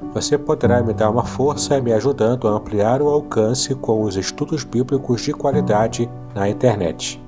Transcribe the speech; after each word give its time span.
Você 0.00 0.36
poderá 0.36 0.82
me 0.82 0.92
dar 0.92 1.10
uma 1.10 1.24
força 1.24 1.80
me 1.80 1.92
ajudando 1.92 2.46
a 2.46 2.50
ampliar 2.52 3.00
o 3.00 3.08
alcance 3.08 3.74
com 3.74 4.02
os 4.02 4.16
estudos 4.16 4.62
bíblicos 4.62 5.22
de 5.22 5.32
qualidade 5.32 6.08
na 6.34 6.48
internet. 6.48 7.18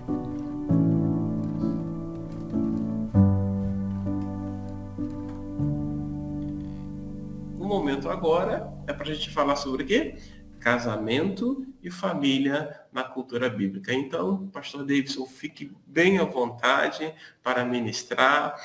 O 7.58 7.64
momento 7.64 8.10
agora 8.10 8.70
é 8.86 8.92
para 8.92 9.10
a 9.10 9.14
gente 9.14 9.30
falar 9.30 9.56
sobre 9.56 9.82
o 9.82 9.86
quê? 9.86 10.16
Casamento 10.60 11.66
e 11.82 11.90
família 11.90 12.80
na 12.92 13.02
cultura 13.02 13.48
bíblica. 13.48 13.94
Então, 13.94 14.46
pastor 14.48 14.80
Davidson, 14.80 15.24
fique 15.24 15.72
bem 15.86 16.18
à 16.18 16.24
vontade 16.24 17.14
para 17.42 17.64
ministrar 17.64 18.56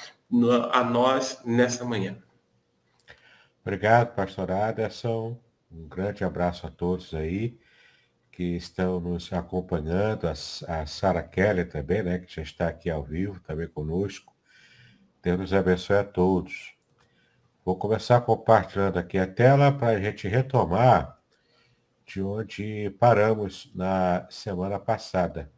a 0.72 0.84
nós 0.84 1.40
nessa 1.46 1.86
manhã. 1.86 2.18
Obrigado, 3.66 4.14
pastor 4.14 4.52
Aderson. 4.52 5.40
Um 5.72 5.88
grande 5.88 6.24
abraço 6.26 6.68
a 6.68 6.70
todos 6.70 7.14
aí 7.14 7.58
que 8.30 8.44
estão 8.58 9.00
nos 9.00 9.32
acompanhando, 9.32 10.28
a, 10.28 10.32
a 10.32 10.86
Sara 10.86 11.24
Kelly 11.24 11.64
também, 11.64 12.04
né, 12.04 12.20
que 12.20 12.36
já 12.36 12.42
está 12.42 12.68
aqui 12.68 12.90
ao 12.90 13.04
vivo, 13.04 13.40
também 13.40 13.70
conosco. 13.70 14.36
Deus 15.22 15.40
nos 15.40 15.54
abençoe 15.54 15.96
a 15.96 16.04
todos. 16.04 16.76
Vou 17.64 17.78
começar 17.78 18.20
compartilhando 18.20 19.00
aqui 19.00 19.18
a 19.18 19.26
tela 19.26 19.72
para 19.72 19.96
a 19.96 20.02
gente 20.02 20.28
retomar 20.28 21.18
de 22.06 22.22
onde 22.22 22.90
paramos 23.00 23.72
na 23.74 24.28
semana 24.30 24.78
passada. 24.78 25.50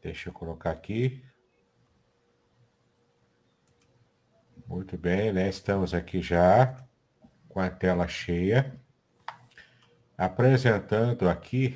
Deixa 0.00 0.28
eu 0.28 0.32
colocar 0.32 0.70
aqui. 0.70 1.24
Muito 4.68 4.98
bem, 4.98 5.32
né? 5.32 5.48
Estamos 5.48 5.94
aqui 5.94 6.20
já 6.20 6.76
com 7.48 7.58
a 7.58 7.70
tela 7.70 8.06
cheia 8.06 8.78
apresentando 10.14 11.26
aqui 11.26 11.74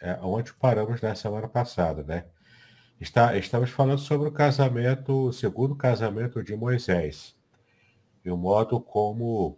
é, 0.00 0.18
onde 0.20 0.52
paramos 0.52 1.00
na 1.00 1.14
semana 1.14 1.46
passada, 1.46 2.02
né? 2.02 2.24
Está, 3.00 3.36
estamos 3.36 3.70
falando 3.70 4.00
sobre 4.00 4.28
o 4.28 4.32
casamento, 4.32 5.28
o 5.28 5.32
segundo 5.32 5.76
casamento 5.76 6.42
de 6.42 6.56
Moisés. 6.56 7.36
E 8.24 8.30
o 8.30 8.36
modo 8.36 8.80
como 8.80 9.56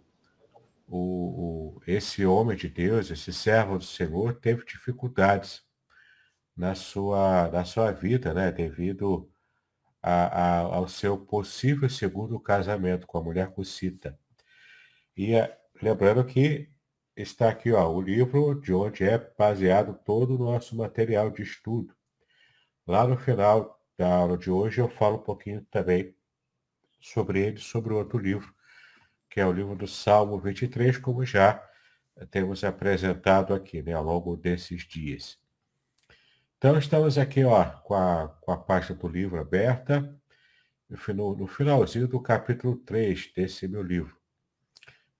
o, 0.87 1.77
o, 1.77 1.81
esse 1.87 2.23
homem 2.23 2.55
de 2.55 2.69
Deus, 2.69 3.09
esse 3.09 3.33
servo 3.33 3.79
do 3.79 3.83
Senhor, 3.83 4.35
teve 4.35 4.63
dificuldades 4.63 5.63
na 6.55 6.75
sua, 6.75 7.49
na 7.49 7.65
sua 7.65 7.91
vida, 7.91 8.31
né? 8.31 8.51
Devido 8.51 9.27
a, 10.07 10.25
a, 10.27 10.59
ao 10.59 10.87
seu 10.87 11.17
possível 11.17 11.89
segundo 11.89 12.39
casamento 12.39 13.07
com 13.07 13.17
a 13.17 13.23
mulher 13.23 13.49
Cucita. 13.49 14.15
E 15.17 15.33
é, 15.33 15.57
lembrando 15.81 16.23
que 16.23 16.69
está 17.17 17.49
aqui 17.49 17.71
ó, 17.71 17.89
o 17.91 17.99
livro 17.99 18.53
de 18.61 18.71
onde 18.71 19.03
é 19.03 19.17
baseado 19.17 19.95
todo 20.05 20.35
o 20.35 20.37
nosso 20.37 20.75
material 20.75 21.31
de 21.31 21.41
estudo. 21.41 21.95
Lá 22.85 23.07
no 23.07 23.17
final 23.17 23.81
da 23.97 24.13
aula 24.13 24.37
de 24.37 24.51
hoje 24.51 24.79
eu 24.79 24.87
falo 24.87 25.15
um 25.15 25.23
pouquinho 25.23 25.65
também 25.71 26.15
sobre 27.01 27.39
ele, 27.39 27.57
sobre 27.57 27.91
outro 27.91 28.19
livro, 28.19 28.53
que 29.27 29.39
é 29.39 29.45
o 29.47 29.51
livro 29.51 29.75
do 29.75 29.87
Salmo 29.87 30.39
23, 30.39 30.99
como 30.99 31.25
já 31.25 31.67
temos 32.29 32.63
apresentado 32.63 33.55
aqui 33.55 33.81
né, 33.81 33.93
ao 33.93 34.03
longo 34.03 34.37
desses 34.37 34.83
dias. 34.83 35.39
Então 36.57 36.77
estamos 36.77 37.17
aqui 37.17 37.43
ó, 37.43 37.63
com, 37.63 37.93
a, 37.93 38.27
com 38.41 38.51
a 38.51 38.57
página 38.57 38.95
do 38.95 39.07
livro 39.07 39.39
aberta, 39.39 40.15
no, 41.13 41.35
no 41.35 41.47
finalzinho 41.47 42.07
do 42.07 42.21
capítulo 42.21 42.77
3 42.77 43.33
desse 43.35 43.67
meu 43.67 43.81
livro 43.81 44.15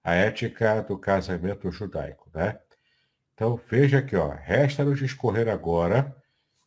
a 0.06 0.14
ética 0.14 0.84
do 0.84 1.00
casamento 1.00 1.72
judaico, 1.72 2.30
né? 2.32 2.60
Então 3.34 3.60
veja 3.68 3.98
aqui, 3.98 4.16
ó, 4.16 4.30
resta-nos 4.30 5.00
discorrer 5.00 5.50
agora, 5.50 6.16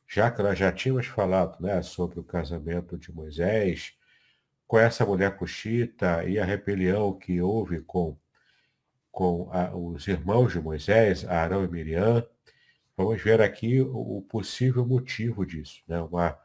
já 0.08 0.28
que 0.28 0.42
nós 0.42 0.58
já 0.58 0.72
tínhamos 0.72 1.06
falado, 1.06 1.62
né, 1.62 1.80
sobre 1.80 2.18
o 2.18 2.24
casamento 2.24 2.98
de 2.98 3.12
Moisés 3.12 3.92
com 4.66 4.76
essa 4.76 5.06
mulher 5.06 5.36
cuxita 5.36 6.24
e 6.24 6.38
a 6.38 6.44
rebelião 6.44 7.16
que 7.16 7.40
houve 7.40 7.80
com 7.82 8.18
com 9.10 9.50
a, 9.52 9.74
os 9.74 10.06
irmãos 10.08 10.52
de 10.52 10.60
Moisés, 10.60 11.24
Arão 11.24 11.64
e 11.64 11.68
Miriam. 11.68 12.26
Vamos 12.98 13.22
ver 13.22 13.40
aqui 13.40 13.80
o, 13.80 14.26
possível 14.28 14.84
motivo 14.84 15.46
disso, 15.46 15.84
né? 15.86 16.00
Uma, 16.00 16.36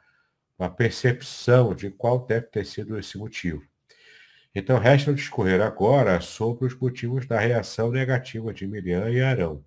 uma 0.56 0.70
percepção 0.70 1.74
de 1.74 1.90
qual 1.90 2.28
deve 2.28 2.46
ter 2.46 2.64
sido 2.64 2.96
esse 2.96 3.18
motivo. 3.18 3.68
Então, 4.54 4.78
resta 4.78 5.12
discorrer 5.16 5.60
agora 5.60 6.22
sobre 6.22 6.68
os 6.68 6.76
motivos 6.76 7.26
da 7.26 7.40
reação 7.40 7.90
negativa 7.90 8.54
de 8.54 8.68
Miriam 8.68 9.10
e 9.10 9.20
Arão. 9.20 9.66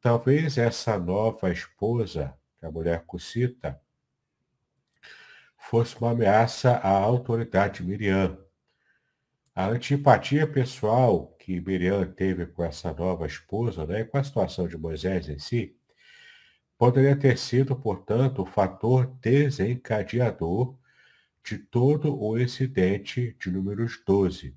Talvez 0.00 0.58
essa 0.58 0.98
nova 0.98 1.52
esposa, 1.52 2.36
que 2.58 2.66
a 2.66 2.70
mulher 2.70 3.04
Cucita, 3.06 3.80
fosse 5.56 5.96
uma 6.00 6.10
ameaça 6.10 6.72
à 6.78 6.90
autoridade 6.90 7.76
de 7.76 7.88
Miriam. 7.88 8.36
A 9.54 9.68
antipatia 9.68 10.48
pessoal 10.48 11.35
que 11.46 11.60
Miriam 11.60 12.04
teve 12.12 12.44
com 12.44 12.64
essa 12.64 12.92
nova 12.92 13.24
esposa, 13.24 13.86
né, 13.86 14.00
e 14.00 14.04
com 14.04 14.18
a 14.18 14.24
situação 14.24 14.66
de 14.66 14.76
Moisés 14.76 15.28
em 15.28 15.38
si, 15.38 15.76
poderia 16.76 17.14
ter 17.14 17.38
sido, 17.38 17.76
portanto, 17.76 18.42
o 18.42 18.44
fator 18.44 19.06
desencadeador 19.20 20.76
de 21.44 21.56
todo 21.56 22.20
o 22.20 22.36
incidente 22.36 23.36
de 23.38 23.48
números 23.48 24.02
12. 24.04 24.56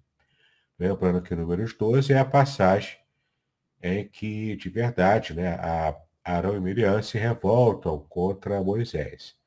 Lembrando 0.80 1.22
que 1.22 1.36
números 1.36 1.76
12 1.76 2.12
é 2.12 2.18
a 2.18 2.26
passagem 2.26 2.98
em 3.84 4.08
que, 4.08 4.56
de 4.56 4.70
verdade, 4.70 5.36
né, 5.36 5.50
a 5.60 5.96
Arão 6.24 6.56
e 6.56 6.60
Miriam 6.60 7.04
se 7.04 7.20
revoltam 7.20 8.00
contra 8.10 8.64
Moisés. 8.64 9.38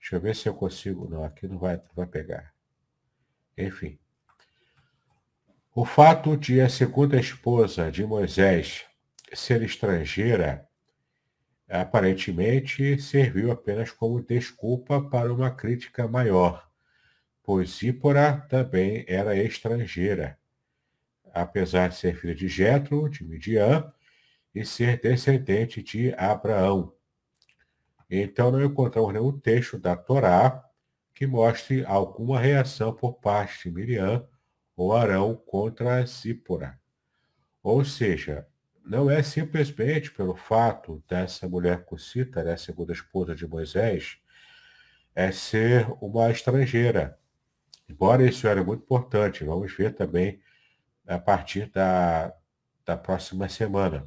Deixa 0.00 0.16
eu 0.16 0.20
ver 0.22 0.34
se 0.34 0.48
eu 0.48 0.54
consigo. 0.54 1.06
Não, 1.06 1.22
aqui 1.22 1.46
não 1.46 1.58
vai, 1.58 1.76
não 1.76 1.94
vai 1.94 2.06
pegar. 2.06 2.54
Enfim. 3.58 3.98
O 5.80 5.84
fato 5.84 6.36
de 6.36 6.60
a 6.60 6.68
segunda 6.68 7.20
esposa 7.20 7.88
de 7.88 8.04
Moisés 8.04 8.84
ser 9.32 9.62
estrangeira 9.62 10.68
aparentemente 11.68 13.00
serviu 13.00 13.52
apenas 13.52 13.92
como 13.92 14.20
desculpa 14.20 15.00
para 15.00 15.32
uma 15.32 15.52
crítica 15.52 16.08
maior 16.08 16.68
pois 17.44 17.78
Zípora 17.78 18.44
também 18.48 19.04
era 19.06 19.36
estrangeira, 19.36 20.36
apesar 21.32 21.90
de 21.90 21.94
ser 21.94 22.16
filha 22.16 22.34
de 22.34 22.48
Jetro, 22.48 23.08
de 23.08 23.22
Midian, 23.22 23.92
e 24.52 24.64
ser 24.64 25.00
descendente 25.00 25.80
de 25.80 26.12
Abraão. 26.14 26.92
Então 28.10 28.50
não 28.50 28.64
encontramos 28.64 29.12
nenhum 29.12 29.38
texto 29.38 29.78
da 29.78 29.94
Torá 29.94 30.60
que 31.14 31.24
mostre 31.24 31.84
alguma 31.84 32.40
reação 32.40 32.92
por 32.92 33.20
parte 33.20 33.68
de 33.68 33.74
Miriam 33.76 34.26
ou 34.78 34.94
Arão 34.96 35.34
contra 35.34 36.06
Zípora. 36.06 36.80
Ou 37.62 37.84
seja, 37.84 38.46
não 38.82 39.10
é 39.10 39.22
simplesmente 39.22 40.10
pelo 40.10 40.34
fato 40.34 41.04
dessa 41.06 41.46
mulher 41.46 41.84
cucita, 41.84 42.42
né, 42.42 42.56
segunda 42.56 42.94
esposa 42.94 43.34
de 43.34 43.46
Moisés, 43.46 44.18
é 45.14 45.30
ser 45.30 45.86
uma 46.00 46.30
estrangeira, 46.30 47.18
Embora 47.88 48.22
isso 48.22 48.46
era 48.46 48.62
muito 48.62 48.82
importante, 48.82 49.44
vamos 49.44 49.72
ver 49.74 49.94
também 49.94 50.40
a 51.06 51.18
partir 51.18 51.70
da, 51.70 52.34
da 52.84 52.96
próxima 52.96 53.48
semana. 53.48 54.06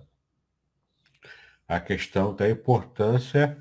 A 1.68 1.80
questão 1.80 2.36
da 2.36 2.48
importância 2.48 3.58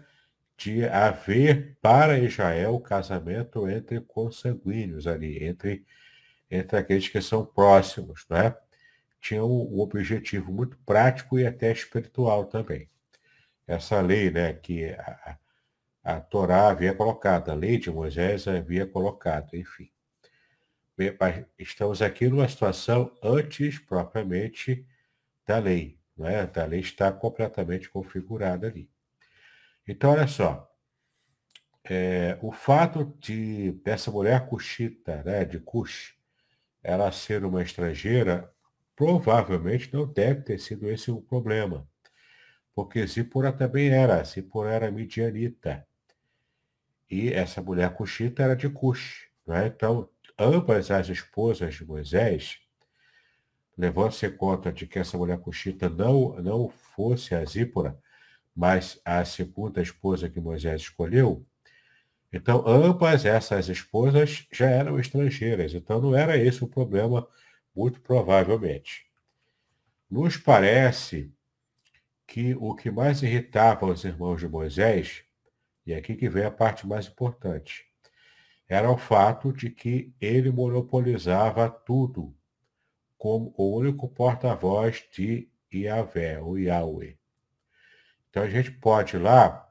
de 0.59 0.85
haver 0.85 1.79
para 1.81 2.19
Israel 2.19 2.79
casamento 2.81 3.67
entre 3.67 4.01
consanguíneos 4.03 5.07
ali, 5.07 5.43
entre, 5.43 5.87
entre 6.51 6.77
aqueles 6.77 7.09
que 7.09 7.21
são 7.21 7.45
próximos, 7.45 8.27
né? 8.29 8.55
Tinha 9.21 9.45
um, 9.45 9.79
objetivo 9.81 10.51
muito 10.51 10.77
prático 10.79 11.39
e 11.39 11.47
até 11.47 11.71
espiritual 11.71 12.47
também. 12.47 12.89
Essa 13.67 14.01
lei, 14.01 14.31
né, 14.31 14.55
que 14.55 14.87
a, 14.87 15.39
a 16.03 16.21
Torá 16.21 16.69
havia 16.69 16.95
colocado, 16.95 17.51
a 17.51 17.55
lei 17.55 17.79
de 17.79 17.91
Moisés 17.91 18.49
havia 18.49 18.87
colocado, 18.87 19.55
enfim. 19.55 19.91
Estamos 21.59 22.03
aqui 22.03 22.29
numa 22.29 22.49
situação 22.49 23.17
antes 23.23 23.79
propriamente 23.79 24.87
da 25.47 25.59
lei. 25.59 25.99
Né? 26.17 26.51
A 26.55 26.65
lei 26.65 26.81
está 26.81 27.11
completamente 27.11 27.89
configurada 27.89 28.67
ali. 28.67 28.91
Então, 29.87 30.13
olha 30.13 30.27
só. 30.27 30.67
É, 31.83 32.39
o 32.43 32.53
fato 32.53 33.17
de 33.19 33.73
dessa 33.83 34.11
mulher 34.11 34.47
cuxita, 34.47 35.23
né, 35.23 35.47
de 35.47 35.59
Cush, 35.59 36.15
ela 36.83 37.13
ser 37.13 37.45
uma 37.45 37.63
estrangeira, 37.63 38.51
provavelmente 38.97 39.93
não 39.93 40.07
deve 40.07 40.43
ter 40.43 40.59
sido 40.59 40.89
esse 40.91 41.11
o 41.11 41.21
problema. 41.21 41.89
Porque 42.75 43.07
Zipora 43.07 43.53
também 43.53 43.91
era, 43.91 44.23
Zipora 44.25 44.71
era 44.71 44.91
midianita. 44.91 45.87
E 47.11 47.33
essa 47.33 47.61
mulher 47.61 47.93
cuxita 47.95 48.43
era 48.43 48.55
de 48.55 48.69
Cush. 48.69 49.29
Né? 49.47 49.67
Então, 49.67 50.09
ambas 50.39 50.91
as 50.91 51.09
esposas 51.09 51.75
de 51.75 51.85
Moisés, 51.85 52.61
levando-se 53.77 54.27
em 54.27 54.37
conta 54.37 54.73
de 54.73 54.87
que 54.87 54.99
essa 54.99 55.19
mulher 55.19 55.39
cuxita 55.39 55.89
não, 55.89 56.41
não 56.41 56.69
fosse 56.69 57.35
a 57.35 57.45
Zípora, 57.45 57.99
mas 58.55 59.01
a 59.05 59.25
segunda 59.25 59.83
esposa 59.83 60.29
que 60.29 60.41
Moisés 60.41 60.83
escolheu, 60.83 61.47
então 62.33 62.63
ambas 62.67 63.25
essas 63.25 63.69
esposas 63.69 64.47
já 64.53 64.69
eram 64.69 64.99
estrangeiras, 64.99 65.75
então 65.75 66.01
não 66.01 66.15
era 66.15 66.37
esse 66.37 66.63
o 66.63 66.69
problema, 66.69 67.27
muito 67.75 68.01
provavelmente. 68.01 69.07
Nos 70.11 70.37
parece 70.37 71.33
que 72.27 72.55
o 72.55 72.75
que 72.75 72.91
mais 72.91 73.23
irritava 73.23 73.87
os 73.87 74.05
irmãos 74.05 74.39
de 74.39 74.49
Moisés, 74.49 75.25
e 75.85 75.93
aqui 75.93 76.15
que 76.15 76.29
vem 76.29 76.45
a 76.45 76.51
parte 76.51 76.87
mais 76.87 77.07
importante, 77.07 77.85
era 78.69 78.89
o 78.89 78.97
fato 78.97 79.53
de 79.53 79.69
que 79.69 80.15
ele 80.21 80.51
monopolizava 80.53 81.69
tudo 81.69 82.33
como 83.19 83.53
o 83.57 83.77
único 83.77 84.09
porta-voz 84.09 85.05
de 85.13 85.49
Yahvé, 85.75 86.41
o 86.41 86.57
Yahweh. 86.57 87.19
Então 88.29 88.45
a 88.45 88.49
gente 88.49 88.71
pode 88.71 89.17
ir 89.17 89.19
lá, 89.19 89.70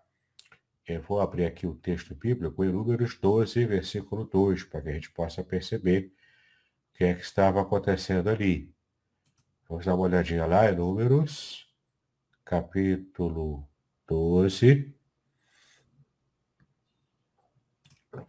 eu 0.95 1.01
vou 1.01 1.21
abrir 1.21 1.45
aqui 1.45 1.67
o 1.67 1.75
texto 1.75 2.15
bíblico 2.15 2.63
em 2.63 2.71
Números 2.71 3.15
12, 3.17 3.65
versículo 3.65 4.25
2, 4.25 4.63
para 4.63 4.81
que 4.81 4.89
a 4.89 4.93
gente 4.93 5.11
possa 5.11 5.43
perceber 5.43 6.11
o 6.91 6.97
que 6.97 7.03
é 7.03 7.13
que 7.13 7.21
estava 7.21 7.61
acontecendo 7.61 8.27
ali. 8.27 8.73
Vamos 9.67 9.85
dar 9.85 9.93
uma 9.93 10.05
olhadinha 10.05 10.47
lá 10.47 10.67
em 10.71 10.75
Números, 10.75 11.71
capítulo 12.43 13.69
12, 14.07 14.91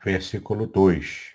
versículo 0.04 0.66
2. 0.66 1.34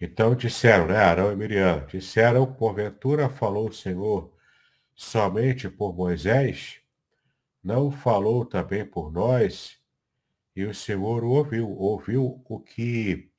Então 0.00 0.36
disseram, 0.36 0.86
né, 0.86 0.98
Arão 0.98 1.32
e 1.32 1.36
Miriam, 1.36 1.84
disseram, 1.86 2.46
porventura 2.54 3.28
falou 3.28 3.68
o 3.68 3.72
Senhor 3.72 4.32
somente 4.94 5.68
por 5.68 5.92
Moisés? 5.92 6.80
Não 7.62 7.90
falou 7.90 8.44
também 8.44 8.86
por 8.86 9.12
nós? 9.12 9.79
E 10.54 10.64
o 10.64 10.74
Senhor 10.74 11.24
ouviu, 11.24 11.70
ouviu 11.70 12.42
o 12.48 12.60
que 12.60 13.30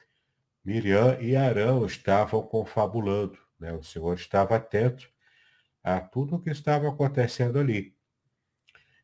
Miriam 0.63 1.19
e 1.19 1.35
Arão 1.35 1.85
estavam 1.85 2.41
confabulando. 2.41 3.37
Né? 3.59 3.73
O 3.73 3.83
Senhor 3.83 4.13
estava 4.15 4.55
atento 4.55 5.09
a 5.83 5.99
tudo 5.99 6.35
o 6.35 6.41
que 6.41 6.49
estava 6.49 6.87
acontecendo 6.87 7.59
ali. 7.59 7.95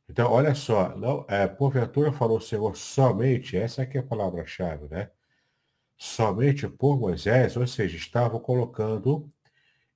Então, 0.10 0.32
olha 0.32 0.56
só, 0.56 0.96
não, 0.96 1.26
é, 1.28 1.48
porventura 1.48 2.14
falou 2.14 2.38
o 2.38 2.42
Senhor 2.42 2.78
somente, 2.78 3.58
essa 3.58 3.82
aqui 3.82 3.98
é 3.98 4.02
a 4.02 4.04
palavra-chave, 4.04 4.88
né? 4.88 5.12
Somente 5.98 6.68
por 6.68 6.98
Moisés, 6.98 7.58
ou 7.58 7.68
seja, 7.68 7.98
estava 7.98 8.40
colocando 8.40 9.30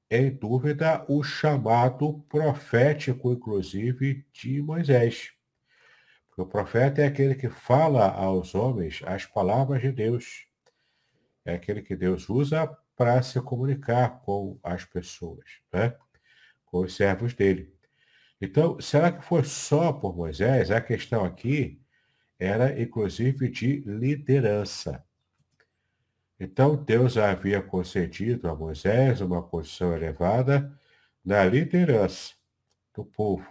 em 0.10 0.30
dúvida 0.30 1.06
o 1.08 1.24
chamado 1.24 2.20
profético, 2.28 3.32
inclusive, 3.32 4.26
de 4.34 4.62
Moisés. 4.62 5.32
O 6.38 6.46
profeta 6.46 7.02
é 7.02 7.06
aquele 7.06 7.36
que 7.36 7.50
fala 7.50 8.10
aos 8.10 8.56
homens 8.56 9.02
as 9.06 9.26
palavras 9.26 9.82
de 9.82 9.92
Deus. 9.92 10.48
É 11.46 11.56
aquele 11.56 11.82
que 11.82 11.96
Deus 11.96 12.30
usa 12.30 12.68
para 12.96 13.22
se 13.22 13.40
comunicar 13.42 14.22
com 14.22 14.60
as 14.64 14.86
pessoas, 14.86 15.46
né? 15.74 15.96
com 16.66 16.80
os 16.80 16.96
servos 16.96 17.34
dele. 17.34 17.74
Então, 18.40 18.80
será 18.80 19.12
que 19.12 19.24
foi 19.24 19.44
só 19.44 19.92
por 19.92 20.16
Moisés? 20.16 20.72
A 20.72 20.82
questão 20.82 21.26
aqui 21.26 21.82
era, 22.40 22.82
inclusive, 22.82 23.50
de 23.50 23.82
liderança. 23.82 25.04
Então, 26.40 26.76
Deus 26.76 27.18
havia 27.18 27.62
concedido 27.62 28.50
a 28.50 28.56
Moisés 28.56 29.22
uma 29.22 29.44
posição 29.44 29.94
elevada 29.94 30.76
na 31.24 31.44
liderança 31.46 32.34
do 32.96 33.06
povo, 33.06 33.48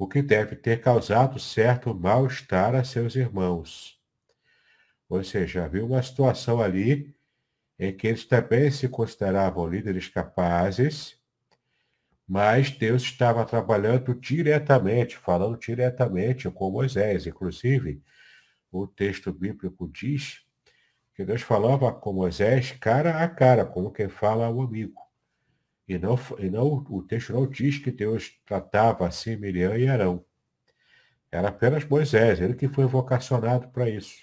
o 0.00 0.08
que 0.08 0.22
deve 0.22 0.56
ter 0.56 0.80
causado 0.80 1.38
certo 1.38 1.94
mal-estar 1.94 2.74
a 2.74 2.82
seus 2.82 3.16
irmãos. 3.16 4.00
Ou 5.06 5.22
seja, 5.22 5.66
havia 5.66 5.84
uma 5.84 6.02
situação 6.02 6.58
ali 6.58 7.14
em 7.78 7.94
que 7.94 8.06
eles 8.06 8.24
também 8.24 8.70
se 8.70 8.88
consideravam 8.88 9.68
líderes 9.68 10.08
capazes, 10.08 11.20
mas 12.26 12.70
Deus 12.70 13.02
estava 13.02 13.44
trabalhando 13.44 14.14
diretamente, 14.14 15.18
falando 15.18 15.58
diretamente 15.58 16.48
com 16.50 16.70
Moisés. 16.70 17.26
Inclusive, 17.26 18.02
o 18.72 18.86
texto 18.86 19.30
bíblico 19.30 19.86
diz 19.86 20.40
que 21.12 21.26
Deus 21.26 21.42
falava 21.42 21.92
com 21.92 22.14
Moisés 22.14 22.72
cara 22.72 23.22
a 23.22 23.28
cara, 23.28 23.66
como 23.66 23.92
quem 23.92 24.08
fala 24.08 24.46
ao 24.46 24.62
amigo. 24.62 25.09
E 25.90 25.98
não, 25.98 26.18
e 26.38 26.48
não 26.48 26.84
o 26.88 27.02
texto 27.02 27.32
não 27.32 27.46
diz 27.46 27.78
que 27.78 27.90
Deus 27.90 28.32
tratava 28.46 29.06
assim 29.06 29.36
Miriam 29.36 29.76
e 29.76 29.88
Arão. 29.88 30.24
Era 31.32 31.48
apenas 31.48 31.84
Moisés, 31.84 32.40
ele 32.40 32.54
que 32.54 32.68
foi 32.68 32.86
vocacionado 32.86 33.68
para 33.68 33.88
isso. 33.88 34.22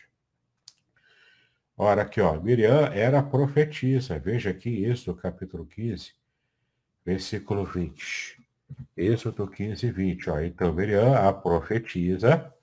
Ora, 1.75 2.01
aqui, 2.03 2.21
ó, 2.21 2.39
Miriam 2.39 2.85
era 2.93 3.21
profetisa. 3.21 4.17
Veja 4.17 4.49
aqui 4.49 4.69
isso, 4.69 5.13
capítulo 5.13 5.65
15 5.65 6.13
versículo 7.07 7.63
20. 7.63 8.37
Êxodo 8.97 9.47
15, 9.47 9.91
20. 9.91 10.29
Ó. 10.29 10.39
Então 10.41 10.73
Miriam, 10.73 11.15
a 11.15 11.31
profetisa, 11.31 12.53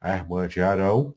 a 0.00 0.16
irmã 0.16 0.48
de 0.48 0.62
Arão, 0.62 1.14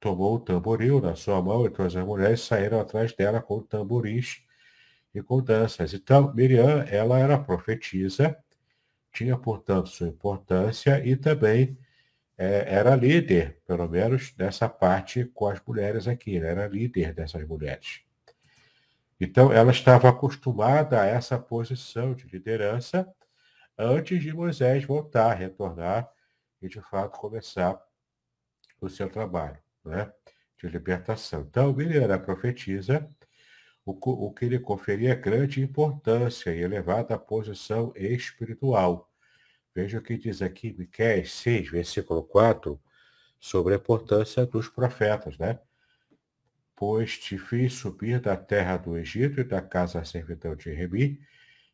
tomou 0.00 0.36
o 0.36 0.40
tamboril 0.40 1.02
na 1.02 1.14
sua 1.14 1.42
mão 1.42 1.66
e 1.66 1.70
todas 1.70 1.94
as 1.94 2.04
mulheres 2.04 2.40
saíram 2.40 2.80
atrás 2.80 3.12
dela 3.12 3.42
com 3.42 3.60
tamborins 3.60 4.42
e 5.14 5.22
com. 5.22 5.94
Então, 5.94 6.32
Miriam, 6.34 6.84
ela 6.88 7.18
era 7.18 7.38
profetisa, 7.38 8.36
tinha, 9.12 9.36
portanto, 9.36 9.88
sua 9.88 10.08
importância 10.08 11.04
e 11.04 11.16
também 11.16 11.78
é, 12.36 12.74
era 12.74 12.94
líder, 12.94 13.58
pelo 13.66 13.88
menos 13.88 14.34
nessa 14.36 14.68
parte 14.68 15.24
com 15.24 15.48
as 15.48 15.60
mulheres 15.66 16.06
aqui, 16.06 16.38
né? 16.38 16.50
era 16.50 16.68
líder 16.68 17.12
dessas 17.12 17.46
mulheres. 17.46 18.02
Então, 19.20 19.52
ela 19.52 19.72
estava 19.72 20.08
acostumada 20.08 21.00
a 21.00 21.06
essa 21.06 21.38
posição 21.38 22.14
de 22.14 22.28
liderança 22.28 23.12
antes 23.76 24.22
de 24.22 24.32
Moisés 24.32 24.84
voltar, 24.84 25.34
retornar 25.34 26.08
e, 26.62 26.68
de 26.68 26.80
fato, 26.80 27.18
começar 27.18 27.80
o 28.80 28.88
seu 28.88 29.10
trabalho 29.10 29.58
né, 29.84 30.12
de 30.56 30.68
libertação. 30.68 31.40
Então, 31.40 31.72
Miriam 31.72 32.02
era 32.02 32.18
profetisa, 32.18 33.10
o, 33.90 34.26
o 34.26 34.32
que 34.32 34.46
lhe 34.46 34.58
conferia 34.58 35.14
grande 35.14 35.62
importância 35.62 36.54
e 36.54 36.60
elevada 36.60 37.18
posição 37.18 37.92
espiritual. 37.96 39.10
Veja 39.74 39.98
o 39.98 40.02
que 40.02 40.16
diz 40.16 40.42
aqui 40.42 40.74
Miqueias 40.76 41.32
6, 41.32 41.70
versículo 41.70 42.22
4, 42.22 42.80
sobre 43.38 43.74
a 43.74 43.76
importância 43.76 44.44
dos 44.44 44.68
profetas, 44.68 45.38
né? 45.38 45.58
pois 46.78 47.18
te 47.18 47.36
fiz 47.36 47.72
subir 47.72 48.20
da 48.20 48.36
terra 48.36 48.76
do 48.76 48.96
Egito 48.96 49.40
e 49.40 49.44
da 49.44 49.60
casa 49.60 50.04
servidão 50.04 50.54
de 50.54 50.70
Remi, 50.70 51.20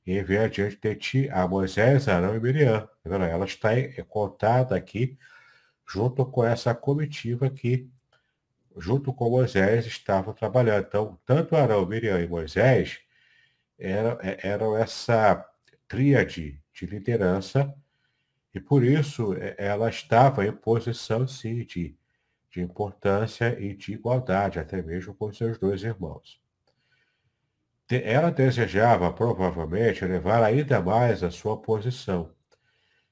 e 0.06 0.18
enviei 0.18 0.38
adiante 0.38 0.78
de 0.80 0.94
ti 0.94 1.28
a 1.30 1.47
Moisés, 1.47 2.09
Arão 2.09 2.35
e 2.35 2.40
Miriam. 2.40 2.88
Ela 3.04 3.44
está 3.44 3.71
contada 4.09 4.75
aqui 4.75 5.18
junto 5.87 6.25
com 6.25 6.42
essa 6.42 6.75
comitiva 6.75 7.50
que, 7.50 7.90
junto 8.78 9.12
com 9.12 9.30
Moisés, 9.30 9.86
estava 9.86 10.32
trabalhando. 10.34 10.86
Então, 10.86 11.18
tanto 11.24 11.56
Arão, 11.56 11.86
Miriam 11.86 12.20
e 12.20 12.28
Moisés 12.28 13.00
eram, 13.78 14.18
é, 14.20 14.38
eram 14.42 14.76
essa 14.76 15.44
tríade 15.88 16.60
de 16.72 16.86
liderança, 16.86 17.72
e 18.54 18.60
por 18.60 18.84
isso 18.84 19.34
é, 19.34 19.54
ela 19.58 19.88
estava 19.88 20.46
em 20.46 20.52
posição, 20.52 21.26
sim, 21.26 21.64
de 21.64 21.96
de 22.54 22.62
importância 22.62 23.58
e 23.60 23.74
de 23.74 23.94
igualdade, 23.94 24.60
até 24.60 24.80
mesmo 24.80 25.12
com 25.12 25.32
seus 25.32 25.58
dois 25.58 25.82
irmãos. 25.82 26.40
Ela 27.90 28.30
desejava, 28.30 29.12
provavelmente, 29.12 30.04
levar 30.04 30.42
ainda 30.42 30.80
mais 30.80 31.24
a 31.24 31.32
sua 31.32 31.60
posição, 31.60 32.32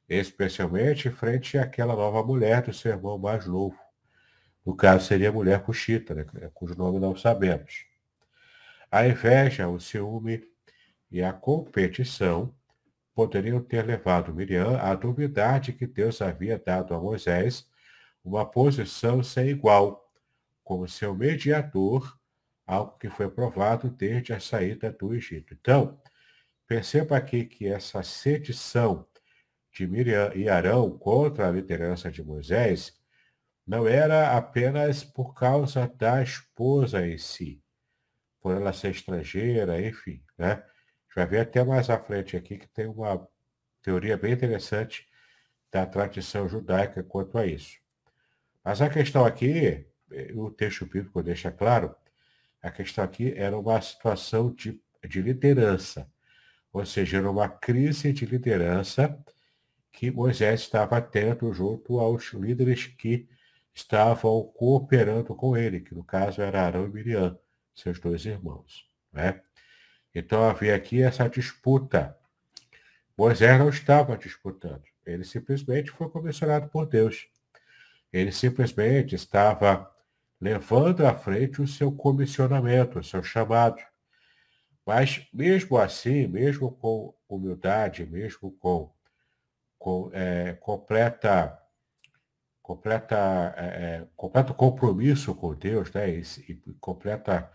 especialmente 0.09 1.11
frente 1.11 1.59
àquela 1.59 1.97
nova 1.97 2.23
mulher 2.23 2.63
do 2.63 2.73
seu 2.73 2.93
irmão 2.93 3.19
mais 3.19 3.45
novo. 3.47 3.77
No 4.65 4.77
caso, 4.77 5.07
seria 5.07 5.29
a 5.29 5.33
mulher 5.33 5.63
Cuxita, 5.63 6.15
né, 6.15 6.25
cujo 6.55 6.77
nome 6.77 6.99
não 6.99 7.17
sabemos. 7.17 7.85
A 8.91 9.07
inveja, 9.07 9.69
o 9.69 9.81
ciúme 9.81 10.43
e 11.11 11.23
a 11.23 11.33
competição 11.33 12.55
poderiam 13.15 13.61
ter 13.61 13.85
levado 13.85 14.35
Miriam 14.35 14.79
a 14.79 14.95
duvidar 14.95 15.61
de 15.61 15.73
que 15.73 15.87
Deus 15.87 16.23
havia 16.23 16.59
dado 16.59 16.95
a 16.95 17.01
Moisés 17.01 17.69
uma 18.25 18.47
posição 18.47 19.23
sem 19.23 19.49
igual, 19.49 20.11
como 20.63 20.89
seu 20.89 21.15
mediador, 21.15 22.17
algo 22.67 22.97
que 22.99 23.11
foi 23.11 23.29
provado 23.29 23.91
desde 23.91 24.33
a 24.33 24.41
saída 24.41 24.91
do 24.93 25.15
Egito. 25.15 25.55
Então, 25.55 26.01
perceba 26.67 27.17
aqui 27.17 27.45
que 27.45 27.67
essa 27.67 28.03
sedição 28.03 29.07
de 29.73 29.87
Miriam 29.87 30.31
e 30.35 30.49
Arão 30.49 30.97
contra 30.97 31.49
a 31.49 31.51
liderança 31.51 32.11
de 32.11 32.23
Moisés 32.23 33.02
não 33.73 33.89
era 33.89 34.37
apenas 34.37 35.03
por 35.03 35.33
causa 35.33 35.91
da 35.97 36.23
esposa 36.23 37.07
em 37.07 37.17
si, 37.17 37.65
por 38.39 38.55
ela 38.55 38.71
ser 38.71 38.91
estrangeira, 38.91 39.81
enfim, 39.81 40.23
né? 40.37 40.53
A 40.53 40.57
gente 40.59 41.15
vai 41.17 41.27
ver 41.27 41.41
até 41.41 41.65
mais 41.65 41.89
à 41.89 41.99
frente 41.99 42.37
aqui 42.37 42.59
que 42.59 42.69
tem 42.69 42.87
uma 42.87 43.27
teoria 43.81 44.19
bem 44.19 44.35
interessante 44.35 45.09
da 45.71 45.87
tradição 45.87 46.47
judaica 46.47 47.03
quanto 47.03 47.39
a 47.39 47.47
isso. 47.47 47.79
Mas 48.63 48.83
a 48.83 48.91
questão 48.91 49.25
aqui, 49.25 49.87
eh, 50.11 50.33
o 50.35 50.51
texto 50.51 50.85
bíblico 50.85 51.23
deixa 51.23 51.51
claro, 51.51 51.97
a 52.61 52.71
questão 52.71 53.03
aqui 53.03 53.33
era 53.35 53.59
uma 53.59 53.81
situação 53.81 54.53
de, 54.53 54.79
de 55.09 55.23
liderança, 55.23 56.07
ou 56.71 56.85
seja, 56.85 57.17
era 57.17 57.31
uma 57.31 57.49
crise 57.49 58.13
de 58.13 58.27
liderança 58.27 59.19
que 59.91 60.11
Moisés 60.11 60.61
estava 60.61 61.01
tendo 61.01 61.51
junto 61.55 61.99
aos 61.99 62.35
líderes 62.35 62.87
que 62.87 63.32
estavam 63.75 64.45
cooperando 64.55 65.35
com 65.35 65.57
ele, 65.57 65.81
que 65.81 65.95
no 65.95 66.05
caso 66.05 66.43
era 66.43 66.63
Arão 66.63 66.87
e 66.87 66.91
Miriam, 66.91 67.39
seus 67.75 67.99
dois 67.99 68.25
irmãos. 68.25 68.87
Né? 69.13 69.41
Então 70.15 70.45
havia 70.45 70.75
aqui 70.75 71.03
essa 71.03 71.29
disputa. 71.29 72.17
Moisés 73.17 73.59
não 73.59 73.69
estava 73.69 74.17
disputando, 74.17 74.85
ele 75.05 75.25
simplesmente 75.25 75.91
foi 75.91 76.09
comissionado 76.09 76.69
por 76.69 76.87
Deus. 76.87 77.29
Ele 78.13 78.31
simplesmente 78.31 79.15
estava 79.15 79.91
levando 80.41 81.07
à 81.07 81.15
frente 81.15 81.63
o 81.63 81.67
seu 81.67 81.91
comissionamento, 81.93 82.99
o 82.99 83.05
seu 83.05 83.23
chamado. 83.23 83.81
Mas, 84.85 85.27
mesmo 85.33 85.79
assim, 85.79 86.27
mesmo 86.27 86.73
com 86.73 87.15
humildade, 87.29 88.05
mesmo 88.05 88.51
com, 88.59 88.93
com 89.79 90.11
é, 90.13 90.55
completa, 90.55 91.62
completa, 92.63 93.55
é, 93.57 93.65
é 93.65 94.09
completo 94.17 94.55
compromisso 94.55 95.35
com 95.35 95.55
Deus, 95.55 95.93
né, 95.93 96.09
e, 96.11 96.23
e 96.49 96.55
completa 96.81 97.51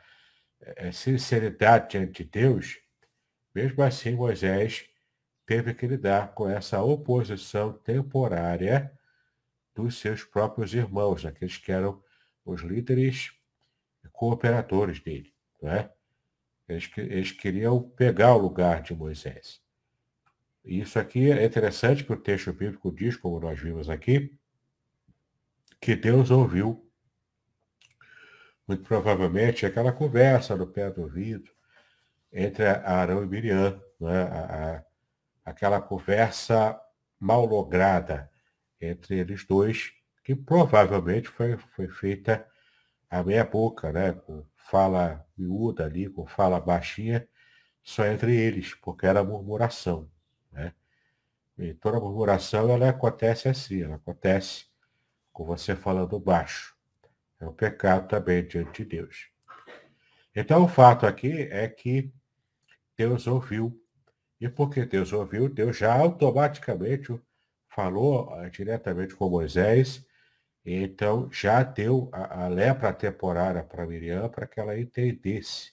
é, 0.59 0.91
sinceridade 0.91 1.91
diante 1.91 2.23
de 2.23 2.29
Deus, 2.29 2.77
mesmo 3.55 3.81
assim 3.83 4.15
Moisés 4.15 4.85
teve 5.45 5.73
que 5.73 5.87
lidar 5.87 6.33
com 6.33 6.49
essa 6.49 6.81
oposição 6.83 7.73
temporária 7.73 8.91
dos 9.73 9.97
seus 9.99 10.23
próprios 10.23 10.73
irmãos, 10.73 11.25
aqueles 11.25 11.57
que 11.57 11.71
eram 11.71 12.03
os 12.43 12.61
líderes 12.61 13.31
cooperadores 14.11 14.99
dele. 14.99 15.33
Né? 15.61 15.89
Eles, 16.67 16.91
eles 16.97 17.31
queriam 17.31 17.81
pegar 17.81 18.35
o 18.35 18.39
lugar 18.39 18.81
de 18.81 18.93
Moisés. 18.93 19.61
Isso 20.65 20.99
aqui 20.99 21.31
é 21.31 21.45
interessante 21.45 22.03
que 22.03 22.11
o 22.11 22.17
texto 22.17 22.51
bíblico 22.51 22.91
diz, 22.91 23.15
como 23.15 23.39
nós 23.39 23.59
vimos 23.59 23.89
aqui, 23.89 24.37
que 25.79 25.95
Deus 25.95 26.31
ouviu, 26.31 26.87
muito 28.67 28.83
provavelmente, 28.83 29.65
aquela 29.65 29.91
conversa 29.91 30.55
no 30.55 30.67
pé 30.67 30.89
do 30.91 31.03
ouvido 31.03 31.49
entre 32.31 32.65
Arão 32.65 33.23
e 33.23 33.27
Miriam, 33.27 33.81
né? 33.99 34.23
a, 34.23 34.75
a, 34.75 34.83
aquela 35.45 35.79
conversa 35.81 36.79
mal 37.19 37.45
lograda 37.45 38.29
entre 38.79 39.17
eles 39.17 39.45
dois, 39.45 39.93
que 40.23 40.35
provavelmente 40.35 41.29
foi, 41.29 41.57
foi 41.57 41.87
feita 41.87 42.45
a 43.09 43.23
meia 43.23 43.45
boca, 43.45 43.91
né? 43.91 44.13
com 44.13 44.45
fala 44.55 45.25
miúda 45.37 45.85
ali, 45.85 46.09
com 46.09 46.27
fala 46.27 46.59
baixinha, 46.59 47.27
só 47.81 48.05
entre 48.05 48.35
eles, 48.35 48.73
porque 48.75 49.05
era 49.05 49.23
murmuração. 49.23 50.09
Né? 50.51 50.73
E 51.57 51.73
toda 51.73 51.99
murmuração 51.99 52.69
ela 52.69 52.89
acontece 52.89 53.47
assim, 53.47 53.83
ela 53.83 53.95
acontece 53.95 54.66
com 55.37 55.45
você 55.45 55.75
falando 55.75 56.19
baixo. 56.19 56.75
É 57.39 57.45
um 57.45 57.53
pecado 57.53 58.07
também 58.07 58.43
diante 58.43 58.83
de 58.83 58.89
Deus. 58.89 59.29
Então 60.35 60.63
o 60.63 60.67
fato 60.67 61.05
aqui 61.05 61.43
é 61.51 61.67
que 61.67 62.11
Deus 62.97 63.27
ouviu. 63.27 63.79
E 64.41 64.49
porque 64.49 64.83
Deus 64.83 65.13
ouviu, 65.13 65.47
Deus 65.47 65.77
já 65.77 65.93
automaticamente 65.93 67.21
falou 67.69 68.33
uh, 68.33 68.49
diretamente 68.49 69.15
com 69.15 69.29
Moisés, 69.29 70.03
então 70.65 71.31
já 71.31 71.61
deu 71.61 72.09
a, 72.11 72.45
a 72.45 72.47
lepra 72.47 72.91
temporária 72.91 73.61
para 73.61 73.85
Miriam 73.85 74.27
para 74.29 74.47
que 74.47 74.59
ela 74.59 74.79
entendesse 74.79 75.71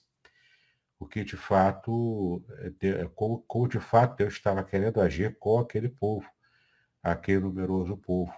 o 0.99 1.07
que 1.07 1.23
de 1.23 1.35
fato, 1.35 2.43
eh, 2.81 3.09
como, 3.15 3.43
como 3.47 3.67
de 3.67 3.79
fato 3.79 4.17
Deus 4.17 4.33
estava 4.33 4.63
querendo 4.63 5.01
agir 5.01 5.35
com 5.39 5.57
aquele 5.57 5.89
povo, 5.89 6.29
aquele 7.01 7.39
numeroso 7.39 7.97
povo. 7.97 8.31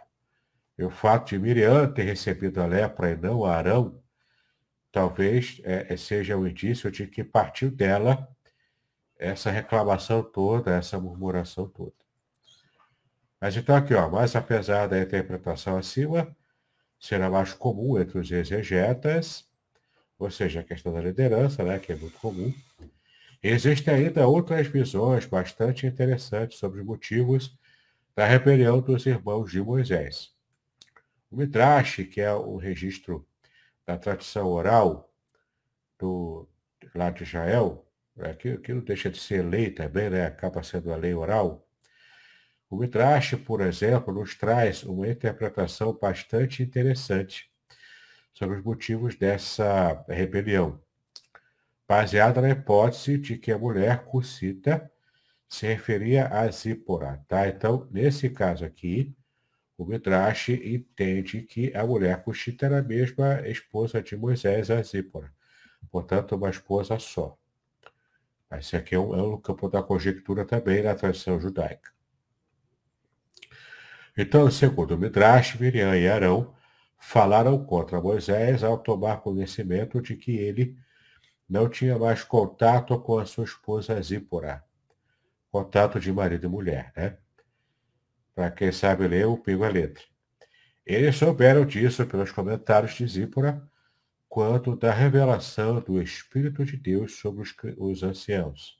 O 0.79 0.89
fato 0.89 1.29
de 1.29 1.39
Miriam 1.39 1.91
ter 1.91 2.03
recebido 2.03 2.62
a 2.62 2.65
lepra 2.65 3.12
e 3.12 3.15
não 3.17 3.43
Arão, 3.43 4.00
talvez 4.91 5.60
é, 5.63 5.96
seja 5.98 6.38
um 6.38 6.46
indício 6.48 6.91
de 6.91 7.07
que 7.07 7.24
partiu 7.24 7.72
dela 7.72 8.27
essa 9.17 9.50
reclamação 9.50 10.22
toda, 10.22 10.75
essa 10.75 11.00
murmuração 11.00 11.67
toda. 11.67 11.93
Mas 13.41 13.55
então 13.55 13.75
aqui, 13.75 13.93
ó, 13.93 14.10
mas 14.10 14.36
apesar 14.36 14.88
da 14.88 15.00
interpretação 15.00 15.77
acima, 15.77 16.36
será 17.00 17.29
mais 17.29 17.53
comum 17.53 18.00
entre 18.00 18.19
os 18.19 18.31
exegetas, 18.31 19.46
ou 20.17 20.31
seja, 20.31 20.62
a 20.62 20.63
questão 20.63 20.93
da 20.93 21.01
liderança, 21.01 21.63
né, 21.63 21.77
que 21.79 21.91
é 21.91 21.96
muito 21.96 22.17
comum, 22.19 22.53
existem 23.41 23.93
ainda 23.93 24.27
outras 24.27 24.67
visões 24.67 25.25
bastante 25.25 25.86
interessantes 25.86 26.57
sobre 26.57 26.81
os 26.81 26.86
motivos 26.86 27.57
da 28.15 28.25
rebelião 28.25 28.79
dos 28.81 29.05
irmãos 29.05 29.51
de 29.51 29.62
Moisés. 29.62 30.37
O 31.29 31.38
Midrash, 31.38 32.03
que 32.05 32.22
é 32.22 32.34
o 32.34 32.55
registro 32.57 33.27
da 33.86 33.98
tradição 33.98 34.48
oral 34.48 35.13
do, 35.98 36.48
lá 36.96 37.10
de 37.10 37.24
Israel, 37.24 37.86
né, 38.15 38.34
que, 38.34 38.57
que 38.57 38.74
não 38.74 38.81
deixa 38.81 39.10
de 39.10 39.19
ser 39.19 39.43
lei 39.43 39.69
também, 39.69 40.10
né, 40.10 40.25
acaba 40.25 40.63
sendo 40.63 40.91
a 40.91 40.96
lei 40.96 41.13
oral, 41.13 41.67
o 42.69 42.75
Midrash, 42.75 43.36
por 43.46 43.62
exemplo, 43.62 44.13
nos 44.13 44.36
traz 44.36 44.84
uma 44.84 45.07
interpretação 45.07 45.93
bastante 45.93 46.62
interessante 46.62 47.50
sobre 48.34 48.57
os 48.57 48.63
motivos 48.63 49.15
dessa 49.15 50.05
rebelião, 50.10 50.81
baseada 51.88 52.41
na 52.41 52.50
hipótese 52.50 53.17
de 53.17 53.38
que 53.38 53.53
a 53.53 53.57
mulher 53.57 54.03
cucita 54.03 54.91
se 55.48 55.65
referia 55.65 56.27
a 56.27 56.50
Zípora. 56.51 57.24
Tá? 57.27 57.48
Então, 57.48 57.88
nesse 57.89 58.29
caso 58.29 58.65
aqui, 58.65 59.15
o 59.77 59.86
Midrash 59.86 60.50
entende 60.50 61.43
que 61.43 61.72
a 61.75 61.86
mulher 61.86 62.24
cuxita 62.24 62.65
era 62.65 62.79
a 62.79 62.84
mesma 62.84 63.48
esposa 63.48 64.01
de 64.01 64.17
Moisés, 64.17 64.72
a 64.72 64.81
Zípora. 64.81 65.31
Portanto, 65.91 66.36
uma 66.36 66.50
esposa 66.50 66.98
só. 66.98 67.38
Esse 68.51 68.75
aqui 68.75 68.96
é 68.96 69.00
um, 69.00 69.13
é 69.13 69.22
um 69.22 69.38
campo 69.38 69.69
da 69.69 69.84
conjectura 69.84 70.46
também 70.46 70.81
na 70.81 70.96
tradição 70.96 71.39
judaica. 71.39 71.91
Então, 74.17 74.50
segundo 74.50 74.96
o 74.96 74.98
Midrash, 74.98 75.60
Miriam 75.60 75.96
e 75.96 76.07
Arão 76.07 76.55
falaram 76.98 77.63
contra 77.63 78.01
Moisés 78.01 78.63
ao 78.63 78.79
tomar 78.79 79.17
conhecimento 79.22 80.01
de 80.01 80.15
que 80.15 80.36
ele 80.36 80.75
não 81.48 81.69
tinha 81.69 82.00
mais 82.00 82.24
contato 82.24 83.00
com 83.00 83.19
a 83.19 83.25
sua 83.25 83.43
esposa 83.43 84.01
Zípora. 84.01 84.63
Contato 85.51 86.00
de 86.00 86.12
marido 86.12 86.48
e 86.48 86.50
mulher, 86.50 86.91
né? 86.96 87.17
Para 88.38 88.51
quem 88.51 88.72
sabe 88.72 89.08
ler, 89.08 89.25
o 89.25 89.36
pingo 89.36 89.63
a 89.63 89.67
letra. 89.67 90.03
Eles 90.86 91.15
souberam 91.15 91.65
disso 91.65 92.06
pelos 92.06 92.32
comentários 92.32 92.94
de 92.94 93.08
Zípora, 93.08 93.67
quanto 94.29 94.75
da 94.75 94.94
revelação 94.94 95.82
do 95.82 96.00
Espírito 96.00 96.63
de 96.63 96.77
Deus 96.77 97.15
sobre 97.15 97.41
os, 97.41 97.56
os 97.79 98.03
anciãos. 98.03 98.79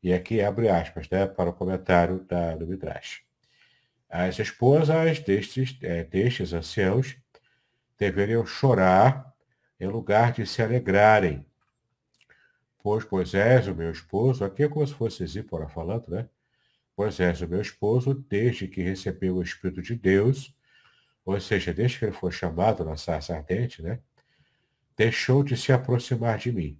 E 0.00 0.12
aqui 0.12 0.40
abre 0.40 0.68
aspas 0.68 1.10
né, 1.10 1.26
para 1.26 1.50
o 1.50 1.52
comentário 1.52 2.24
da, 2.28 2.54
do 2.54 2.64
Midrash. 2.64 3.24
As 4.08 4.38
esposas 4.38 5.18
destes, 5.18 5.76
é, 5.82 6.04
destes 6.04 6.52
anciãos 6.52 7.16
deveriam 7.98 8.46
chorar 8.46 9.34
em 9.80 9.88
lugar 9.88 10.30
de 10.30 10.46
se 10.46 10.62
alegrarem. 10.62 11.44
Pois 12.80 13.04
Moisés, 13.10 13.66
o 13.66 13.74
meu 13.74 13.90
esposo, 13.90 14.44
aqui 14.44 14.62
é 14.62 14.68
como 14.68 14.86
se 14.86 14.94
fosse 14.94 15.26
Zípora 15.26 15.68
falando, 15.68 16.08
né? 16.08 16.28
Moisés, 16.96 17.40
o 17.42 17.48
meu 17.48 17.60
esposo, 17.60 18.14
desde 18.14 18.68
que 18.68 18.82
recebeu 18.82 19.36
o 19.36 19.42
Espírito 19.42 19.82
de 19.82 19.96
Deus, 19.96 20.54
ou 21.24 21.40
seja, 21.40 21.72
desde 21.72 21.98
que 21.98 22.04
ele 22.04 22.12
foi 22.12 22.30
chamado 22.30 22.84
na 22.84 22.96
sarça 22.96 23.34
ardente, 23.34 23.82
né? 23.82 24.00
Deixou 24.96 25.42
de 25.42 25.56
se 25.56 25.72
aproximar 25.72 26.38
de 26.38 26.52
mim. 26.52 26.78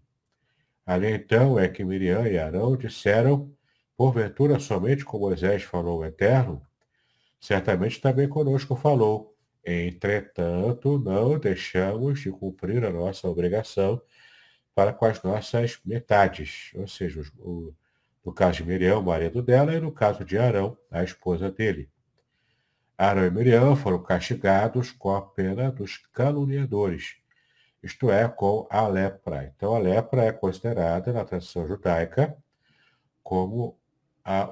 Ali 0.86 1.08
então 1.12 1.58
é 1.58 1.68
que 1.68 1.84
Miriam 1.84 2.28
e 2.28 2.38
Arão 2.38 2.76
disseram, 2.76 3.52
porventura 3.96 4.60
somente 4.60 5.04
com 5.04 5.18
Moisés 5.18 5.62
falou 5.62 6.00
o 6.00 6.04
Eterno, 6.04 6.62
certamente 7.40 8.00
também 8.00 8.28
conosco 8.28 8.76
falou. 8.76 9.34
Entretanto, 9.64 10.98
não 10.98 11.38
deixamos 11.38 12.20
de 12.20 12.30
cumprir 12.30 12.84
a 12.84 12.90
nossa 12.90 13.26
obrigação 13.28 14.00
para 14.74 14.92
com 14.92 15.06
as 15.06 15.22
nossas 15.22 15.78
metades, 15.84 16.70
ou 16.74 16.86
seja, 16.86 17.22
o, 17.38 17.72
no 18.24 18.32
caso 18.32 18.58
de 18.58 18.64
Miriam, 18.64 18.98
o 18.98 19.02
marido 19.02 19.42
dela, 19.42 19.74
e 19.74 19.80
no 19.80 19.92
caso 19.92 20.24
de 20.24 20.38
Arão, 20.38 20.76
a 20.90 21.04
esposa 21.04 21.50
dele. 21.50 21.90
Arão 22.96 23.26
e 23.26 23.30
Miriam 23.30 23.76
foram 23.76 24.02
castigados 24.02 24.90
com 24.92 25.14
a 25.14 25.20
pena 25.20 25.70
dos 25.70 25.98
caluniadores, 26.12 27.16
isto 27.82 28.10
é, 28.10 28.26
com 28.26 28.66
a 28.70 28.86
lepra. 28.88 29.52
Então, 29.54 29.74
a 29.74 29.78
lepra 29.78 30.24
é 30.24 30.32
considerada, 30.32 31.12
na 31.12 31.24
tradição 31.24 31.66
judaica, 31.66 32.36
como 33.22 33.78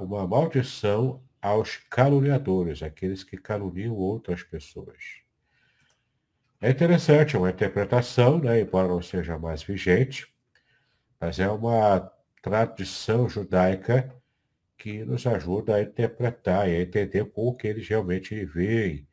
uma 0.01 0.27
maldição 0.27 1.23
aos 1.41 1.79
caluniadores, 1.89 2.83
aqueles 2.83 3.25
que 3.25 3.39
caluniam 3.39 3.95
outras 3.95 4.43
pessoas. 4.43 5.23
É 6.61 6.71
interessante, 6.71 7.35
é 7.35 7.39
uma 7.39 7.51
interpretação, 7.51 8.39
né, 8.39 8.61
embora 8.61 8.87
não 8.87 9.03
seja 9.03 9.39
mais 9.39 9.63
vigente, 9.63 10.33
mas 11.19 11.41
é 11.41 11.51
uma 11.51 12.13
tradição 12.43 13.29
judaica 13.29 14.13
que 14.77 15.05
nos 15.05 15.25
ajuda 15.27 15.77
a 15.77 15.83
interpretar 15.83 16.69
e 16.69 16.75
a 16.75 16.81
entender 16.81 17.25
como 17.27 17.57
que 17.57 17.69
eles 17.69 17.89
realmente 17.89 18.45
veem 18.45 19.07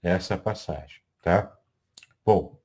essa 0.00 0.38
passagem, 0.38 1.02
tá? 1.20 1.52
Bom, 2.24 2.56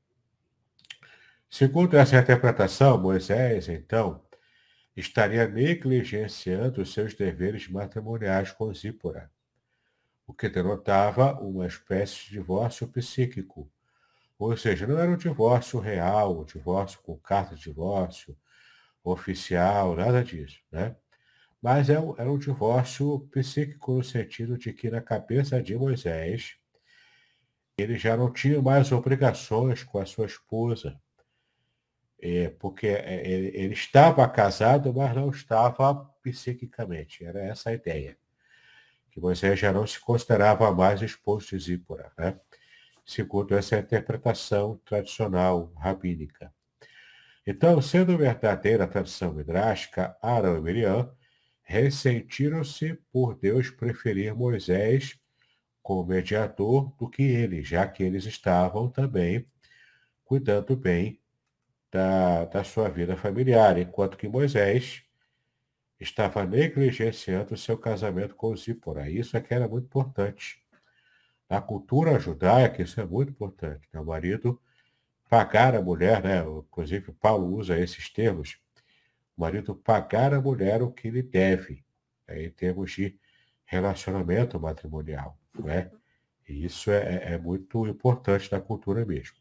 segundo 1.49 1.97
essa 1.97 2.19
interpretação, 2.19 3.01
Moisés, 3.01 3.67
então, 3.67 4.23
estaria 4.95 5.47
negligenciando 5.47 6.83
os 6.83 6.93
seus 6.93 7.15
deveres 7.15 7.67
matrimoniais 7.67 8.51
com 8.51 8.71
Zípora, 8.71 9.31
o 10.27 10.33
que 10.33 10.47
denotava 10.47 11.33
uma 11.39 11.65
espécie 11.65 12.25
de 12.25 12.31
divórcio 12.33 12.87
psíquico. 12.87 13.67
Ou 14.37 14.55
seja, 14.55 14.85
não 14.85 14.99
era 14.99 15.09
um 15.09 15.17
divórcio 15.17 15.79
real, 15.79 16.39
um 16.41 16.45
divórcio 16.45 16.99
com 17.01 17.17
carta 17.17 17.55
de 17.55 17.63
divórcio, 17.63 18.37
oficial, 19.03 19.95
nada 19.95 20.23
disso, 20.23 20.59
né? 20.71 20.95
Mas 21.61 21.89
é 21.89 21.99
um, 21.99 22.15
era 22.17 22.31
um 22.31 22.37
divórcio 22.37 23.19
psíquico 23.31 23.93
no 23.93 24.03
sentido 24.03 24.57
de 24.57 24.73
que 24.73 24.89
na 24.89 25.01
cabeça 25.01 25.61
de 25.61 25.75
Moisés, 25.75 26.55
ele 27.77 27.97
já 27.97 28.17
não 28.17 28.31
tinha 28.31 28.61
mais 28.61 28.91
obrigações 28.91 29.83
com 29.83 29.99
a 29.99 30.05
sua 30.05 30.25
esposa, 30.25 30.99
é, 32.21 32.49
porque 32.49 32.87
é, 32.87 33.27
ele, 33.29 33.47
ele, 33.57 33.73
estava 33.73 34.27
casado, 34.29 34.93
mas 34.93 35.15
não 35.15 35.29
estava 35.29 35.95
psiquicamente. 36.21 37.25
Era 37.25 37.41
essa 37.41 37.69
a 37.69 37.73
ideia. 37.73 38.17
Que 39.11 39.19
Moisés 39.19 39.59
já 39.59 39.71
não 39.71 39.85
se 39.85 39.99
considerava 39.99 40.73
mais 40.73 41.01
esposo 41.01 41.49
de 41.49 41.59
Zípora, 41.59 42.11
né? 42.17 42.39
segundo 43.05 43.55
essa 43.55 43.77
interpretação 43.77 44.79
tradicional 44.85 45.71
rabínica. 45.75 46.53
Então, 47.45 47.81
sendo 47.81 48.17
verdadeira 48.17 48.85
a 48.85 48.87
tradição 48.87 49.37
e 49.39 50.61
Miriam 50.61 51.13
ressentiram-se 51.61 52.93
por 53.11 53.35
Deus 53.35 53.69
preferir 53.69 54.33
Moisés 54.33 55.19
como 55.81 56.05
mediador 56.05 56.95
do 56.97 57.09
que 57.09 57.23
ele, 57.23 57.61
já 57.61 57.85
que 57.85 58.01
eles 58.01 58.25
estavam 58.25 58.89
também 58.89 59.45
cuidando 60.23 60.75
bem 60.77 61.19
da, 61.91 62.45
da 62.45 62.63
sua 62.63 62.89
vida 62.89 63.17
familiar, 63.17 63.77
enquanto 63.77 64.17
que 64.17 64.27
Moisés 64.27 65.03
estava 65.99 66.45
negligenciando 66.45 67.57
seu 67.57 67.77
casamento 67.77 68.35
com 68.35 68.55
Zípora. 68.55 69.09
Isso 69.09 69.35
é 69.37 69.41
que 69.41 69.53
era 69.53 69.67
muito 69.67 69.85
importante. 69.85 70.61
Na 71.49 71.61
cultura 71.61 72.17
judaica, 72.19 72.81
isso 72.81 72.99
é 72.99 73.05
muito 73.05 73.29
importante. 73.29 73.87
O 73.93 74.03
marido 74.03 74.59
pagar 75.33 75.73
a 75.73 75.81
mulher, 75.81 76.23
né? 76.23 76.43
Inclusive 76.43 77.11
Paulo 77.13 77.55
usa 77.55 77.79
esses 77.79 78.07
termos. 78.07 78.59
O 79.35 79.41
marido 79.41 79.73
pagar 79.73 80.31
a 80.31 80.39
mulher 80.39 80.83
o 80.83 80.91
que 80.91 81.09
lhe 81.09 81.23
deve, 81.23 81.83
né? 82.27 82.43
em 82.43 82.51
termos 82.51 82.91
de 82.91 83.17
relacionamento 83.65 84.59
matrimonial, 84.59 85.35
né? 85.57 85.89
E 86.47 86.63
isso 86.63 86.91
é, 86.91 87.33
é 87.33 87.37
muito 87.39 87.87
importante 87.87 88.51
na 88.51 88.61
cultura 88.61 89.03
mesmo. 89.03 89.35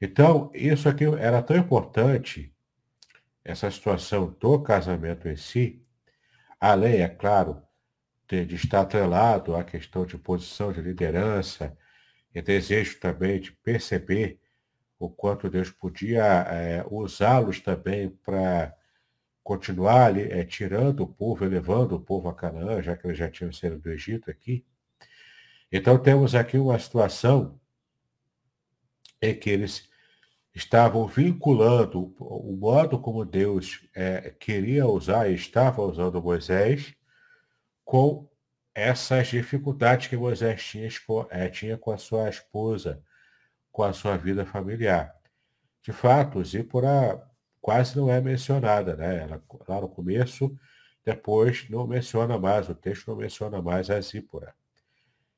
Então, 0.00 0.50
isso 0.52 0.88
aqui 0.88 1.04
era 1.04 1.40
tão 1.42 1.56
importante, 1.56 2.52
essa 3.44 3.70
situação 3.70 4.36
do 4.40 4.60
casamento 4.60 5.28
em 5.28 5.36
si, 5.36 5.80
além, 6.58 7.02
é 7.02 7.08
claro, 7.08 7.62
de, 8.28 8.44
de 8.44 8.56
estar 8.56 8.80
atrelado 8.80 9.54
à 9.54 9.62
questão 9.62 10.04
de 10.04 10.18
posição 10.18 10.72
de 10.72 10.80
liderança 10.80 11.78
e 12.34 12.42
desejo 12.42 12.98
também 12.98 13.40
de 13.40 13.52
perceber 13.52 14.40
o 14.98 15.08
quanto 15.08 15.48
Deus 15.48 15.70
podia 15.70 16.24
é, 16.24 16.84
usá-los 16.90 17.60
também 17.60 18.10
para 18.10 18.74
continuar 19.42 20.18
é, 20.18 20.44
tirando 20.44 21.04
o 21.04 21.06
povo, 21.06 21.44
elevando 21.44 21.96
o 21.96 22.00
povo 22.00 22.28
a 22.28 22.34
Canaã, 22.34 22.82
já 22.82 22.96
que 22.96 23.06
eles 23.06 23.18
já 23.18 23.30
tinham 23.30 23.52
saído 23.52 23.78
do 23.78 23.90
Egito 23.90 24.30
aqui. 24.30 24.64
Então 25.70 25.98
temos 25.98 26.34
aqui 26.34 26.58
uma 26.58 26.78
situação 26.78 27.58
em 29.22 29.34
que 29.34 29.50
eles 29.50 29.88
estavam 30.54 31.06
vinculando 31.06 32.14
o 32.18 32.56
modo 32.56 32.98
como 32.98 33.24
Deus 33.24 33.86
é, 33.94 34.34
queria 34.38 34.86
usar 34.86 35.30
e 35.30 35.34
estava 35.34 35.82
usando 35.82 36.22
Moisés 36.22 36.94
com 37.84 38.28
essas 38.74 39.28
dificuldades 39.28 40.08
que 40.08 40.16
Moisés 40.16 40.62
tinha, 40.62 40.88
tinha 41.50 41.78
com 41.78 41.90
a 41.90 41.98
sua 41.98 42.28
esposa, 42.28 43.02
com 43.78 43.84
a 43.84 43.92
sua 43.92 44.16
vida 44.16 44.44
familiar. 44.44 45.14
De 45.80 45.92
fato, 45.92 46.42
Zípora 46.42 47.24
quase 47.60 47.96
não 47.96 48.10
é 48.10 48.20
mencionada, 48.20 48.96
né? 48.96 49.18
Ela, 49.22 49.40
lá 49.68 49.80
no 49.80 49.88
começo, 49.88 50.58
depois 51.04 51.70
não 51.70 51.86
menciona 51.86 52.36
mais, 52.36 52.68
o 52.68 52.74
texto 52.74 53.06
não 53.06 53.14
menciona 53.14 53.62
mais 53.62 53.88
a 53.88 54.00
Zípora. 54.00 54.52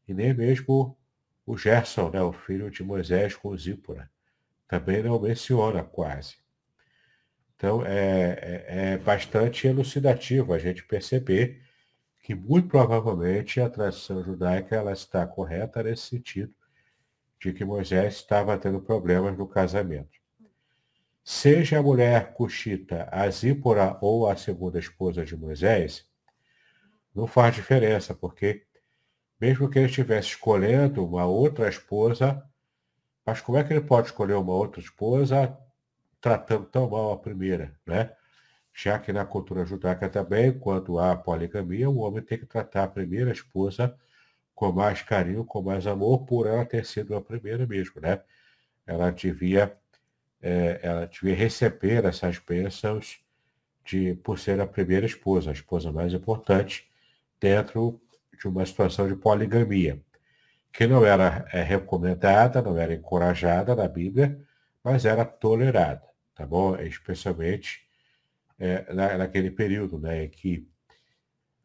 E 0.08 0.14
nem 0.14 0.32
mesmo 0.32 0.96
o 1.44 1.54
Gerson, 1.54 2.08
né, 2.08 2.22
o 2.22 2.32
filho 2.32 2.70
de 2.70 2.82
Moisés 2.82 3.36
com 3.36 3.54
Zípora, 3.54 4.10
também 4.66 5.02
não 5.02 5.20
menciona 5.20 5.84
quase. 5.84 6.36
Então, 7.54 7.84
é, 7.84 8.38
é, 8.40 8.92
é 8.92 8.96
bastante 8.96 9.66
elucidativo 9.66 10.54
a 10.54 10.58
gente 10.58 10.82
perceber 10.84 11.60
que, 12.22 12.34
muito 12.34 12.68
provavelmente, 12.68 13.60
a 13.60 13.68
tradição 13.68 14.24
judaica 14.24 14.76
ela 14.76 14.92
está 14.92 15.26
correta 15.26 15.82
nesse 15.82 16.04
sentido, 16.06 16.54
de 17.40 17.52
que 17.52 17.64
Moisés 17.64 18.16
estava 18.16 18.58
tendo 18.58 18.80
problemas 18.80 19.36
no 19.36 19.48
casamento. 19.48 20.20
Seja 21.24 21.78
a 21.78 21.82
mulher 21.82 22.34
cuxita 22.34 23.08
a 23.10 23.28
Zípora 23.30 23.96
ou 24.00 24.28
a 24.28 24.36
segunda 24.36 24.78
esposa 24.78 25.24
de 25.24 25.36
Moisés, 25.36 26.06
não 27.14 27.26
faz 27.26 27.54
diferença, 27.54 28.14
porque 28.14 28.66
mesmo 29.40 29.70
que 29.70 29.78
ele 29.78 29.86
estivesse 29.86 30.28
escolhendo 30.28 31.04
uma 31.04 31.24
outra 31.24 31.68
esposa, 31.68 32.44
mas 33.24 33.40
como 33.40 33.56
é 33.56 33.64
que 33.64 33.72
ele 33.72 33.80
pode 33.80 34.08
escolher 34.08 34.34
uma 34.34 34.52
outra 34.52 34.80
esposa 34.80 35.56
tratando 36.20 36.66
tão 36.66 36.90
mal 36.90 37.12
a 37.12 37.18
primeira, 37.18 37.74
né? 37.86 38.12
Já 38.72 38.98
que 38.98 39.12
na 39.12 39.24
cultura 39.24 39.64
judaica 39.64 40.08
também, 40.08 40.56
quando 40.58 40.98
há 40.98 41.16
poligamia, 41.16 41.88
o 41.88 41.98
homem 41.98 42.22
tem 42.22 42.38
que 42.38 42.46
tratar 42.46 42.84
a 42.84 42.88
primeira 42.88 43.32
esposa 43.32 43.96
com 44.60 44.70
mais 44.72 45.00
carinho, 45.00 45.42
com 45.42 45.62
mais 45.62 45.86
amor, 45.86 46.26
por 46.26 46.46
ela 46.46 46.66
ter 46.66 46.84
sido 46.84 47.16
a 47.16 47.20
primeira 47.22 47.66
mesmo, 47.66 47.98
né? 47.98 48.20
Ela 48.86 49.10
devia, 49.10 49.74
é, 50.42 50.80
ela 50.82 51.06
devia 51.06 51.34
receber 51.34 52.04
essas 52.04 52.38
bênçãos 52.38 53.24
de, 53.82 54.16
por 54.16 54.38
ser 54.38 54.60
a 54.60 54.66
primeira 54.66 55.06
esposa, 55.06 55.48
a 55.48 55.54
esposa 55.54 55.90
mais 55.90 56.12
importante 56.12 56.86
dentro 57.40 57.98
de 58.38 58.46
uma 58.46 58.66
situação 58.66 59.08
de 59.08 59.16
poligamia, 59.16 59.98
que 60.70 60.86
não 60.86 61.06
era 61.06 61.48
é, 61.54 61.62
recomendada, 61.62 62.60
não 62.60 62.76
era 62.76 62.92
encorajada 62.92 63.74
na 63.74 63.88
Bíblia, 63.88 64.38
mas 64.84 65.06
era 65.06 65.24
tolerada, 65.24 66.02
tá 66.34 66.44
bom? 66.44 66.76
Especialmente 66.76 67.88
é, 68.58 68.92
na, 68.92 69.16
naquele 69.16 69.50
período, 69.50 69.98
né, 69.98 70.24
em 70.24 70.28
que 70.28 70.68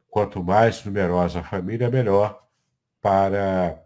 quanto 0.09 0.41
mais 0.41 0.85
numerosa 0.85 1.41
a 1.41 1.43
família, 1.43 1.89
melhor 1.89 2.44
para 3.05 3.79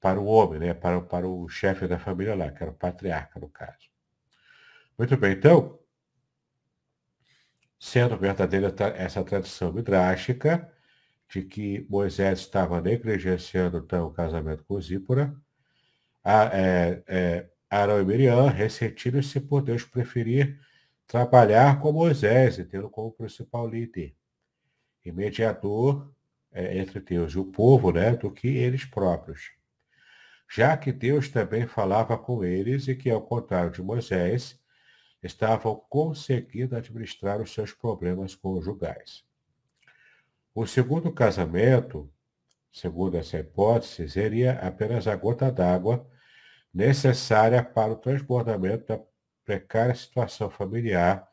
para 0.00 0.20
o 0.20 0.26
homem, 0.26 0.60
né? 0.60 0.74
para, 0.74 1.00
para 1.00 1.26
o 1.26 1.48
chefe 1.48 1.88
da 1.88 1.98
família 1.98 2.36
lá, 2.36 2.52
que 2.52 2.62
era 2.62 2.70
o 2.70 2.74
patriarca, 2.74 3.40
no 3.40 3.48
caso. 3.48 3.88
Muito 4.98 5.16
bem, 5.16 5.32
então, 5.32 5.78
sendo 7.80 8.16
verdadeira 8.16 8.72
essa 8.96 9.24
tradição 9.24 9.72
midrástica 9.72 10.70
de 11.28 11.42
que 11.42 11.86
Moisés 11.88 12.40
estava 12.40 12.80
negligenciando 12.80 13.78
então 13.78 14.06
o 14.06 14.12
casamento 14.12 14.62
com 14.64 14.80
Zípora, 14.80 15.34
a, 16.22 16.44
é, 16.52 17.02
é, 17.08 17.50
Arão 17.68 18.00
e 18.00 18.04
Miriam 18.04 18.46
ressentiram-se 18.48 19.40
por 19.40 19.62
Deus 19.62 19.84
preferir 19.84 20.60
trabalhar 21.08 21.80
com 21.80 21.90
Moisés 21.90 22.58
e 22.58 22.64
tê-lo 22.64 22.90
como 22.90 23.10
principal 23.10 23.66
líder 23.66 24.14
e 25.04 25.10
mediador 25.10 26.13
é, 26.54 26.78
entre 26.78 27.00
Deus 27.00 27.32
e 27.32 27.38
o 27.38 27.44
povo, 27.44 27.90
né, 27.90 28.12
do 28.12 28.30
que 28.30 28.46
eles 28.46 28.84
próprios. 28.84 29.50
Já 30.48 30.76
que 30.76 30.92
Deus 30.92 31.28
também 31.28 31.66
falava 31.66 32.16
com 32.16 32.44
eles 32.44 32.86
e 32.86 32.94
que, 32.94 33.10
ao 33.10 33.20
contrário 33.20 33.72
de 33.72 33.82
Moisés, 33.82 34.58
estavam 35.20 35.74
conseguindo 35.88 36.76
administrar 36.76 37.40
os 37.40 37.52
seus 37.52 37.72
problemas 37.72 38.36
conjugais. 38.36 39.24
O 40.54 40.66
segundo 40.66 41.10
casamento, 41.10 42.08
segundo 42.72 43.16
essa 43.16 43.38
hipótese, 43.38 44.08
seria 44.08 44.52
apenas 44.60 45.08
a 45.08 45.16
gota 45.16 45.50
d'água 45.50 46.08
necessária 46.72 47.64
para 47.64 47.92
o 47.92 47.96
transbordamento 47.96 48.86
da 48.86 49.00
precária 49.44 49.94
situação 49.94 50.48
familiar 50.48 51.28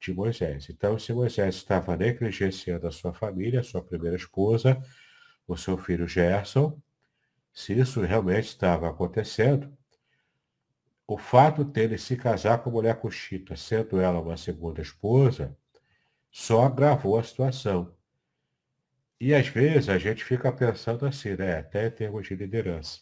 de 0.00 0.12
Moisés. 0.12 0.68
Então, 0.70 0.98
se 0.98 1.12
Moisés 1.12 1.56
estava 1.56 1.96
negligenciando 1.96 2.86
a 2.86 2.90
sua 2.90 3.12
família, 3.12 3.60
a 3.60 3.64
sua 3.64 3.82
primeira 3.82 4.16
esposa, 4.16 4.80
o 5.46 5.56
seu 5.56 5.76
filho 5.76 6.06
Gerson, 6.06 6.80
se 7.52 7.72
isso 7.72 8.00
realmente 8.02 8.46
estava 8.46 8.88
acontecendo, 8.88 9.76
o 11.06 11.16
fato 11.16 11.64
dele 11.64 11.96
se 11.96 12.16
casar 12.16 12.58
com 12.58 12.70
a 12.70 12.72
mulher 12.72 13.00
cochita, 13.00 13.56
sendo 13.56 13.98
ela 13.98 14.20
uma 14.20 14.36
segunda 14.36 14.82
esposa, 14.82 15.56
só 16.30 16.64
agravou 16.66 17.18
a 17.18 17.22
situação. 17.22 17.94
E 19.20 19.34
às 19.34 19.48
vezes 19.48 19.88
a 19.88 19.98
gente 19.98 20.22
fica 20.22 20.52
pensando 20.52 21.06
assim, 21.06 21.34
né? 21.34 21.58
Até 21.58 21.86
em 21.86 21.90
termos 21.90 22.28
de 22.28 22.36
liderança. 22.36 23.00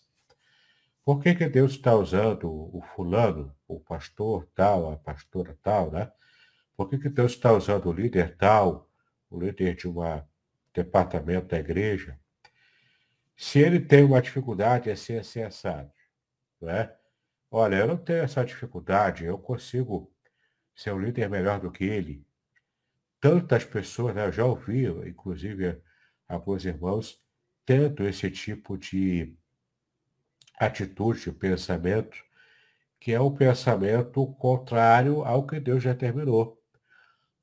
Por 1.04 1.20
que, 1.20 1.34
que 1.34 1.48
Deus 1.48 1.72
está 1.72 1.94
usando 1.94 2.48
o 2.48 2.82
fulano, 2.94 3.54
o 3.68 3.78
pastor 3.78 4.48
tal, 4.54 4.90
a 4.90 4.96
pastora 4.96 5.58
tal, 5.62 5.90
né? 5.90 6.10
Por 6.76 6.88
que, 6.90 6.98
que 6.98 7.08
Deus 7.08 7.32
está 7.32 7.52
usando 7.52 7.86
o 7.86 7.92
líder 7.92 8.36
tal, 8.36 8.90
o 9.30 9.40
líder 9.40 9.74
de 9.74 9.88
um 9.88 9.94
departamento 10.74 11.48
da 11.48 11.58
igreja? 11.58 12.18
Se 13.36 13.58
ele 13.58 13.80
tem 13.80 14.04
uma 14.04 14.20
dificuldade, 14.20 14.90
é 14.90 14.96
ser 14.96 15.20
assim 15.20 15.42
assado. 15.42 15.90
Não 16.60 16.70
é? 16.70 16.94
Olha, 17.50 17.76
eu 17.76 17.86
não 17.86 17.96
tenho 17.96 18.22
essa 18.22 18.44
dificuldade, 18.44 19.24
eu 19.24 19.38
consigo 19.38 20.12
ser 20.74 20.92
um 20.92 20.98
líder 20.98 21.28
melhor 21.30 21.60
do 21.60 21.70
que 21.70 21.84
ele. 21.84 22.26
Tantas 23.20 23.64
pessoas, 23.64 24.14
né, 24.14 24.26
eu 24.26 24.32
já 24.32 24.44
ouvi, 24.44 24.84
inclusive 25.08 25.80
alguns 26.28 26.64
irmãos, 26.64 27.22
tendo 27.64 28.06
esse 28.06 28.30
tipo 28.30 28.76
de 28.76 29.34
atitude, 30.58 31.24
de 31.24 31.32
pensamento, 31.32 32.24
que 33.00 33.12
é 33.12 33.20
o 33.20 33.30
pensamento 33.30 34.26
contrário 34.34 35.24
ao 35.24 35.46
que 35.46 35.60
Deus 35.60 35.82
determinou. 35.82 36.55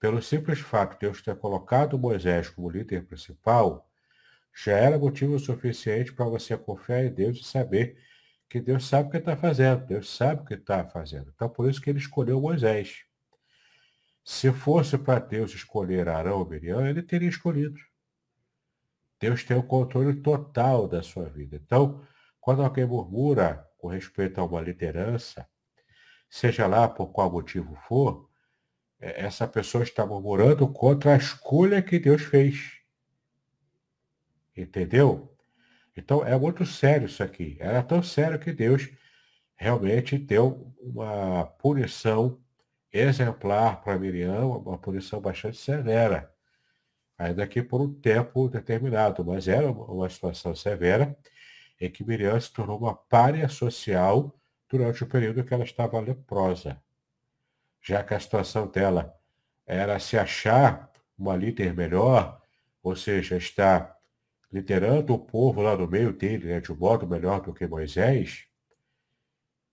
Pelo 0.04 0.22
simples 0.22 0.60
fato 0.60 0.96
de 0.96 1.00
Deus 1.00 1.22
ter 1.22 1.34
colocado 1.38 1.98
Moisés 1.98 2.50
como 2.50 2.70
líder 2.70 3.06
principal, 3.06 3.90
já 4.54 4.74
era 4.74 5.00
motivo 5.00 5.40
suficiente 5.40 6.12
para 6.12 6.26
você 6.26 6.58
confiar 6.58 7.06
em 7.06 7.10
Deus 7.10 7.38
e 7.38 7.44
saber 7.46 7.98
que 8.50 8.60
Deus 8.60 8.86
sabe 8.86 9.08
o 9.08 9.12
que 9.12 9.16
está 9.16 9.38
fazendo, 9.38 9.86
Deus 9.86 10.14
sabe 10.14 10.42
o 10.42 10.46
que 10.46 10.56
está 10.56 10.84
fazendo. 10.84 11.32
Então, 11.34 11.48
por 11.48 11.70
isso 11.70 11.80
que 11.80 11.90
ele 11.90 12.00
escolheu 12.00 12.42
Moisés. 12.42 13.06
Se 14.26 14.52
fosse 14.52 14.98
para 14.98 15.20
Deus 15.20 15.54
escolher 15.54 16.10
Arão 16.10 16.40
ou 16.40 16.50
Miriam, 16.50 16.86
ele 16.86 17.02
teria 17.02 17.30
escolhido. 17.30 17.80
Deus 19.22 19.42
tem 19.46 19.56
o 19.56 19.64
controle 19.64 20.16
total 20.16 20.86
da 20.86 21.02
sua 21.02 21.30
vida. 21.30 21.56
Então, 21.56 22.06
quando 22.42 22.62
alguém 22.62 22.86
murmura 22.86 23.66
com 23.78 23.88
respeito 23.88 24.42
a 24.42 24.44
uma 24.44 24.60
liderança, 24.60 25.48
seja 26.30 26.68
lá 26.68 26.90
por 26.90 27.08
qual 27.14 27.32
motivo 27.32 27.74
for, 27.88 28.33
essa 29.04 29.46
pessoa 29.46 29.84
está 29.84 30.06
murmurando 30.06 30.66
contra 30.68 31.14
a 31.14 31.18
escolha 31.18 31.82
que 31.82 32.00
Deus 32.00 32.22
fez. 32.22 32.72
Entendeu? 34.56 35.36
Então 35.96 36.26
é 36.26 36.38
muito 36.38 36.66
sério 36.66 37.08
isso 37.08 37.22
aqui. 37.22 37.58
Era 37.60 37.84
tão 37.84 38.02
sério 38.02 38.40
que 38.40 38.54
Deus 38.54 38.90
realmente 39.56 40.18
deu 40.18 40.74
uma 40.80 41.46
punição 41.46 42.40
exemplar 42.92 43.82
para 43.82 44.00
Miriam, 44.00 44.48
uma 44.48 44.78
punição 44.78 45.20
bastante 45.20 45.58
severa, 45.58 46.32
ainda 47.18 47.46
que 47.46 47.62
por 47.62 47.82
um 47.82 47.94
tempo 47.94 48.48
determinado, 48.48 49.26
mas 49.26 49.48
era 49.48 49.70
uma 49.70 50.10
situação 50.10 50.56
severa 50.56 51.18
em 51.80 51.90
que 51.92 52.04
Miriam 52.06 52.40
se 52.40 52.54
tornou 52.54 52.78
uma 52.78 52.96
párea 52.96 53.50
social 53.50 54.34
durante 54.70 55.04
o 55.04 55.08
período 55.08 55.44
que 55.44 55.54
ela 55.54 55.64
estava 55.64 56.00
leprosa 56.00 56.83
já 57.84 58.02
que 58.02 58.14
a 58.14 58.20
situação 58.20 58.66
dela 58.66 59.14
era 59.66 60.00
se 60.00 60.18
achar 60.18 60.90
uma 61.18 61.36
líder 61.36 61.76
melhor, 61.76 62.42
ou 62.82 62.96
seja, 62.96 63.36
estar 63.36 63.96
liderando 64.52 65.14
o 65.14 65.20
povo 65.20 65.62
lá 65.62 65.76
no 65.76 65.88
meio 65.88 66.14
dele 66.14 66.48
né, 66.48 66.62
de 66.62 66.72
um 66.72 66.76
modo 66.76 67.06
melhor 67.06 67.42
do 67.42 67.54
que 67.54 67.68
Moisés, 67.68 68.46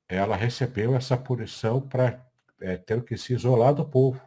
ela 0.08 0.34
recebeu 0.34 0.96
essa 0.96 1.16
punição 1.16 1.80
para 1.80 2.26
é, 2.60 2.76
ter 2.76 3.02
que 3.04 3.16
se 3.16 3.32
isolar 3.32 3.72
do 3.72 3.84
povo. 3.84 4.20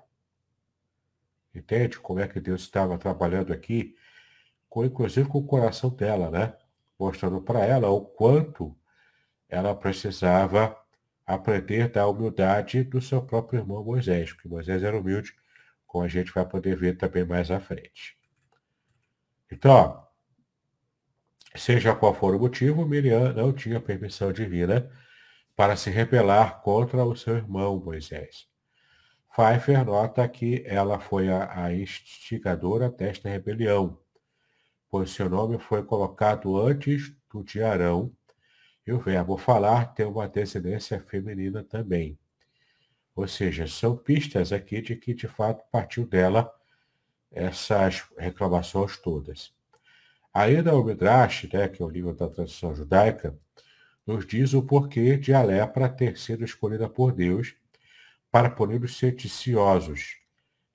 Entende 1.54 2.00
como 2.00 2.20
é 2.20 2.28
que 2.28 2.40
Deus 2.40 2.62
estava 2.62 2.98
trabalhando 2.98 3.52
aqui, 3.52 3.96
com, 4.70 4.86
inclusive 4.86 5.28
com 5.28 5.40
o 5.40 5.46
coração 5.46 5.90
dela, 5.90 6.32
né? 6.32 6.56
Mostrando 6.98 7.42
para 7.42 7.66
ela 7.66 7.90
o 7.90 8.02
quanto 8.02 8.76
ela 9.50 9.76
precisava 9.76 10.76
aprender 11.26 11.90
da 11.90 12.08
humildade 12.08 12.84
do 12.84 13.02
seu 13.02 13.22
próprio 13.22 13.62
irmão 13.62 13.84
Moisés, 13.84 14.34
porque 14.34 14.48
Moisés 14.48 14.84
era 14.84 14.98
humilde, 14.98 15.34
como 15.86 16.04
a 16.04 16.08
gente 16.08 16.34
vai 16.34 16.46
poder 16.46 16.76
ver 16.76 16.98
também 16.98 17.24
mais 17.24 17.52
à 17.52 17.60
frente. 17.60 18.18
Então, 19.52 20.06
seja 21.56 21.96
qual 21.96 22.14
for 22.14 22.36
o 22.36 22.40
motivo, 22.40 22.86
Miriam 22.86 23.34
não 23.34 23.54
tinha 23.54 23.80
permissão 23.80 24.32
divina 24.32 24.90
para 25.56 25.76
se 25.76 25.90
rebelar 25.90 26.62
contra 26.62 27.06
o 27.06 27.16
seu 27.16 27.36
irmão 27.36 27.80
Moisés. 27.80 28.48
Pfeiffer 29.36 29.86
nota 29.86 30.28
que 30.28 30.64
ela 30.66 31.00
foi 31.00 31.30
a, 31.30 31.64
a 31.66 31.74
instigadora 31.74 32.90
desta 32.90 33.30
rebelião, 33.30 34.00
pois 34.90 35.12
seu 35.12 35.30
nome 35.30 35.58
foi 35.58 35.84
colocado 35.84 36.60
antes 36.60 37.16
do 37.32 37.44
de 37.44 37.62
Arão, 37.64 38.12
e 38.86 38.92
o 38.92 39.00
verbo 39.00 39.38
falar 39.38 39.94
tem 39.94 40.06
uma 40.06 40.28
descendência 40.28 41.00
feminina 41.00 41.64
também. 41.64 42.18
Ou 43.16 43.28
seja, 43.28 43.68
são 43.68 43.96
pistas 43.96 44.52
aqui 44.52 44.82
de 44.82 44.96
que 44.96 45.14
de 45.14 45.28
fato 45.28 45.64
partiu 45.72 46.06
dela 46.06 46.52
essas 47.32 48.04
reclamações 48.18 48.98
todas. 48.98 49.54
Ainda 50.34 50.76
o 50.76 50.84
Midrash, 50.84 51.48
né, 51.54 51.68
que 51.68 51.82
é 51.82 51.86
o 51.86 51.90
livro 51.90 52.14
da 52.14 52.28
tradição 52.28 52.74
judaica, 52.74 53.38
nos 54.06 54.26
diz 54.26 54.54
o 54.54 54.64
porquê 54.64 55.16
de 55.16 55.34
a 55.34 55.42
lepra 55.42 55.88
ter 55.88 56.18
sido 56.18 56.44
escolhida 56.44 56.90
por 56.90 57.12
Deus 57.12 57.56
para 58.32 58.50
punir 58.50 58.84
os 58.84 58.98
sediciosos, 58.98 60.18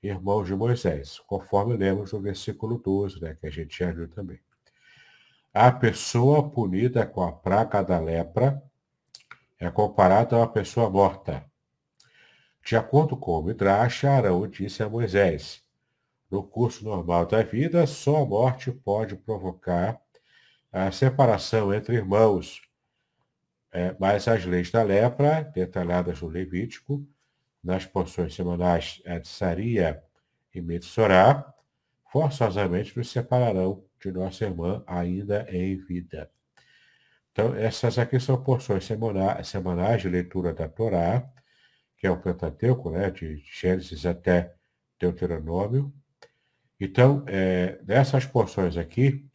irmãos 0.03 0.47
de 0.47 0.55
Moisés, 0.55 1.19
conforme 1.27 1.77
lemos 1.77 2.13
no 2.13 2.21
versículo 2.21 2.79
12, 2.79 3.21
né, 3.21 3.37
que 3.39 3.47
a 3.47 3.51
gente 3.51 3.77
já 3.77 3.91
viu 3.91 4.09
também. 4.09 4.39
A 5.61 5.73
pessoa 5.73 6.49
punida 6.49 7.05
com 7.05 7.21
a 7.21 7.33
praga 7.33 7.83
da 7.83 7.99
lepra 7.99 8.63
é 9.59 9.69
comparada 9.69 10.37
a 10.37 10.39
uma 10.39 10.47
pessoa 10.47 10.89
morta. 10.89 11.45
De 12.65 12.77
acordo 12.77 13.17
com 13.17 13.33
o 13.33 13.43
Midrash, 13.43 14.05
Arão 14.05 14.47
disse 14.47 14.85
a 14.85 14.89
Moisés, 14.89 15.61
no 16.31 16.45
curso 16.45 16.85
normal 16.85 17.27
da 17.27 17.43
vida, 17.43 17.85
só 17.89 18.23
a 18.23 18.25
morte 18.25 18.71
pode 18.71 19.17
provocar 19.17 20.01
a 20.71 20.93
separação 20.93 21.75
entre 21.75 21.97
irmãos. 21.97 22.63
É, 23.73 23.97
mas 23.99 24.29
as 24.29 24.45
leis 24.45 24.71
da 24.71 24.85
lepra, 24.85 25.43
detalhadas 25.43 26.23
no 26.23 26.29
Levítico, 26.29 27.05
nas 27.65 27.85
porções 27.85 28.33
semanais 28.33 29.03
de 29.05 29.27
Saria 29.27 30.01
e 30.55 30.61
Metsorá, 30.61 31.53
forçosamente 32.11 32.97
nos 32.97 33.11
separarão 33.11 33.85
de 34.01 34.11
nossa 34.13 34.45
irmã 34.45 34.83
ainda 34.87 35.47
em 35.51 35.77
vida. 35.77 36.31
Então, 37.33 37.55
essas 37.55 37.99
aqui 37.99 38.19
são 38.19 38.43
porções 38.43 38.85
semanais 39.45 40.03
de 40.03 40.09
leitura 40.09 40.53
da 40.53 40.69
Torá, 40.69 41.29
que 41.97 42.07
é 42.07 42.11
o 42.11 42.21
Pentateuco, 42.21 42.91
né, 42.91 43.11
de 43.11 43.37
Gênesis 43.53 44.07
até 44.07 44.55
Deuteronômio. 44.99 45.93
Então, 46.81 47.25
é, 47.27 47.79
porções 48.33 48.77
aqui, 48.77 49.29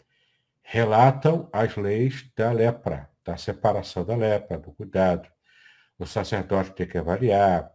relatam 0.62 1.50
as 1.52 1.76
leis 1.76 2.30
da 2.36 2.52
lepra. 2.52 3.10
da 3.24 3.38
separação 3.38 4.04
da 4.04 4.16
lepra, 4.18 4.58
do 4.58 4.74
cuidado. 4.74 5.30
O 5.98 6.06
sacerdote 6.06 6.72
tem 6.72 6.86
que 6.86 6.98
avaliar, 6.98 7.72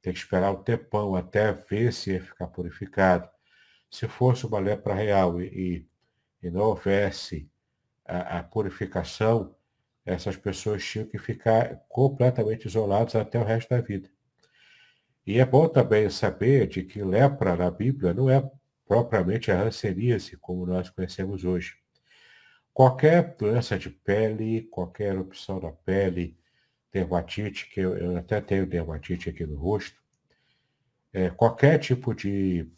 tem 0.00 0.12
que 0.12 0.18
esperar 0.18 0.50
um 0.52 0.62
tempão 0.62 1.14
até 1.14 1.52
ver 1.52 1.92
se 1.92 2.12
ia 2.12 2.22
ficar 2.22 2.46
purificado. 2.46 3.28
Se 3.90 4.06
fosse 4.06 4.46
uma 4.46 4.58
lepra 4.58 4.94
real 4.94 5.40
e, 5.40 5.46
e, 6.42 6.46
e 6.46 6.50
não 6.50 6.62
houvesse 6.62 7.50
a, 8.04 8.38
a, 8.38 8.42
purificação, 8.42 9.54
essas 10.04 10.36
pessoas 10.36 10.84
tinham 10.84 11.06
que 11.06 11.18
ficar 11.18 11.82
completamente 11.88 12.66
isoladas 12.66 13.16
até 13.16 13.38
o 13.38 13.44
resto 13.44 13.70
da 13.70 13.80
vida. 13.80 14.08
E 15.26 15.38
é 15.38 15.44
bom 15.44 15.68
também 15.68 16.08
saber 16.08 16.66
de 16.66 16.82
que 16.82 17.02
lepra 17.02 17.56
na 17.56 17.70
Bíblia 17.70 18.14
não 18.14 18.30
é 18.30 18.48
propriamente 18.86 19.50
a 19.50 19.56
ranceríase, 19.56 20.36
como 20.36 20.66
nós 20.66 20.88
conhecemos 20.88 21.44
hoje. 21.44 21.76
Qualquer 22.72 23.36
doença 23.36 23.78
de 23.78 23.90
pele, 23.90 24.62
qualquer 24.62 25.14
erupção 25.14 25.60
da 25.60 25.70
pele, 25.70 26.36
dermatite, 26.92 27.68
que 27.68 27.80
eu, 27.80 27.96
eu 27.96 28.16
até 28.16 28.40
tenho 28.40 28.66
dermatite 28.66 29.30
aqui 29.30 29.46
no 29.46 29.56
rosto, 29.56 30.00
é, 31.12 31.30
qualquer 31.30 31.78
tipo 31.78 32.14
de 32.14 32.68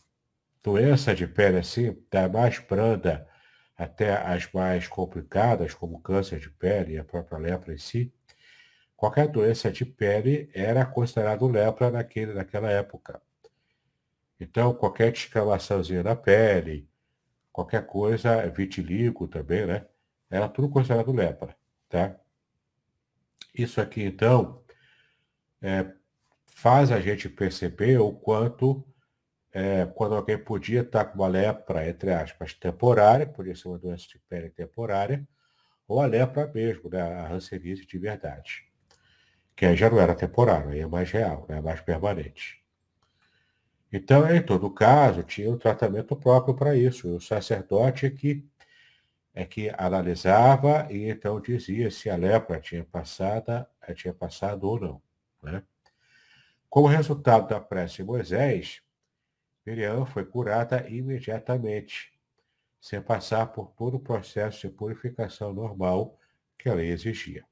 doença 0.62 1.14
de 1.14 1.26
pele 1.26 1.58
assim, 1.58 1.96
da 2.10 2.28
mais 2.28 2.58
branda 2.58 3.28
até 3.76 4.14
as 4.14 4.50
mais 4.52 4.86
complicadas, 4.86 5.74
como 5.74 6.00
câncer 6.00 6.38
de 6.38 6.50
pele 6.50 6.94
e 6.94 6.98
a 6.98 7.04
própria 7.04 7.38
lepra 7.38 7.74
em 7.74 7.78
si, 7.78 8.12
qualquer 8.96 9.26
doença 9.26 9.72
de 9.72 9.84
pele 9.84 10.50
era 10.54 10.86
considerado 10.86 11.46
lepra 11.48 11.90
naquele, 11.90 12.32
naquela 12.34 12.70
época. 12.70 13.20
Então, 14.38 14.74
qualquer 14.74 15.10
descamaçãozinha 15.10 16.02
na 16.02 16.14
pele, 16.14 16.88
qualquer 17.52 17.86
coisa, 17.86 18.48
vitiligo 18.48 19.26
também, 19.28 19.66
né? 19.66 19.86
Era 20.30 20.48
tudo 20.48 20.68
considerado 20.68 21.12
lepra, 21.12 21.56
tá? 21.88 22.16
Isso 23.54 23.80
aqui, 23.80 24.02
então, 24.02 24.62
é, 25.60 25.92
faz 26.46 26.90
a 26.90 27.00
gente 27.00 27.28
perceber 27.28 27.98
o 27.98 28.12
quanto, 28.12 28.84
é, 29.52 29.84
quando 29.86 30.14
alguém 30.14 30.38
podia 30.38 30.80
estar 30.80 31.04
com 31.04 31.18
uma 31.18 31.28
lepra, 31.28 31.88
entre 31.88 32.12
aspas, 32.12 32.54
temporária, 32.54 33.26
podia 33.26 33.54
ser 33.54 33.68
uma 33.68 33.78
doença 33.78 34.08
de 34.08 34.18
pele 34.28 34.48
temporária, 34.48 35.26
ou 35.86 36.00
a 36.00 36.06
lepra 36.06 36.50
mesmo, 36.54 36.88
né, 36.88 37.02
a 37.02 37.26
ranceníase 37.28 37.84
de 37.86 37.98
verdade. 37.98 38.64
Que 39.54 39.66
aí 39.66 39.76
já 39.76 39.90
não 39.90 40.00
era 40.00 40.14
temporário, 40.14 40.70
aí 40.70 40.80
é 40.80 40.86
mais 40.86 41.10
real, 41.10 41.44
né, 41.48 41.60
mais 41.60 41.80
permanente. 41.80 42.62
Então, 43.92 44.28
em 44.34 44.42
todo 44.42 44.70
caso, 44.70 45.22
tinha 45.22 45.50
um 45.50 45.58
tratamento 45.58 46.16
próprio 46.16 46.54
para 46.54 46.74
isso. 46.74 47.16
O 47.16 47.20
sacerdote 47.20 48.06
é 48.06 48.10
que, 48.10 48.48
é 49.34 49.44
que 49.44 49.70
analisava 49.76 50.88
e 50.90 51.10
então 51.10 51.38
dizia 51.38 51.90
se 51.90 52.08
a 52.08 52.16
lepra 52.16 52.58
tinha, 52.58 52.84
passada, 52.84 53.68
tinha 53.94 54.14
passado 54.14 54.64
ou 54.64 54.80
não. 54.80 55.02
Né? 55.42 55.62
Como 56.70 56.86
resultado 56.86 57.48
da 57.48 57.60
prece 57.60 57.96
de 57.96 58.04
Moisés, 58.04 58.82
Miriam 59.64 60.04
foi 60.04 60.24
curada 60.24 60.88
imediatamente, 60.88 62.12
sem 62.80 63.00
passar 63.00 63.46
por 63.46 63.70
todo 63.72 63.96
o 63.96 64.00
processo 64.00 64.66
de 64.66 64.74
purificação 64.74 65.52
normal 65.52 66.18
que 66.58 66.68
a 66.68 66.74
lei 66.74 66.90
exigia. 66.90 67.44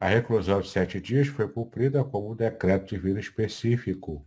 A 0.00 0.08
reclusão 0.08 0.60
de 0.60 0.68
sete 0.68 1.00
dias 1.00 1.26
foi 1.28 1.48
cumprida 1.48 2.04
como 2.04 2.32
um 2.32 2.36
decreto 2.36 2.86
divino 2.86 3.18
específico, 3.18 4.26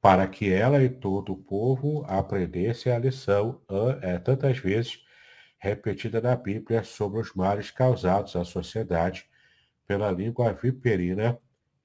para 0.00 0.26
que 0.26 0.52
ela 0.52 0.82
e 0.82 0.88
todo 0.88 1.32
o 1.32 1.36
povo 1.36 2.04
aprendessem 2.08 2.92
a 2.92 2.98
lição 2.98 3.60
é, 4.02 4.18
tantas 4.18 4.58
vezes 4.58 5.04
repetida 5.58 6.20
na 6.20 6.34
Bíblia 6.34 6.82
sobre 6.82 7.20
os 7.20 7.34
males 7.34 7.70
causados 7.70 8.34
à 8.34 8.44
sociedade 8.44 9.28
pela 9.86 10.10
língua 10.10 10.52
viperina 10.52 11.38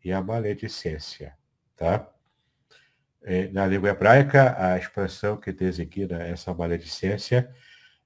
e 0.03 0.11
a 0.11 0.21
maledicência. 0.21 1.35
Tá? 1.75 2.14
É, 3.27 3.47
na 3.47 3.65
língua 3.65 3.89
hebraica, 3.89 4.55
a 4.55 4.77
expressão 4.77 5.35
que 5.35 5.51
designa 5.51 6.21
essa 6.21 6.53
maledicência 6.53 7.51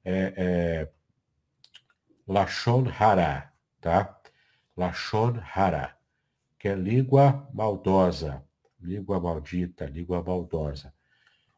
é, 0.06 0.34
é 0.38 0.90
Lashon 2.26 2.88
Hara, 2.88 3.52
tá? 3.82 4.18
Lashon 4.78 5.42
Hara, 5.54 5.98
que 6.58 6.70
é 6.70 6.76
língua 6.76 7.50
maldosa, 7.54 8.42
língua 8.80 9.20
maldita, 9.20 9.86
língua 9.88 10.24
maldosa. 10.24 10.94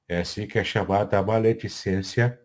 É 0.08 0.22
assim 0.22 0.48
que 0.48 0.58
é 0.58 0.64
chamada 0.64 1.20
a 1.20 1.24
maledicência 1.24 2.42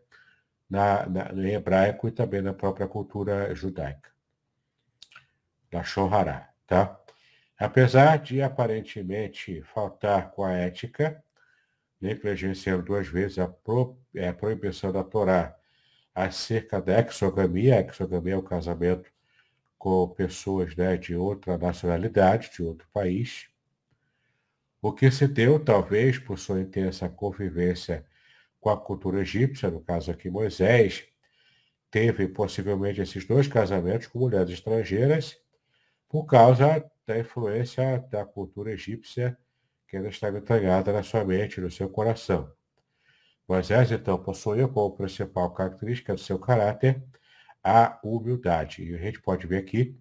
na, 0.69 1.07
na, 1.07 1.33
no 1.33 1.49
hebraico 1.49 2.09
e 2.09 2.13
também 2.13 2.43
na 2.43 2.53
própria 2.53 2.87
cultura 2.87 3.55
judaica. 3.55 4.11
Lashon 5.73 6.13
Hara, 6.13 6.51
tá? 6.67 7.01
Apesar 7.59 8.19
de 8.19 8.43
aparentemente 8.43 9.63
faltar 9.63 10.31
com 10.31 10.45
a 10.45 10.53
ética, 10.53 11.23
negligenciando 12.01 12.83
duas 12.83 13.09
vezes 13.09 13.39
a, 13.39 13.49
pro, 13.49 13.99
é, 14.15 14.29
a 14.29 14.35
proibição 14.35 14.93
da 14.93 15.03
Torá 15.03 15.57
acerca 16.15 16.81
da 16.81 17.01
exogamia, 17.01 17.77
a 17.77 17.81
exogamia 17.81 18.35
é 18.35 18.37
o 18.37 18.43
casamento 18.43 19.11
com 19.79 20.09
pessoas 20.09 20.75
né, 20.77 20.97
de 20.97 21.15
outra 21.15 21.57
nacionalidade, 21.57 22.51
de 22.53 22.63
outro 22.63 22.87
país, 22.93 23.49
o 24.81 24.93
que 24.93 25.11
se 25.11 25.27
deu, 25.27 25.59
talvez, 25.59 26.19
por 26.19 26.39
sua 26.39 26.61
intensa 26.61 27.09
convivência 27.09 28.05
com 28.61 28.71
a 28.71 28.77
cultura 28.77 29.21
egípcia, 29.21 29.71
no 29.71 29.81
caso 29.81 30.11
aqui 30.11 30.31
Moisés, 30.31 31.07
teve 31.91 32.29
possivelmente 32.29 33.01
esses 33.01 33.25
dois 33.25 33.49
casamentos 33.49 34.07
com 34.07 34.19
mulheres 34.19 34.51
estrangeiras, 34.51 35.37
por 36.09 36.25
causa 36.25 36.85
da 37.07 37.19
influência 37.19 37.99
da 38.11 38.25
cultura 38.25 38.73
egípcia 38.73 39.39
que 39.87 39.97
ainda 39.97 40.09
estava 40.09 40.39
entranhada 40.39 40.93
na 40.93 41.03
sua 41.03 41.25
mente 41.25 41.61
no 41.61 41.71
seu 41.71 41.89
coração. 41.89 42.53
Moisés, 43.49 43.93
então, 43.93 44.21
possuía 44.21 44.67
como 44.67 44.97
principal 44.97 45.55
característica 45.55 46.13
do 46.13 46.21
seu 46.21 46.39
caráter 46.39 47.01
a 47.63 47.99
humildade. 48.03 48.83
E 48.83 48.95
a 48.95 48.99
gente 48.99 49.21
pode 49.21 49.47
ver 49.47 49.59
aqui, 49.59 49.97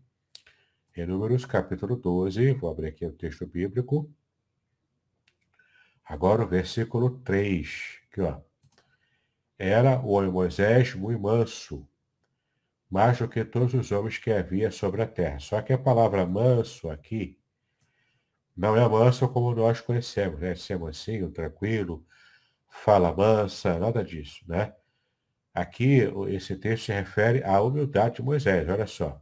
em 0.98 1.06
Números 1.06 1.46
capítulo 1.46 1.96
12, 1.96 2.54
vou 2.54 2.72
abrir 2.72 2.88
aqui 2.88 3.06
o 3.06 3.12
texto 3.12 3.46
bíblico. 3.46 4.12
Agora 6.04 6.44
o 6.44 6.48
versículo 6.48 7.20
3, 7.20 8.00
aqui 8.12 8.22
ó. 8.22 8.42
Era 9.58 10.00
o 10.00 10.10
homem 10.10 10.32
Moisés 10.32 10.96
muito 10.96 11.22
manso, 11.22 11.88
mais 12.90 13.18
do 13.20 13.28
que 13.28 13.44
todos 13.44 13.74
os 13.74 13.92
homens 13.92 14.18
que 14.18 14.32
havia 14.32 14.72
sobre 14.72 15.02
a 15.02 15.08
terra. 15.08 15.40
Só 15.40 15.62
que 15.62 15.74
a 15.74 15.78
palavra 15.78 16.26
manso 16.26 16.90
aqui 16.90 17.40
não 18.56 18.76
é 18.78 18.88
manso 18.88 19.28
como 19.28 19.54
nós 19.54 19.82
conhecemos, 19.82 20.40
né? 20.40 20.56
Ser 20.56 20.80
mansinho, 20.80 21.30
tranquilo, 21.32 22.06
fala 22.70 23.14
mansa, 23.14 23.78
nada 23.80 24.04
disso, 24.04 24.44
né? 24.48 24.74
Aqui, 25.54 26.02
esse 26.30 26.56
texto 26.58 26.86
se 26.86 26.94
refere 26.94 27.44
à 27.44 27.62
humildade 27.62 28.16
de 28.18 28.22
Moisés, 28.22 28.68
olha 28.68 28.88
só. 28.88 29.22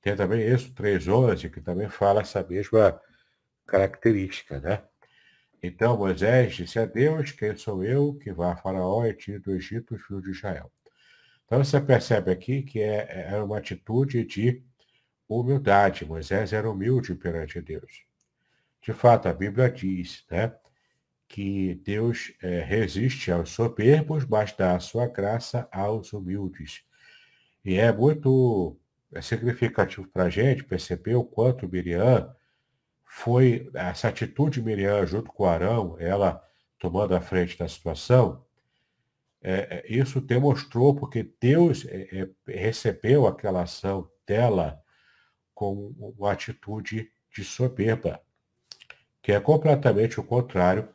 Tem 0.00 0.16
também 0.16 0.42
isso, 0.46 0.72
3.11, 0.72 1.50
que 1.50 1.60
também 1.60 1.88
fala 1.88 2.20
essa 2.22 2.42
mesma 2.42 3.00
característica, 3.66 4.60
né? 4.60 4.82
Então 5.62 5.96
Moisés 5.96 6.54
disse 6.54 6.78
a 6.78 6.86
Deus, 6.86 7.32
quem 7.32 7.54
sou 7.54 7.84
eu 7.84 8.14
que 8.14 8.32
vá 8.32 8.52
a 8.52 8.56
Faraó 8.56 9.04
e 9.04 9.14
tire 9.14 9.38
do 9.38 9.52
Egito 9.52 9.94
os 9.94 10.02
filhos 10.02 10.22
de 10.22 10.30
Israel? 10.30 10.72
Então 11.50 11.64
você 11.64 11.80
percebe 11.80 12.30
aqui 12.30 12.62
que 12.62 12.78
é, 12.78 13.32
é 13.32 13.42
uma 13.42 13.58
atitude 13.58 14.24
de 14.24 14.62
humildade. 15.28 16.04
Moisés 16.04 16.52
era 16.52 16.70
humilde 16.70 17.12
perante 17.16 17.60
Deus. 17.60 18.04
De 18.80 18.92
fato, 18.92 19.26
a 19.26 19.32
Bíblia 19.32 19.68
diz 19.68 20.24
né, 20.30 20.54
que 21.26 21.74
Deus 21.84 22.32
é, 22.40 22.60
resiste 22.60 23.32
aos 23.32 23.50
soberbos, 23.50 24.24
mas 24.24 24.52
dá 24.52 24.76
a 24.76 24.80
sua 24.80 25.08
graça 25.08 25.68
aos 25.72 26.12
humildes. 26.12 26.84
E 27.64 27.74
é 27.74 27.92
muito 27.92 28.78
é 29.12 29.20
significativo 29.20 30.06
para 30.06 30.26
a 30.26 30.30
gente 30.30 30.62
perceber 30.62 31.16
o 31.16 31.24
quanto 31.24 31.68
Miriam 31.68 32.32
foi, 33.04 33.68
essa 33.74 34.06
atitude 34.06 34.60
de 34.60 34.62
Miriam 34.64 35.04
junto 35.04 35.32
com 35.32 35.46
Arão, 35.46 35.96
ela 35.98 36.40
tomando 36.78 37.12
a 37.16 37.20
frente 37.20 37.58
da 37.58 37.66
situação, 37.66 38.46
é, 39.42 39.52
é, 39.52 39.84
isso 39.88 40.20
demonstrou 40.20 40.94
porque 40.94 41.32
Deus 41.40 41.86
é, 41.86 42.28
é, 42.46 42.52
recebeu 42.52 43.26
aquela 43.26 43.62
ação 43.62 44.10
dela 44.26 44.80
com 45.54 45.94
uma 45.98 46.32
atitude 46.32 47.10
de 47.34 47.44
soberba, 47.44 48.20
que 49.22 49.32
é 49.32 49.40
completamente 49.40 50.20
o 50.20 50.24
contrário 50.24 50.88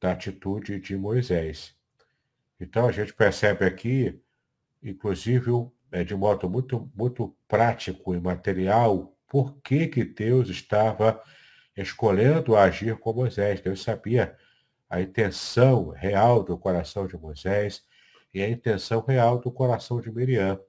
da 0.00 0.12
atitude 0.12 0.78
de 0.80 0.96
Moisés. 0.96 1.74
Então 2.60 2.86
a 2.86 2.92
gente 2.92 3.12
percebe 3.12 3.64
aqui, 3.64 4.20
inclusive 4.82 5.50
é, 5.90 6.04
de 6.04 6.14
modo 6.14 6.48
muito, 6.48 6.90
muito 6.94 7.36
prático 7.48 8.14
e 8.14 8.20
material, 8.20 9.16
por 9.28 9.60
que, 9.60 9.88
que 9.88 10.04
Deus 10.04 10.48
estava 10.48 11.20
escolhendo 11.76 12.56
agir 12.56 12.96
com 12.98 13.12
Moisés. 13.12 13.60
Deus 13.60 13.82
sabia 13.82 14.36
a 14.88 15.00
intenção 15.00 15.90
real 15.90 16.42
do 16.42 16.56
coração 16.56 17.06
de 17.06 17.16
Moisés 17.16 17.87
e 18.32 18.42
a 18.42 18.48
intenção 18.48 19.00
real 19.00 19.38
do 19.38 19.50
coração 19.50 20.00
de 20.00 20.10
Miriam. 20.10 20.60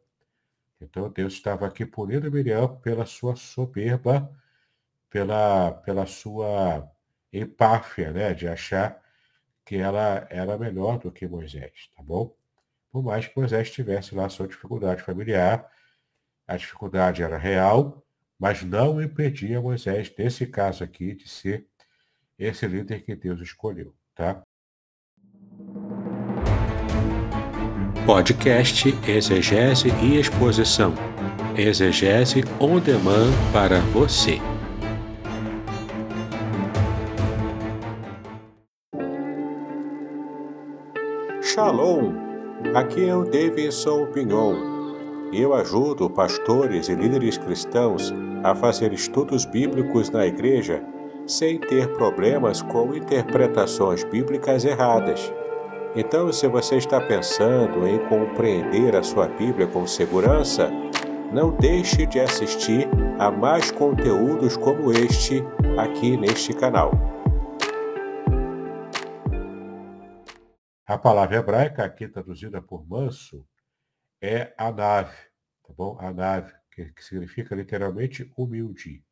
Então 0.82 1.10
Deus 1.10 1.34
estava 1.34 1.68
aqui 1.68 1.86
punindo 1.86 2.32
Miriam 2.32 2.76
pela 2.78 3.06
sua 3.06 3.36
soberba, 3.36 4.32
pela, 5.10 5.72
pela 5.72 6.06
sua 6.06 6.90
empáfia, 7.34 8.12
né? 8.12 8.34
De 8.34 8.48
achar 8.48 9.02
que 9.66 9.76
ela 9.76 10.26
era 10.30 10.58
melhor 10.58 10.98
do 10.98 11.12
que 11.12 11.28
Moisés, 11.28 11.90
tá 11.96 12.02
bom? 12.02 12.36
Por 12.92 13.04
mais 13.04 13.28
que 13.28 13.38
Moisés 13.38 13.72
tivesse 13.72 14.16
lá 14.16 14.28
sua 14.30 14.48
dificuldade 14.48 15.04
familiar, 15.04 15.70
a 16.48 16.58
dificuldade 16.58 17.22
era 17.22 17.38
real, 17.38 18.04
mas 18.40 18.64
não 18.64 19.02
impedia 19.02 19.62
Moisés, 19.62 20.12
nesse 20.18 20.48
caso 20.48 20.84
aqui, 20.84 21.14
de 21.14 21.30
ser 21.30 21.68
esse 22.38 22.66
líder 22.66 23.04
que 23.04 23.16
Deus 23.16 23.42
escolheu, 23.42 23.94
tá? 24.16 24.44
Podcast 28.10 28.98
Exegese 29.08 29.90
e 30.02 30.20
Exposição. 30.20 30.96
Exegese 31.56 32.44
on 32.60 32.80
demand 32.80 33.30
para 33.54 33.82
você. 33.94 34.42
Shalom! 41.40 42.14
Aqui 42.74 43.08
é 43.08 43.16
o 43.16 43.26
Davidson 43.26 44.08
Pinhon. 44.08 44.56
Eu 45.32 45.54
ajudo 45.54 46.10
pastores 46.10 46.90
e 46.90 46.96
líderes 46.96 47.38
cristãos 47.38 48.12
a 48.44 48.56
fazer 48.56 48.92
estudos 48.92 49.46
bíblicos 49.46 50.10
na 50.10 50.26
igreja 50.26 50.84
sem 51.28 51.60
ter 51.60 51.88
problemas 51.94 52.64
com 52.64 52.92
interpretações 52.96 54.04
bíblicas 54.04 54.66
erradas. 54.66 55.32
Então, 55.96 56.32
se 56.32 56.48
você 56.48 56.78
está 56.78 57.02
pensando 57.02 57.88
em 57.88 57.98
compreender 58.08 58.96
a 58.96 59.02
sua 59.02 59.28
Bíblia 59.28 59.66
com 59.66 59.88
segurança, 59.88 60.70
não 61.34 61.56
deixe 61.58 62.06
de 62.06 62.20
assistir 62.20 62.88
a 63.18 63.32
mais 63.32 63.72
conteúdos 63.72 64.56
como 64.56 64.92
este 64.92 65.42
aqui 65.80 66.16
neste 66.16 66.54
canal. 66.54 66.92
A 70.86 70.96
palavra 70.96 71.38
hebraica, 71.38 71.84
aqui 71.84 72.08
traduzida 72.08 72.62
por 72.62 72.88
manso, 72.88 73.44
é 74.22 74.54
a 74.60 74.72
nave, 74.72 75.18
tá 75.64 75.74
bom? 75.76 75.98
A 76.00 76.14
nave, 76.14 76.54
que, 76.72 76.94
significa 77.00 77.56
literalmente 77.56 78.32
humilde. 78.38 79.04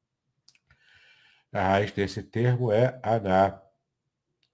A 1.52 1.70
raiz 1.70 1.92
desse 1.92 2.22
termo 2.22 2.72
é 2.72 3.00
aná, 3.02 3.60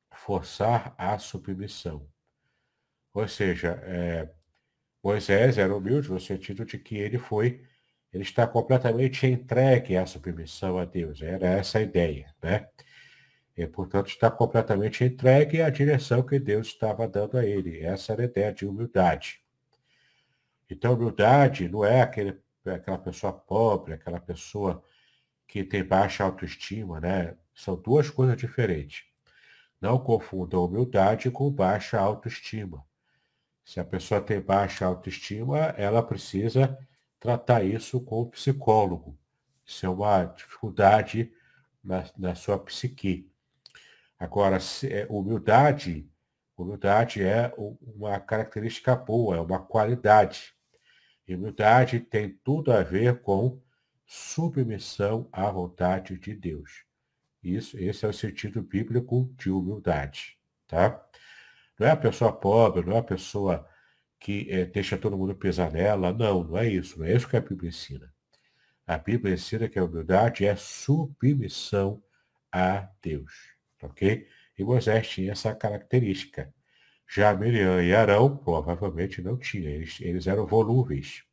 forçar 0.09 0.95
a 0.97 1.17
submissão. 1.19 2.12
Ou 3.13 3.27
seja, 3.27 3.79
é, 3.83 4.29
Moisés 5.03 5.57
era 5.57 5.75
humilde 5.75 6.09
no 6.11 6.19
sentido 6.19 6.65
de 6.65 6.77
que 6.79 6.97
ele 6.97 7.17
foi, 7.17 7.63
ele 8.11 8.23
está 8.23 8.47
completamente 8.47 9.25
entregue 9.27 9.97
à 9.97 10.05
submissão 10.05 10.77
a 10.77 10.85
Deus. 10.85 11.21
Era 11.21 11.47
essa 11.47 11.79
a 11.79 11.81
ideia, 11.81 12.33
né? 12.41 12.69
E, 13.55 13.67
portanto, 13.67 14.07
está 14.07 14.31
completamente 14.31 15.03
entregue 15.03 15.61
à 15.61 15.69
direção 15.69 16.23
que 16.23 16.39
Deus 16.39 16.67
estava 16.67 17.07
dando 17.07 17.37
a 17.37 17.45
ele. 17.45 17.79
Essa 17.81 18.13
era 18.13 18.23
a 18.23 18.25
ideia 18.25 18.53
de 18.53 18.65
humildade. 18.65 19.41
Então, 20.69 20.93
humildade 20.93 21.69
não 21.69 21.85
é 21.85 22.01
aquele, 22.01 22.39
aquela 22.65 22.97
pessoa 22.97 23.33
pobre, 23.33 23.93
aquela 23.93 24.19
pessoa 24.19 24.83
que 25.47 25.63
tem 25.63 25.83
baixa 25.83 26.23
autoestima, 26.23 26.99
né? 26.99 27.35
São 27.53 27.75
duas 27.75 28.09
coisas 28.09 28.35
diferentes. 28.37 29.03
Não 29.79 29.99
confundam 29.99 30.65
humildade 30.65 31.29
com 31.29 31.51
baixa 31.51 31.99
autoestima. 31.99 32.83
Se 33.63 33.79
a 33.79 33.85
pessoa 33.85 34.21
tem 34.21 34.41
baixa 34.41 34.85
autoestima, 34.85 35.57
ela 35.77 36.03
precisa 36.03 36.77
tratar 37.19 37.63
isso 37.63 38.01
com 38.01 38.21
o 38.21 38.29
psicólogo. 38.29 39.17
Isso 39.65 39.85
é 39.85 39.89
uma 39.89 40.25
dificuldade 40.25 41.31
na, 41.83 42.03
na 42.17 42.35
sua 42.35 42.59
psique. 42.59 43.29
Agora, 44.19 44.57
é, 44.83 45.07
humildade, 45.09 46.09
humildade 46.57 47.23
é 47.23 47.53
uma 47.57 48.19
característica 48.19 48.95
boa, 48.95 49.37
é 49.37 49.39
uma 49.39 49.59
qualidade. 49.59 50.53
humildade 51.27 51.99
tem 51.99 52.37
tudo 52.43 52.71
a 52.71 52.83
ver 52.83 53.21
com 53.21 53.61
submissão 54.05 55.27
à 55.31 55.49
vontade 55.49 56.17
de 56.17 56.35
Deus. 56.35 56.85
Isso, 57.41 57.77
esse 57.77 58.05
é 58.05 58.07
o 58.07 58.13
sentido 58.13 58.61
bíblico 58.61 59.33
de 59.37 59.49
humildade, 59.49 60.37
tá? 60.67 61.05
Não 61.79 61.87
é 61.87 61.91
a 61.91 61.97
pessoa 61.97 62.31
pobre, 62.31 62.85
não 62.85 62.93
é 62.95 62.99
a 62.99 63.03
pessoa 63.03 63.67
que 64.19 64.47
é, 64.49 64.65
deixa 64.65 64.97
todo 64.97 65.17
mundo 65.17 65.35
pisar 65.35 65.71
nela. 65.71 66.13
Não, 66.13 66.43
não 66.43 66.57
é 66.57 66.67
isso. 66.67 66.99
Não 66.99 67.05
é 67.05 67.13
isso 67.13 67.27
que 67.27 67.35
a 67.37 67.41
Bíblia 67.41 67.69
ensina. 67.69 68.11
A 68.85 68.97
Bíblia 68.97 69.33
ensina 69.33 69.67
que 69.67 69.79
a 69.79 69.83
humildade 69.83 70.45
é 70.45 70.55
submissão 70.55 72.01
a 72.51 72.87
Deus. 73.01 73.31
Ok? 73.81 74.27
E 74.57 74.63
Moisés 74.63 75.07
tinha 75.09 75.31
essa 75.31 75.53
característica. 75.55 76.53
Já 77.07 77.33
Miriam 77.33 77.83
e 77.83 77.93
Arão 77.93 78.37
provavelmente 78.37 79.21
não 79.21 79.37
tinham. 79.37 79.71
Eles, 79.71 79.99
eles 80.01 80.27
eram 80.27 80.45
volúveis. 80.45 81.23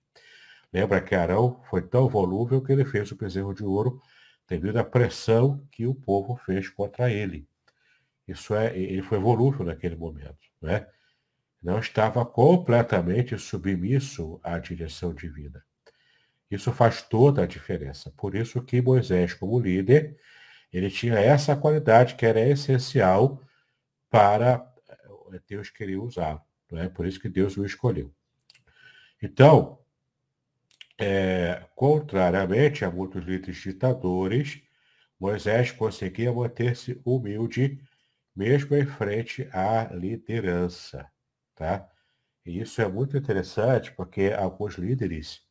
Lembra 0.72 1.00
que 1.00 1.14
Arão 1.14 1.60
foi 1.68 1.82
tão 1.82 2.08
volúvel 2.08 2.62
que 2.62 2.72
ele 2.72 2.84
fez 2.84 3.10
o 3.10 3.16
bezerro 3.16 3.54
de 3.54 3.64
ouro 3.64 4.00
devido 4.48 4.78
à 4.78 4.84
pressão 4.84 5.64
que 5.70 5.86
o 5.86 5.94
povo 5.94 6.36
fez 6.44 6.68
contra 6.68 7.10
ele. 7.10 7.48
Isso 8.30 8.54
é, 8.54 8.76
ele 8.78 9.02
foi 9.02 9.18
volúvel 9.18 9.66
naquele 9.66 9.96
momento, 9.96 10.38
né? 10.62 10.86
Não 11.60 11.80
estava 11.80 12.24
completamente 12.24 13.36
submisso 13.36 14.40
à 14.42 14.56
direção 14.56 15.12
divina. 15.12 15.64
Isso 16.48 16.72
faz 16.72 17.02
toda 17.02 17.42
a 17.42 17.46
diferença. 17.46 18.12
Por 18.16 18.36
isso 18.36 18.62
que 18.62 18.80
Moisés, 18.80 19.34
como 19.34 19.58
líder, 19.58 20.16
ele 20.72 20.88
tinha 20.90 21.18
essa 21.18 21.56
qualidade 21.56 22.14
que 22.14 22.24
era 22.24 22.40
essencial 22.40 23.42
para 24.08 24.64
eh, 24.88 25.40
Deus 25.48 25.68
querer 25.68 25.96
usá-lo. 25.96 26.40
É? 26.72 26.88
Por 26.88 27.06
isso 27.06 27.18
que 27.18 27.28
Deus 27.28 27.56
o 27.56 27.66
escolheu. 27.66 28.14
Então, 29.20 29.80
é, 30.98 31.64
contrariamente 31.74 32.84
a 32.84 32.90
muitos 32.90 33.24
líderes 33.24 33.56
ditadores, 33.56 34.62
Moisés 35.18 35.72
conseguia 35.72 36.32
manter-se 36.32 37.00
humilde 37.04 37.80
mesmo 38.40 38.74
em 38.74 38.86
frente 38.86 39.46
à 39.52 39.84
liderança, 39.92 41.06
tá? 41.54 41.86
E 42.46 42.58
isso 42.58 42.80
é 42.80 42.88
muito 42.88 43.14
interessante 43.14 43.92
porque 43.92 44.34
alguns 44.34 44.76
líderes, 44.76 45.42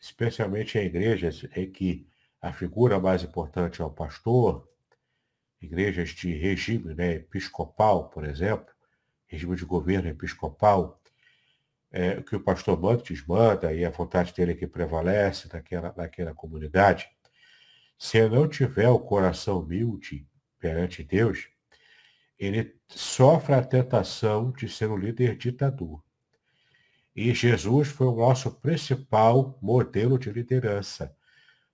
especialmente 0.00 0.78
em 0.78 0.86
igrejas 0.86 1.44
em 1.56 1.68
que 1.68 2.08
a 2.40 2.52
figura 2.52 3.00
mais 3.00 3.24
importante 3.24 3.82
é 3.82 3.84
o 3.84 3.90
pastor, 3.90 4.70
igrejas 5.60 6.10
de 6.10 6.32
regime 6.32 6.94
né, 6.94 7.14
episcopal, 7.14 8.08
por 8.10 8.24
exemplo, 8.24 8.72
regime 9.26 9.56
de 9.56 9.64
governo 9.64 10.08
episcopal, 10.08 11.02
é, 11.90 12.22
que 12.22 12.36
o 12.36 12.40
pastor 12.40 12.80
manda, 12.80 13.02
desmanda, 13.02 13.74
e 13.74 13.84
a 13.84 13.90
vontade 13.90 14.32
dele 14.32 14.52
é 14.52 14.54
que 14.54 14.68
prevalece 14.68 15.48
naquela, 15.52 15.92
naquela 15.96 16.32
comunidade, 16.32 17.08
se 17.98 18.28
não 18.28 18.46
tiver 18.46 18.88
o 18.88 19.00
coração 19.00 19.58
humilde 19.58 20.24
perante 20.60 21.02
Deus, 21.02 21.57
ele 22.38 22.76
sofre 22.88 23.54
a 23.54 23.62
tentação 23.62 24.52
de 24.52 24.68
ser 24.68 24.88
um 24.88 24.96
líder 24.96 25.36
ditador. 25.36 26.02
E 27.14 27.34
Jesus 27.34 27.88
foi 27.88 28.06
o 28.06 28.14
nosso 28.14 28.50
principal 28.60 29.58
modelo 29.60 30.18
de 30.18 30.30
liderança. 30.30 31.14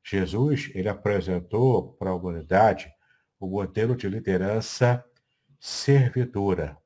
Jesus, 0.03 0.71
ele 0.75 0.89
apresentou 0.89 1.93
para 1.95 2.11
a 2.11 2.15
humanidade 2.15 2.91
o 3.39 3.47
modelo 3.47 3.95
de 3.95 4.09
liderança 4.09 5.05
servidora, 5.61 6.77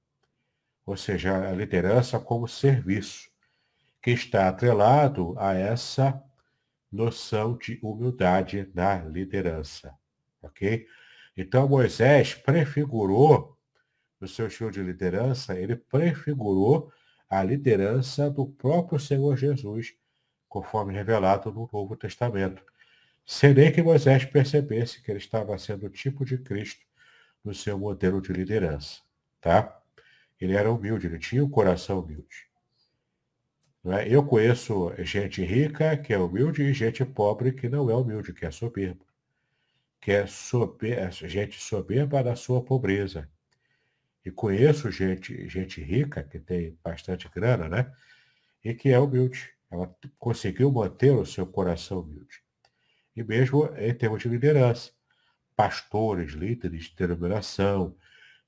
ou 0.84 0.96
seja, 0.96 1.48
a 1.48 1.52
liderança 1.52 2.18
como 2.18 2.48
serviço, 2.48 3.28
que 4.00 4.10
está 4.10 4.48
atrelado 4.48 5.34
a 5.38 5.52
essa 5.54 6.22
noção 6.90 7.56
de 7.56 7.78
humildade 7.82 8.70
na 8.74 8.96
liderança, 9.04 9.94
ok? 10.40 10.86
Então 11.36 11.68
Moisés 11.68 12.34
prefigurou 12.34 13.57
no 14.20 14.26
seu 14.26 14.48
estilo 14.48 14.70
de 14.70 14.82
liderança, 14.82 15.58
ele 15.58 15.76
prefigurou 15.76 16.92
a 17.28 17.42
liderança 17.42 18.30
do 18.30 18.46
próprio 18.46 18.98
Senhor 18.98 19.36
Jesus, 19.36 19.94
conforme 20.48 20.94
revelado 20.94 21.52
no 21.52 21.68
Novo 21.72 21.96
Testamento. 21.96 22.62
Sem 23.24 23.52
nem 23.52 23.70
que 23.70 23.82
Moisés 23.82 24.24
percebesse 24.24 25.02
que 25.02 25.10
ele 25.10 25.18
estava 25.18 25.56
sendo 25.58 25.86
o 25.86 25.90
tipo 25.90 26.24
de 26.24 26.38
Cristo 26.38 26.84
no 27.44 27.54
seu 27.54 27.78
modelo 27.78 28.20
de 28.20 28.32
liderança. 28.32 29.00
Tá? 29.40 29.80
Ele 30.40 30.54
era 30.54 30.72
humilde, 30.72 31.06
ele 31.06 31.18
tinha 31.18 31.44
um 31.44 31.50
coração 31.50 32.00
humilde. 32.00 32.48
É? 33.84 34.08
Eu 34.08 34.24
conheço 34.24 34.92
gente 34.98 35.44
rica 35.44 35.96
que 35.96 36.12
é 36.12 36.18
humilde 36.18 36.62
e 36.62 36.72
gente 36.72 37.04
pobre 37.04 37.52
que 37.52 37.68
não 37.68 37.90
é 37.90 37.94
humilde, 37.94 38.32
que 38.32 38.46
é 38.46 38.50
soberba. 38.50 39.04
Que 40.00 40.12
é 40.12 40.26
sober... 40.26 41.10
gente 41.12 41.60
soberba 41.60 42.22
da 42.22 42.34
sua 42.34 42.62
pobreza 42.62 43.28
e 44.28 44.30
conheço 44.30 44.90
gente, 44.90 45.48
gente 45.48 45.80
rica, 45.80 46.22
que 46.22 46.38
tem 46.38 46.78
bastante 46.84 47.26
grana, 47.34 47.66
né? 47.66 47.90
E 48.62 48.74
que 48.74 48.90
é 48.90 48.98
humilde. 48.98 49.50
ela 49.70 49.94
conseguiu 50.18 50.70
manter 50.70 51.12
o 51.12 51.24
seu 51.24 51.46
coração 51.46 52.00
humilde. 52.00 52.42
E 53.16 53.24
mesmo 53.24 53.66
em 53.78 53.94
termos 53.94 54.22
de 54.22 54.28
liderança, 54.28 54.92
pastores, 55.56 56.32
líderes 56.32 56.84
de 56.84 56.96
denominação, 56.96 57.96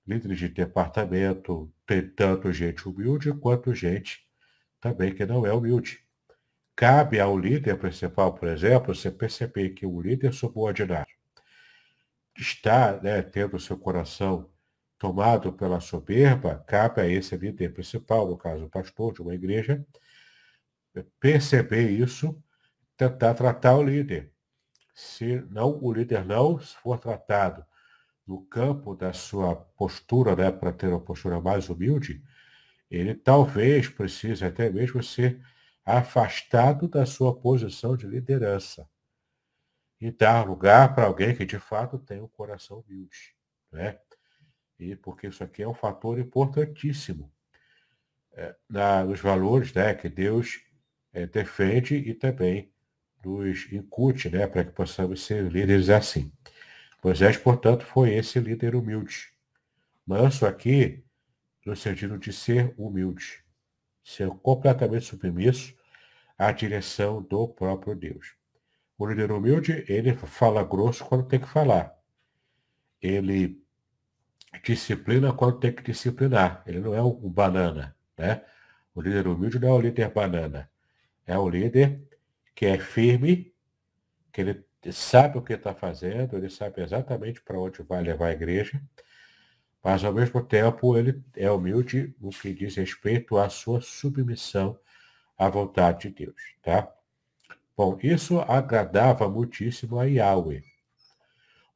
líderes 0.07 0.39
de 0.39 0.49
departamento, 0.51 1.73
tem 1.87 2.07
tanto 2.07 2.53
gente 2.53 2.87
humilde 2.87 3.33
quanto 3.33 3.75
gente 3.75 4.27
também 4.81 5.15
que 5.15 5.25
não 5.25 5.47
é 5.47 5.53
humilde. 5.53 6.05
Cabe 6.77 7.19
ao 7.21 7.39
líder 7.39 7.79
principal, 7.79 8.35
por 8.35 8.49
exemplo, 8.49 8.95
você 8.95 9.11
perceber 9.11 9.71
que 9.71 9.87
o 9.87 10.01
líder 10.01 10.35
subordinado 10.35 11.09
está 12.37 13.01
né, 13.01 13.23
tendo 13.23 13.59
seu 13.59 13.79
coração 13.79 14.51
tomado 15.01 15.51
pela 15.51 15.81
soberba, 15.81 16.63
cabe 16.67 17.01
a 17.01 17.07
esse 17.09 17.35
líder 17.35 17.73
principal, 17.73 18.29
no 18.29 18.37
caso 18.37 18.67
o 18.67 18.69
pastor 18.69 19.15
de 19.15 19.23
uma 19.23 19.35
igreja, 19.35 19.83
perceber 21.19 21.89
isso, 21.89 22.39
tentar 22.99 23.33
tratar 23.33 23.77
o 23.77 23.83
líder. 23.83 24.31
Se 24.95 25.41
não 25.49 25.83
o 25.83 25.91
líder 25.91 26.27
não 26.27 26.59
for 26.59 26.99
tratado 26.99 27.65
no 28.27 28.43
campo 28.43 28.95
da 28.95 29.11
sua 29.15 29.57
postura, 29.57 30.37
né, 30.37 30.53
para 30.53 30.71
ter 30.71 30.89
uma 30.89 31.01
postura 31.01 31.41
mais 31.41 31.71
humilde, 31.71 32.23
ele 32.91 33.15
talvez 33.15 33.89
precise 33.89 34.45
até 34.45 34.69
mesmo 34.69 35.03
ser 35.03 35.41
afastado 35.83 36.87
da 36.87 37.07
sua 37.07 37.35
posição 37.35 37.97
de 37.97 38.07
liderança 38.07 38.87
e 39.99 40.11
dar 40.11 40.47
lugar 40.47 40.95
para 40.95 41.07
alguém 41.07 41.35
que 41.35 41.47
de 41.47 41.59
fato 41.59 41.99
tem 41.99 42.21
um 42.21 42.29
coração 42.29 42.81
humilde, 42.81 43.35
né? 43.73 43.99
E 44.81 44.97
porque 44.97 45.27
isso 45.27 45.45
aqui 45.45 45.63
é 45.63 45.69
um 45.69 45.75
fator 45.75 46.19
importantíssimo 46.19 47.31
é, 48.33 48.57
na, 48.69 49.05
nos 49.05 49.21
valores 49.21 49.73
né, 49.75 49.95
que 49.95 50.09
Deus 50.09 50.61
é, 51.13 51.27
defende 51.27 51.97
e 51.97 52.15
também 52.15 52.73
nos 53.23 53.71
incute 53.71 54.31
né, 54.31 54.47
para 54.47 54.65
que 54.65 54.73
possamos 54.73 55.23
ser 55.23 55.45
líderes 55.53 55.91
assim. 55.91 56.33
Moisés, 57.05 57.37
portanto, 57.37 57.85
foi 57.85 58.15
esse 58.15 58.41
líder 58.41 58.75
humilde. 58.75 59.33
Manso 60.07 60.47
aqui, 60.47 61.05
no 61.65 61.77
sentido 61.77 62.19
de 62.19 62.33
ser 62.33 62.75
humilde, 62.79 63.45
ser 64.03 64.29
completamente 64.43 65.05
submisso 65.05 65.75
à 66.39 66.53
direção 66.53 67.23
do 67.23 67.47
próprio 67.47 67.95
Deus. 67.95 68.35
O 68.97 69.07
líder 69.07 69.31
humilde, 69.31 69.85
ele 69.89 70.15
fala 70.15 70.65
grosso 70.65 71.05
quando 71.05 71.27
tem 71.27 71.41
que 71.41 71.49
falar. 71.49 71.95
Ele 73.01 73.60
disciplina 74.65 75.33
quando 75.33 75.59
tem 75.61 75.73
que 75.73 75.83
disciplinar. 75.83 76.63
Ele 76.67 76.81
não 76.81 76.95
é 76.95 77.03
um 77.03 77.13
banana, 77.29 77.97
né? 78.17 78.43
O 78.95 79.01
líder 79.01 79.27
humilde 79.29 79.59
não 79.59 79.69
é 79.69 79.73
o 79.73 79.81
líder 79.81 80.11
banana. 80.11 80.69
É 81.27 81.39
o 81.39 81.49
líder 81.49 82.01
que 82.55 82.67
é 82.67 82.79
firme, 82.79 83.55
que 84.33 84.41
ele 84.41 84.65
sabe 84.93 85.39
o 85.39 85.43
que 85.43 85.53
está 85.53 85.75
fazendo, 85.75 86.37
ele 86.37 86.49
sabe 86.49 86.83
exatamente 86.83 87.41
para 87.41 87.59
onde 87.59 87.83
vai 87.83 88.03
levar 88.03 88.29
a 88.29 88.33
igreja, 88.33 88.81
mas 89.83 90.05
ao 90.05 90.13
mesmo 90.13 90.43
tempo 90.43 90.97
ele 90.97 91.23
é 91.37 91.51
humilde 91.51 92.15
no 92.21 92.31
que 92.31 92.53
diz 92.53 92.77
respeito 92.77 93.39
à 93.39 93.49
sua 93.49 93.81
submissão 93.81 94.79
à 95.39 95.49
vontade 95.49 96.09
de 96.09 96.27
Deus, 96.27 96.55
tá? 96.63 96.93
Bom, 97.77 97.99
isso 98.03 98.41
agradava 98.41 99.27
muitíssimo 99.29 99.99
a 99.99 100.05
Yahweh. 100.05 100.63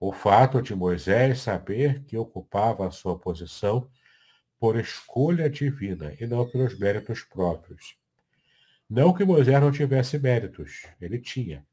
O 0.06 0.12
fato 0.12 0.60
de 0.60 0.74
Moisés 0.74 1.40
saber 1.40 2.04
que 2.04 2.14
ocupava 2.14 2.86
a 2.86 2.90
sua 2.90 3.18
posição 3.18 3.88
por 4.60 4.76
escolha 4.76 5.48
divina 5.48 6.14
e 6.20 6.26
não 6.26 6.46
pelos 6.46 6.78
méritos 6.78 7.22
próprios. 7.22 7.96
Não 8.86 9.14
que 9.14 9.24
Moisés 9.24 9.58
não 9.58 9.72
tivesse 9.72 10.18
méritos, 10.18 10.86
ele 11.00 11.18
tinha. 11.18 11.66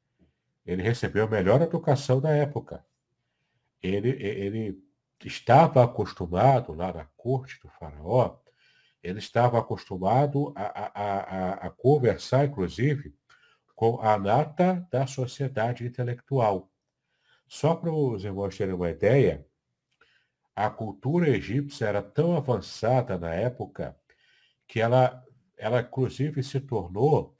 Ele 0.65 0.81
recebeu 0.81 1.25
a 1.25 1.29
melhor 1.29 1.61
educação 1.61 2.21
da 2.21 2.29
época. 2.29 2.85
Ele, 3.83 4.11
ele 4.11 4.81
estava 5.25 5.83
acostumado 5.83 6.73
lá 6.73 6.93
na 6.93 7.03
corte 7.17 7.59
do 7.59 7.67
faraó, 7.67 8.37
ele 9.03 9.19
estava 9.19 9.59
acostumado 9.59 10.53
a, 10.55 10.63
a, 10.63 11.01
a, 11.01 11.53
a 11.67 11.69
conversar, 11.69 12.45
inclusive, 12.45 13.13
com 13.75 13.99
a 13.99 14.17
nata 14.17 14.87
da 14.89 15.05
sociedade 15.05 15.85
intelectual. 15.85 16.70
Só 17.51 17.75
para 17.75 17.91
os 17.91 18.23
irmãos 18.23 18.57
terem 18.57 18.73
uma 18.73 18.89
ideia, 18.89 19.45
a 20.55 20.69
cultura 20.69 21.27
egípcia 21.27 21.85
era 21.85 22.01
tão 22.01 22.37
avançada 22.37 23.17
na 23.17 23.33
época 23.35 23.93
que 24.65 24.79
ela, 24.79 25.21
ela 25.57 25.81
inclusive 25.81 26.41
se 26.43 26.61
tornou 26.61 27.35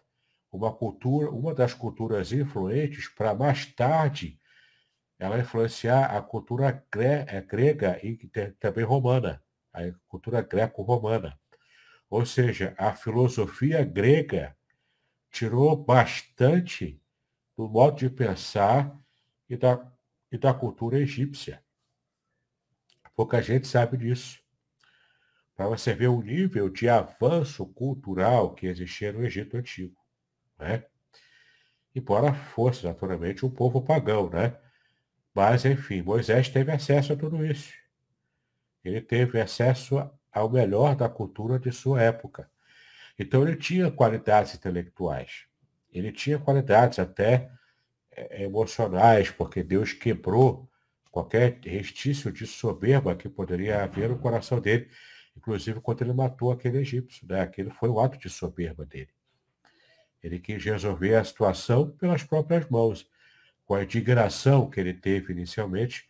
uma 0.51 0.70
cultura, 0.70 1.32
uma 1.32 1.55
das 1.55 1.74
culturas 1.74 2.34
influentes 2.34 3.07
para 3.07 3.34
mais 3.34 3.66
tarde 3.68 4.38
ela 5.18 5.39
influenciar 5.39 6.14
a 6.14 6.22
cultura 6.22 6.86
é, 6.97 7.41
grega 7.41 7.97
e 8.05 8.18
também 8.59 8.84
romana, 8.84 9.41
a 9.72 9.80
cultura 10.09 10.41
greco-romana. 10.41 11.39
Ou 12.09 12.26
seja, 12.26 12.76
a 12.78 12.93
filosofia 12.93 13.86
grega 13.86 14.57
tirou 15.32 15.74
bastante 15.74 17.01
do 17.55 17.70
modo 17.70 17.95
de 17.95 18.09
pensar 18.09 18.93
e 19.49 19.55
da, 19.55 19.91
e 20.32 20.38
da 20.38 20.54
cultura 20.54 21.00
egípcia. 21.00 21.64
Pouca 23.16 23.42
gente 23.42 23.68
sabe 23.68 23.98
disso. 23.98 24.40
Para 25.56 25.68
você 25.68 25.94
ver 25.94 26.08
o 26.08 26.22
nível 26.22 26.70
de 26.70 26.90
avanço 26.90 27.66
cultural 27.68 28.56
que 28.56 28.66
existia 28.66 29.12
no 29.12 29.24
Egito 29.24 29.58
Antigo. 29.58 29.96
Né? 30.58 30.84
Embora 31.94 32.34
fosse, 32.34 32.86
naturalmente, 32.86 33.46
um 33.46 33.50
povo 33.50 33.82
pagão, 33.82 34.30
né? 34.30 34.58
Mas, 35.34 35.66
enfim, 35.66 36.02
Moisés 36.02 36.50
teve 36.50 36.72
acesso 36.72 37.14
a 37.14 37.16
tudo 37.16 37.46
isso. 37.46 37.74
Ele 38.84 39.02
teve 39.02 39.40
acesso 39.40 40.10
ao 40.32 40.50
melhor 40.50 40.96
da 40.96 41.08
cultura 41.10 41.60
de 41.60 41.72
sua 41.72 42.02
época. 42.02 42.50
Então, 43.20 43.44
ele 43.44 43.56
tinha 43.56 43.92
qualidades 43.92 44.56
intelectuais. 44.56 45.46
Ele 45.92 46.12
tinha 46.12 46.40
qualidades 46.40 46.98
até 46.98 47.52
emocionais, 48.32 49.30
porque 49.32 49.64
Deus 49.64 49.93
quebrou 49.93 50.70
qualquer 51.12 51.59
restício 51.64 52.32
de 52.32 52.47
soberba 52.47 53.16
que 53.16 53.28
poderia 53.28 53.84
haver 53.84 54.09
no 54.09 54.18
coração 54.18 54.59
dele, 54.59 54.89
inclusive 55.36 55.82
quando 55.82 56.01
ele 56.01 56.14
matou 56.14 56.51
aquele 56.51 56.78
egípcio. 56.80 57.28
Né? 57.28 57.41
Aquele 57.41 57.70
foi 57.72 57.89
o 57.89 57.99
ato 57.99 58.18
de 58.18 58.30
soberba 58.30 58.86
dele. 58.86 59.09
Ele 60.24 60.39
quis 60.39 60.64
resolver 60.64 61.16
a 61.16 61.24
situação 61.24 61.89
pelas 61.91 62.24
próprias 62.24 62.70
mãos, 62.70 63.09
com 63.66 63.76
a 63.76 63.84
indignação 63.84 64.70
que 64.70 64.80
ele 64.80 64.93
teve 64.93 65.34
inicialmente 65.34 66.09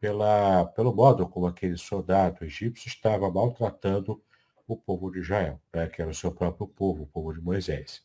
pela, 0.00 0.66
pelo 0.66 0.94
modo 0.94 1.28
como 1.28 1.46
aquele 1.46 1.76
soldado 1.76 2.44
egípcio 2.44 2.88
estava 2.88 3.30
maltratando 3.30 4.22
o 4.66 4.76
povo 4.76 5.10
de 5.10 5.20
Israel, 5.20 5.60
né? 5.72 5.86
que 5.86 6.00
era 6.00 6.10
o 6.10 6.14
seu 6.14 6.32
próprio 6.32 6.66
povo, 6.66 7.04
o 7.04 7.06
povo 7.06 7.32
de 7.32 7.40
Moisés. 7.40 8.02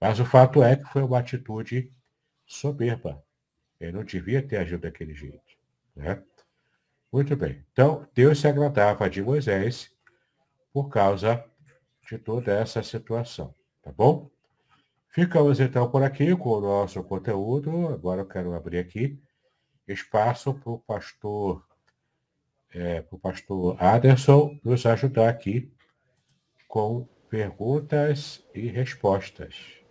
Mas 0.00 0.20
o 0.20 0.24
fato 0.24 0.62
é 0.62 0.76
que 0.76 0.84
foi 0.84 1.02
uma 1.02 1.18
atitude 1.18 1.90
soberba. 2.46 3.22
Ele 3.80 3.92
não 3.92 4.04
devia 4.04 4.42
ter 4.42 4.56
agido 4.56 4.82
daquele 4.82 5.14
jeito. 5.14 5.42
Né? 5.94 6.22
Muito 7.12 7.36
bem. 7.36 7.64
Então, 7.72 8.08
Deus 8.14 8.40
se 8.40 8.48
agradava 8.48 9.08
de 9.08 9.22
Moisés 9.22 9.90
por 10.72 10.88
causa 10.88 11.44
de 12.08 12.18
toda 12.18 12.52
essa 12.52 12.82
situação. 12.82 13.54
Tá 13.82 13.92
bom? 13.92 14.30
Ficamos 15.08 15.60
então 15.60 15.88
por 15.88 16.02
aqui 16.02 16.34
com 16.36 16.50
o 16.50 16.60
nosso 16.60 17.02
conteúdo. 17.04 17.88
Agora 17.88 18.22
eu 18.22 18.26
quero 18.26 18.52
abrir 18.52 18.78
aqui 18.78 19.20
espaço 19.86 20.54
para 20.54 20.72
o 20.72 20.78
pastor, 20.78 21.64
é, 22.72 23.00
para 23.02 23.14
o 23.14 23.18
pastor 23.18 23.80
Aderson 23.80 24.58
nos 24.64 24.84
ajudar 24.86 25.28
aqui 25.28 25.72
com 26.66 27.06
perguntas 27.28 28.44
e 28.54 28.66
respostas. 28.66 29.83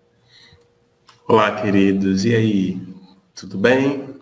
Olá, 1.25 1.61
queridos. 1.61 2.25
E 2.25 2.35
aí? 2.35 2.81
Tudo 3.33 3.57
bem? 3.57 4.19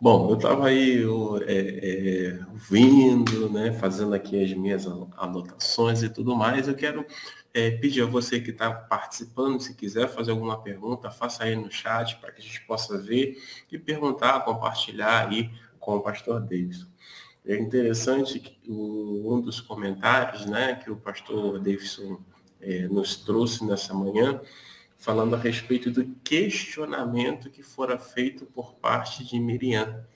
Bom, 0.00 0.30
eu 0.30 0.36
estava 0.36 0.66
aí 0.66 0.96
eu, 0.96 1.40
é, 1.46 1.54
é, 1.54 2.40
ouvindo, 2.50 3.48
né, 3.48 3.72
fazendo 3.72 4.12
aqui 4.12 4.42
as 4.42 4.52
minhas 4.52 4.84
anotações 4.84 6.02
e 6.02 6.08
tudo 6.08 6.34
mais. 6.34 6.66
Eu 6.66 6.74
quero 6.74 7.06
é, 7.54 7.70
pedir 7.70 8.02
a 8.02 8.06
você 8.06 8.40
que 8.40 8.50
está 8.50 8.72
participando, 8.72 9.60
se 9.60 9.74
quiser 9.74 10.08
fazer 10.08 10.32
alguma 10.32 10.60
pergunta, 10.60 11.08
faça 11.08 11.44
aí 11.44 11.54
no 11.54 11.70
chat 11.70 12.16
para 12.16 12.32
que 12.32 12.40
a 12.40 12.44
gente 12.44 12.60
possa 12.62 12.98
ver 12.98 13.40
e 13.70 13.78
perguntar, 13.78 14.40
compartilhar 14.40 15.28
aí 15.28 15.52
com 15.78 15.94
o 15.94 16.00
pastor 16.00 16.40
Davidson. 16.40 16.88
É 17.46 17.56
interessante 17.56 18.40
que 18.40 18.58
o, 18.68 19.36
um 19.36 19.40
dos 19.40 19.60
comentários 19.60 20.46
né, 20.46 20.74
que 20.74 20.90
o 20.90 20.96
pastor 20.96 21.60
Davidson 21.60 22.20
é, 22.60 22.88
nos 22.88 23.14
trouxe 23.14 23.64
nessa 23.64 23.94
manhã 23.94 24.40
falando 25.02 25.34
a 25.34 25.38
respeito 25.38 25.90
do 25.90 26.06
questionamento 26.22 27.50
que 27.50 27.60
fora 27.60 27.98
feito 27.98 28.46
por 28.46 28.74
parte 28.74 29.24
de 29.24 29.38
Miriam. 29.38 30.06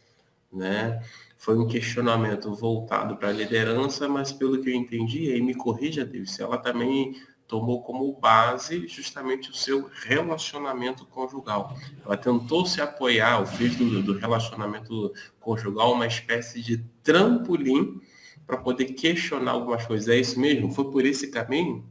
Né? 0.53 1.03
Foi 1.37 1.59
um 1.59 1.67
questionamento 1.67 2.55
voltado 2.55 3.17
para 3.17 3.31
a 3.31 3.33
liderança, 3.33 4.09
mas 4.09 4.33
pelo 4.33 4.63
que 4.63 4.71
eu 4.71 4.75
entendi, 4.75 5.35
e 5.35 5.43
me 5.43 5.57
corrija, 5.57 6.05
Davis, 6.05 6.39
ela 6.39 6.57
também 6.57 7.21
tomou 7.49 7.83
como 7.83 8.13
base 8.13 8.87
justamente 8.87 9.51
o 9.51 9.55
seu 9.55 9.91
relacionamento 10.05 11.05
conjugal. 11.07 11.77
Ela 12.05 12.17
tentou 12.17 12.65
se 12.65 12.81
apoiar, 12.81 13.41
ou 13.41 13.47
fez 13.47 13.75
do, 13.75 14.01
do 14.01 14.17
relacionamento 14.17 15.13
conjugal 15.41 15.95
uma 15.95 16.07
espécie 16.07 16.63
de 16.63 16.79
trampolim 17.03 18.01
para 18.47 18.57
poder 18.57 18.85
questionar 18.93 19.51
algumas 19.51 19.85
coisas. 19.85 20.09
É 20.09 20.17
isso 20.17 20.39
mesmo? 20.39 20.71
Foi 20.71 20.89
por 20.93 21.05
esse 21.05 21.29
caminho? 21.29 21.85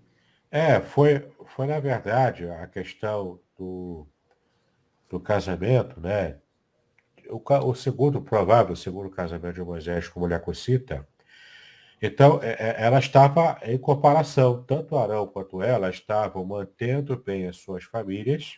É, 0.56 0.80
foi, 0.80 1.20
foi 1.48 1.68
na 1.68 1.82
verdade 1.82 2.48
a 2.50 2.66
questão 2.66 3.42
do, 3.58 4.08
do 5.10 5.20
casamento, 5.20 6.00
né? 6.00 6.38
O, 7.30 7.42
o 7.70 7.76
segundo 7.76 8.22
provável, 8.22 8.72
o 8.72 8.78
segundo 8.78 9.10
casamento 9.10 9.56
de 9.56 9.62
Moisés 9.62 10.08
com 10.08 10.22
mulher 10.22 10.40
cocita, 10.42 11.06
então, 12.02 12.40
é, 12.42 12.52
é, 12.52 12.76
ela 12.86 13.00
estava 13.00 13.60
em 13.64 13.78
comparação, 13.78 14.64
tanto 14.64 14.98
Arão 14.98 15.28
quanto 15.28 15.62
ela 15.62 15.90
estavam 15.90 16.46
mantendo 16.46 17.18
bem 17.18 17.48
as 17.48 17.58
suas 17.58 17.84
famílias, 17.84 18.58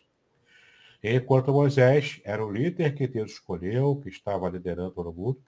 enquanto 1.04 1.52
Moisés 1.52 2.22
era 2.24 2.46
o 2.46 2.52
líder 2.52 2.94
que 2.94 3.08
Deus 3.08 3.32
escolheu, 3.32 3.96
que 4.04 4.10
estava 4.10 4.48
liderando 4.50 4.92
todo 4.92 5.12
mundo, 5.12 5.42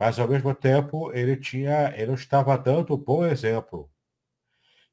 mas 0.00 0.18
ao 0.18 0.26
mesmo 0.26 0.52
tempo 0.52 1.12
ele 1.12 1.36
tinha, 1.36 1.94
ele 1.96 2.12
estava 2.14 2.58
dando 2.58 2.94
um 2.94 2.98
bom 2.98 3.24
exemplo. 3.24 3.88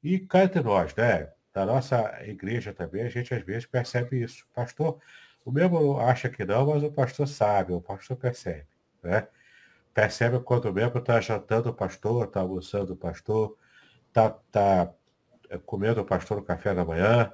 E 0.04 0.18
cá 0.20 0.44
entre 0.44 0.62
nós, 0.62 0.94
né? 0.94 1.32
Da 1.52 1.64
nossa 1.66 2.20
igreja 2.24 2.72
também, 2.72 3.02
a 3.02 3.08
gente 3.08 3.34
às 3.34 3.42
vezes 3.42 3.66
percebe 3.66 4.22
isso. 4.22 4.46
Pastor, 4.54 5.00
o 5.44 5.50
mesmo 5.50 5.98
acha 5.98 6.28
que 6.28 6.44
não, 6.44 6.66
mas 6.66 6.82
o 6.82 6.92
pastor 6.92 7.26
sabe, 7.26 7.72
o 7.72 7.80
pastor 7.80 8.16
percebe, 8.16 8.66
né? 9.02 9.26
percebe 9.94 10.40
quando 10.40 10.66
o 10.66 10.72
membro 10.72 10.98
está 10.98 11.20
jantando 11.20 11.70
o 11.70 11.74
pastor, 11.74 12.26
está 12.26 12.40
almoçando 12.40 12.94
o 12.94 12.96
pastor, 12.96 13.56
está 14.08 14.30
tá 14.50 14.92
é, 15.48 15.56
comendo 15.58 16.00
o 16.00 16.04
pastor 16.04 16.38
no 16.38 16.42
café 16.42 16.74
da 16.74 16.84
manhã, 16.84 17.32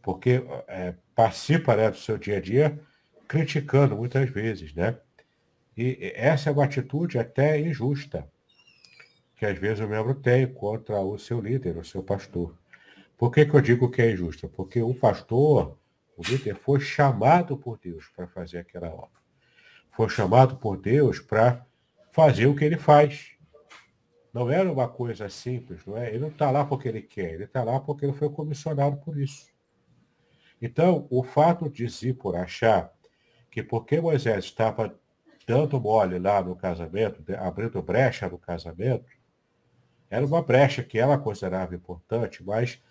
porque 0.00 0.42
é, 0.68 0.94
participa 1.14 1.76
né, 1.76 1.90
do 1.90 1.96
seu 1.96 2.16
dia 2.16 2.38
a 2.38 2.40
dia 2.40 2.80
criticando 3.26 3.96
muitas 3.96 4.30
vezes, 4.30 4.72
né? 4.72 4.96
E 5.76 6.12
essa 6.14 6.50
é 6.50 6.52
uma 6.52 6.64
atitude 6.64 7.18
até 7.18 7.58
injusta, 7.60 8.28
que 9.40 9.46
às 9.46 9.58
vezes 9.58 9.80
o 9.80 9.88
membro 9.88 10.14
tem 10.14 10.46
contra 10.46 11.00
o 11.00 11.16
seu 11.16 11.40
líder, 11.40 11.78
o 11.78 11.82
seu 11.82 12.02
pastor. 12.02 12.54
Por 13.16 13.30
que, 13.30 13.46
que 13.46 13.54
eu 13.54 13.60
digo 13.62 13.90
que 13.90 14.02
é 14.02 14.12
injusta? 14.12 14.46
Porque 14.46 14.82
o 14.82 14.92
pastor, 14.92 15.78
o 16.14 16.22
líder, 16.22 16.56
foi 16.56 16.78
chamado 16.78 17.56
por 17.56 17.78
Deus 17.78 18.06
para 18.14 18.26
fazer 18.26 18.58
aquela 18.58 18.90
obra. 18.90 19.18
Foi 19.92 20.10
chamado 20.10 20.56
por 20.56 20.76
Deus 20.76 21.20
para 21.20 21.64
fazer 22.12 22.48
o 22.48 22.54
que 22.54 22.66
ele 22.66 22.76
faz. 22.76 23.30
Não 24.30 24.50
era 24.50 24.70
uma 24.70 24.86
coisa 24.86 25.26
simples, 25.30 25.86
não 25.86 25.96
é? 25.96 26.10
Ele 26.10 26.18
não 26.18 26.28
está 26.28 26.50
lá 26.50 26.66
porque 26.66 26.86
ele 26.86 27.00
quer, 27.00 27.32
ele 27.32 27.44
está 27.44 27.64
lá 27.64 27.80
porque 27.80 28.04
ele 28.04 28.12
foi 28.12 28.28
comissionado 28.28 28.98
por 28.98 29.18
isso. 29.18 29.46
Então, 30.60 31.06
o 31.08 31.24
fato 31.24 31.70
de 31.70 31.88
Zippor 31.88 32.36
achar 32.36 32.92
que 33.50 33.62
porque 33.62 34.02
Moisés 34.02 34.44
estava 34.44 34.94
dando 35.46 35.80
mole 35.80 36.18
lá 36.18 36.42
no 36.42 36.54
casamento, 36.54 37.24
abrindo 37.38 37.80
brecha 37.80 38.28
no 38.28 38.36
casamento, 38.36 39.06
era 40.10 40.26
uma 40.26 40.42
brecha 40.42 40.82
que 40.82 40.98
ela 40.98 41.16
considerava 41.16 41.74
importante, 41.74 42.42
mas 42.44 42.82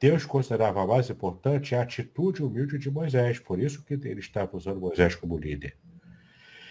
Deus 0.00 0.24
considerava 0.24 0.86
mais 0.86 1.10
importante 1.10 1.74
a 1.74 1.82
atitude 1.82 2.42
humilde 2.42 2.78
de 2.78 2.90
Moisés. 2.90 3.38
Por 3.38 3.60
isso 3.60 3.84
que 3.84 3.94
ele 3.94 4.20
estava 4.20 4.56
usando 4.56 4.80
Moisés 4.80 5.14
como 5.14 5.38
líder. 5.38 5.76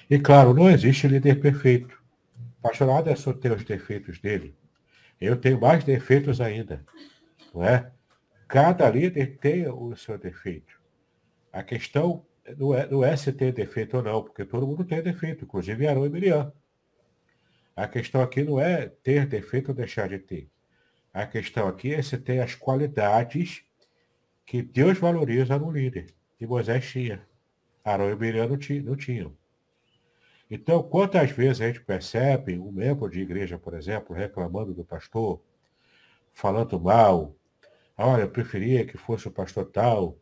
E 0.09 0.19
claro, 0.19 0.53
não 0.53 0.69
existe 0.69 1.07
líder 1.07 1.39
perfeito. 1.39 2.01
Pastor 2.61 2.89
Anderson 2.89 3.33
tem 3.33 3.53
os 3.53 3.63
defeitos 3.63 4.19
dele. 4.19 4.55
Eu 5.19 5.37
tenho 5.37 5.61
mais 5.61 5.83
defeitos 5.83 6.41
ainda. 6.41 6.83
Não 7.53 7.63
é? 7.63 7.91
Cada 8.47 8.89
líder 8.89 9.37
tem 9.39 9.67
o 9.69 9.95
seu 9.95 10.17
defeito. 10.17 10.81
A 11.53 11.63
questão 11.63 12.25
não 12.57 12.75
é, 12.75 12.87
não 12.87 13.03
é 13.03 13.15
se 13.15 13.31
tem 13.31 13.51
defeito 13.53 13.97
ou 13.97 14.03
não, 14.03 14.23
porque 14.23 14.43
todo 14.43 14.67
mundo 14.67 14.83
tem 14.83 15.01
defeito, 15.01 15.45
inclusive 15.45 15.87
Arão 15.87 16.05
e 16.05 16.09
Miriam. 16.09 16.51
A 17.75 17.87
questão 17.87 18.21
aqui 18.21 18.43
não 18.43 18.59
é 18.59 18.87
ter 18.87 19.25
defeito 19.25 19.69
ou 19.69 19.75
deixar 19.75 20.09
de 20.09 20.19
ter. 20.19 20.49
A 21.13 21.25
questão 21.25 21.67
aqui 21.67 21.93
é 21.93 22.01
se 22.01 22.17
tem 22.17 22.39
as 22.39 22.55
qualidades 22.55 23.63
que 24.45 24.61
Deus 24.61 24.97
valoriza 24.97 25.57
no 25.57 25.71
líder. 25.71 26.07
E 26.39 26.45
Moisés 26.45 26.89
tinha. 26.89 27.25
Arão 27.83 28.09
e 28.09 28.15
Miriam 28.15 28.47
não 28.47 28.95
tinham. 28.95 29.35
Então, 30.49 30.83
quantas 30.83 31.31
vezes 31.31 31.61
a 31.61 31.67
gente 31.67 31.81
percebe 31.81 32.59
um 32.59 32.71
membro 32.71 33.09
de 33.09 33.21
igreja, 33.21 33.57
por 33.57 33.73
exemplo, 33.73 34.13
reclamando 34.13 34.73
do 34.73 34.83
pastor, 34.83 35.41
falando 36.33 36.79
mal, 36.79 37.33
olha, 37.97 38.23
eu 38.23 38.29
preferia 38.29 38.85
que 38.85 38.97
fosse 38.97 39.27
o 39.27 39.31
pastor 39.31 39.65
tal, 39.71 40.17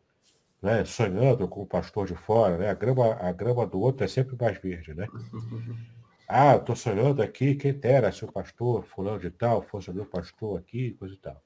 né, 0.62 0.84
sonhando 0.84 1.48
com 1.48 1.62
o 1.62 1.66
pastor 1.66 2.06
de 2.06 2.14
fora, 2.14 2.58
né? 2.58 2.68
A 2.68 2.74
grama, 2.74 3.14
a 3.14 3.32
grama 3.32 3.66
do 3.66 3.80
outro 3.80 4.04
é 4.04 4.08
sempre 4.08 4.36
mais 4.38 4.58
verde, 4.58 4.94
né? 4.94 5.08
Ah, 6.32 6.54
estou 6.54 6.76
sonhando 6.76 7.22
aqui, 7.22 7.56
quem 7.56 7.72
dera 7.72 8.12
se 8.12 8.24
o 8.24 8.30
pastor 8.30 8.84
fulano 8.84 9.18
de 9.18 9.32
tal 9.32 9.62
fosse 9.62 9.92
meu 9.92 10.06
pastor 10.06 10.60
aqui, 10.60 10.92
coisa 10.92 11.12
e 11.12 11.18
tal. 11.18 11.42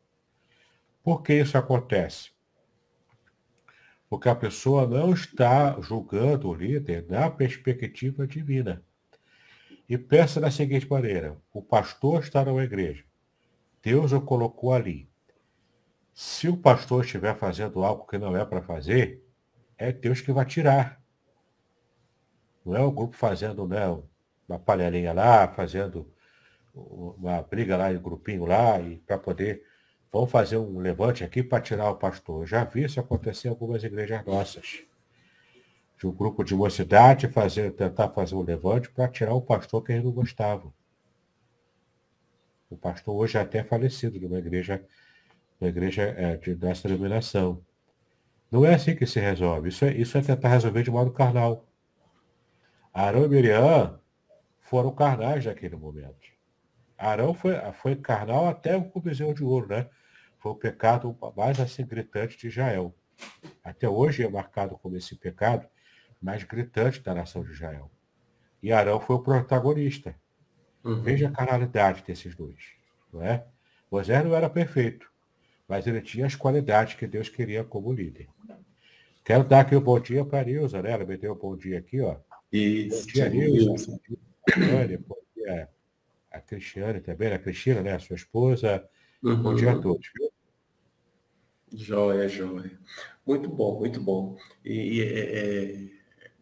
Por 1.02 1.22
que 1.22 1.32
isso 1.32 1.56
acontece? 1.56 2.32
Porque 4.10 4.28
a 4.28 4.34
pessoa 4.34 4.86
não 4.86 5.14
está 5.14 5.80
julgando 5.80 6.50
o 6.50 6.54
líder 6.54 7.06
na 7.08 7.30
perspectiva 7.30 8.26
divina. 8.26 8.84
E 9.88 9.96
pensa 9.96 10.38
da 10.38 10.50
seguinte 10.50 10.86
maneira: 10.86 11.34
o 11.50 11.62
pastor 11.62 12.22
está 12.22 12.44
numa 12.44 12.62
igreja. 12.62 13.06
Deus 13.82 14.12
o 14.12 14.20
colocou 14.20 14.74
ali. 14.74 15.08
Se 16.12 16.46
o 16.46 16.58
pastor 16.58 17.06
estiver 17.06 17.34
fazendo 17.38 17.82
algo 17.82 18.06
que 18.06 18.18
não 18.18 18.36
é 18.36 18.44
para 18.44 18.60
fazer, 18.60 19.24
é 19.78 19.90
Deus 19.90 20.20
que 20.20 20.30
vai 20.30 20.44
tirar. 20.44 21.02
Não 22.62 22.76
é 22.76 22.80
o 22.80 22.92
grupo 22.92 23.16
fazendo 23.16 23.66
né, 23.66 23.86
uma 24.48 24.58
palharinha 24.58 25.12
lá, 25.12 25.48
fazendo 25.48 26.06
uma 26.74 27.42
briga 27.42 27.76
lá 27.76 27.92
em 27.92 27.98
grupinho 27.98 28.44
lá, 28.46 28.80
e 28.80 28.98
para 28.98 29.18
poder 29.18 29.62
Vamos 30.14 30.30
fazer 30.30 30.58
um 30.58 30.78
levante 30.78 31.24
aqui 31.24 31.42
para 31.42 31.60
tirar 31.60 31.90
o 31.90 31.96
pastor. 31.96 32.42
Eu 32.42 32.46
já 32.46 32.62
vi 32.62 32.84
isso 32.84 33.00
acontecer 33.00 33.48
em 33.48 33.50
algumas 33.50 33.82
igrejas 33.82 34.24
nossas. 34.24 34.84
De 35.98 36.06
um 36.06 36.12
grupo 36.12 36.44
de 36.44 36.54
mocidade 36.54 37.26
fazer, 37.26 37.72
tentar 37.72 38.10
fazer 38.10 38.36
um 38.36 38.42
levante 38.42 38.88
para 38.90 39.08
tirar 39.08 39.34
o 39.34 39.42
pastor 39.42 39.82
que 39.82 39.90
eles 39.90 40.04
não 40.04 40.12
gostavam. 40.12 40.72
O 42.70 42.76
pastor 42.76 43.16
hoje 43.16 43.38
é 43.38 43.40
até 43.40 43.64
falecido 43.64 44.20
numa 44.20 44.38
igreja, 44.38 44.84
uma 45.60 45.68
igreja 45.68 46.02
é, 46.16 46.36
de, 46.36 46.54
dessa 46.54 46.86
denominação. 46.86 47.60
Não 48.52 48.64
é 48.64 48.74
assim 48.74 48.94
que 48.94 49.06
se 49.06 49.18
resolve. 49.18 49.70
Isso 49.70 49.84
é, 49.84 49.94
isso 49.94 50.16
é 50.16 50.20
tentar 50.22 50.50
resolver 50.50 50.84
de 50.84 50.92
modo 50.92 51.10
carnal. 51.10 51.66
E 52.94 53.28
Miriam 53.28 53.98
foram 54.64 54.92
carnais 54.92 55.46
naquele 55.46 55.76
momento. 55.76 56.34
Arão 56.98 57.32
foi, 57.32 57.54
foi 57.74 57.94
carnal 57.94 58.48
até 58.48 58.76
o 58.76 59.00
bezerro 59.00 59.34
de 59.34 59.44
ouro, 59.44 59.68
né? 59.68 59.88
foi 60.44 60.52
o 60.52 60.56
pecado 60.56 61.16
mais 61.34 61.58
assim 61.58 61.86
gritante 61.86 62.36
de 62.36 62.48
Israel. 62.48 62.94
Até 63.62 63.88
hoje 63.88 64.22
é 64.22 64.28
marcado 64.28 64.76
como 64.76 64.94
esse 64.94 65.16
pecado 65.16 65.66
mais 66.20 66.44
gritante 66.44 67.00
da 67.00 67.14
nação 67.14 67.42
de 67.42 67.52
Israel. 67.52 67.90
E 68.62 68.70
Arão 68.70 69.00
foi 69.00 69.16
o 69.16 69.22
protagonista. 69.22 70.14
Uhum. 70.84 71.00
Veja 71.00 71.28
a 71.28 71.30
carnalidade 71.30 72.04
desses 72.06 72.34
dois. 72.34 72.74
Não 73.10 73.22
é? 73.22 73.46
Moisés 73.90 74.22
não 74.22 74.34
era 74.34 74.50
perfeito, 74.50 75.10
mas 75.66 75.86
ele 75.86 76.02
tinha 76.02 76.26
as 76.26 76.34
qualidades 76.34 76.92
que 76.92 77.06
Deus 77.06 77.30
queria 77.30 77.64
como 77.64 77.90
líder. 77.90 78.28
Quero 79.24 79.44
dar 79.44 79.60
aqui 79.60 79.74
um 79.74 79.80
bom 79.80 79.98
dia 79.98 80.26
para 80.26 80.40
a 80.40 80.44
Nilza, 80.44 80.82
né? 80.82 80.90
Ela 80.90 81.06
me 81.06 81.16
deu 81.16 81.32
um 81.32 81.38
bom 81.38 81.56
dia 81.56 81.78
aqui, 81.78 82.02
ó. 82.02 82.16
Isso. 82.52 83.06
Bom 83.06 83.12
dia, 83.12 83.28
Nilza. 83.30 83.98
Dia, 84.46 85.00
bom 85.06 85.16
dia 85.34 85.68
a 86.30 86.40
Cristiane 86.40 87.00
também, 87.00 87.32
a 87.32 87.38
Cristina, 87.38 87.80
né? 87.80 87.94
A 87.94 87.98
sua 87.98 88.16
esposa. 88.16 88.84
Uhum. 89.22 89.42
Bom 89.42 89.54
dia 89.54 89.72
a 89.72 89.80
todos, 89.80 90.10
viu? 90.14 90.30
Joia, 91.72 92.28
joia. 92.28 92.78
Muito 93.26 93.48
bom, 93.48 93.78
muito 93.78 94.00
bom. 94.00 94.36
E 94.64 95.00
é, 95.00 95.38
é, 95.38 95.88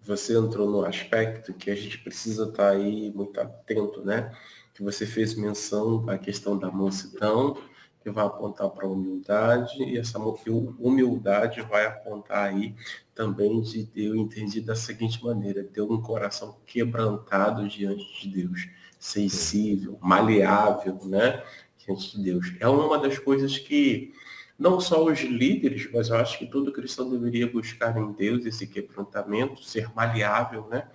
você 0.00 0.36
entrou 0.36 0.68
no 0.68 0.84
aspecto 0.84 1.54
que 1.54 1.70
a 1.70 1.74
gente 1.74 1.98
precisa 1.98 2.44
estar 2.44 2.70
tá 2.70 2.70
aí 2.70 3.12
muito 3.14 3.40
atento, 3.40 4.04
né? 4.04 4.34
Que 4.74 4.82
você 4.82 5.06
fez 5.06 5.34
menção 5.34 6.08
à 6.08 6.18
questão 6.18 6.58
da 6.58 6.70
mansidão, 6.70 7.56
que 8.02 8.10
vai 8.10 8.26
apontar 8.26 8.68
para 8.70 8.86
a 8.86 8.90
humildade, 8.90 9.82
e 9.82 9.96
essa 9.96 10.18
humildade 10.18 11.60
vai 11.62 11.86
apontar 11.86 12.50
aí 12.50 12.74
também 13.14 13.60
de 13.60 13.88
eu 13.94 14.16
entendi 14.16 14.60
da 14.60 14.74
seguinte 14.74 15.22
maneira, 15.24 15.62
ter 15.62 15.82
um 15.82 16.00
coração 16.00 16.56
quebrantado 16.66 17.68
diante 17.68 18.04
de 18.20 18.42
Deus, 18.42 18.68
sensível, 18.98 19.98
maleável, 20.00 20.98
né? 21.04 21.42
Diante 21.78 22.16
de 22.16 22.22
Deus. 22.22 22.52
É 22.60 22.68
uma 22.68 22.98
das 22.98 23.18
coisas 23.18 23.58
que 23.58 24.12
não 24.58 24.80
só 24.80 25.04
os 25.04 25.20
líderes, 25.20 25.90
mas 25.92 26.08
eu 26.08 26.16
acho 26.16 26.38
que 26.38 26.46
todo 26.46 26.72
cristão 26.72 27.10
deveria 27.10 27.50
buscar 27.50 27.96
em 27.96 28.12
Deus 28.12 28.46
esse 28.46 28.66
quebrantamento, 28.66 29.62
ser 29.62 29.92
maleável, 29.94 30.68
né? 30.68 30.88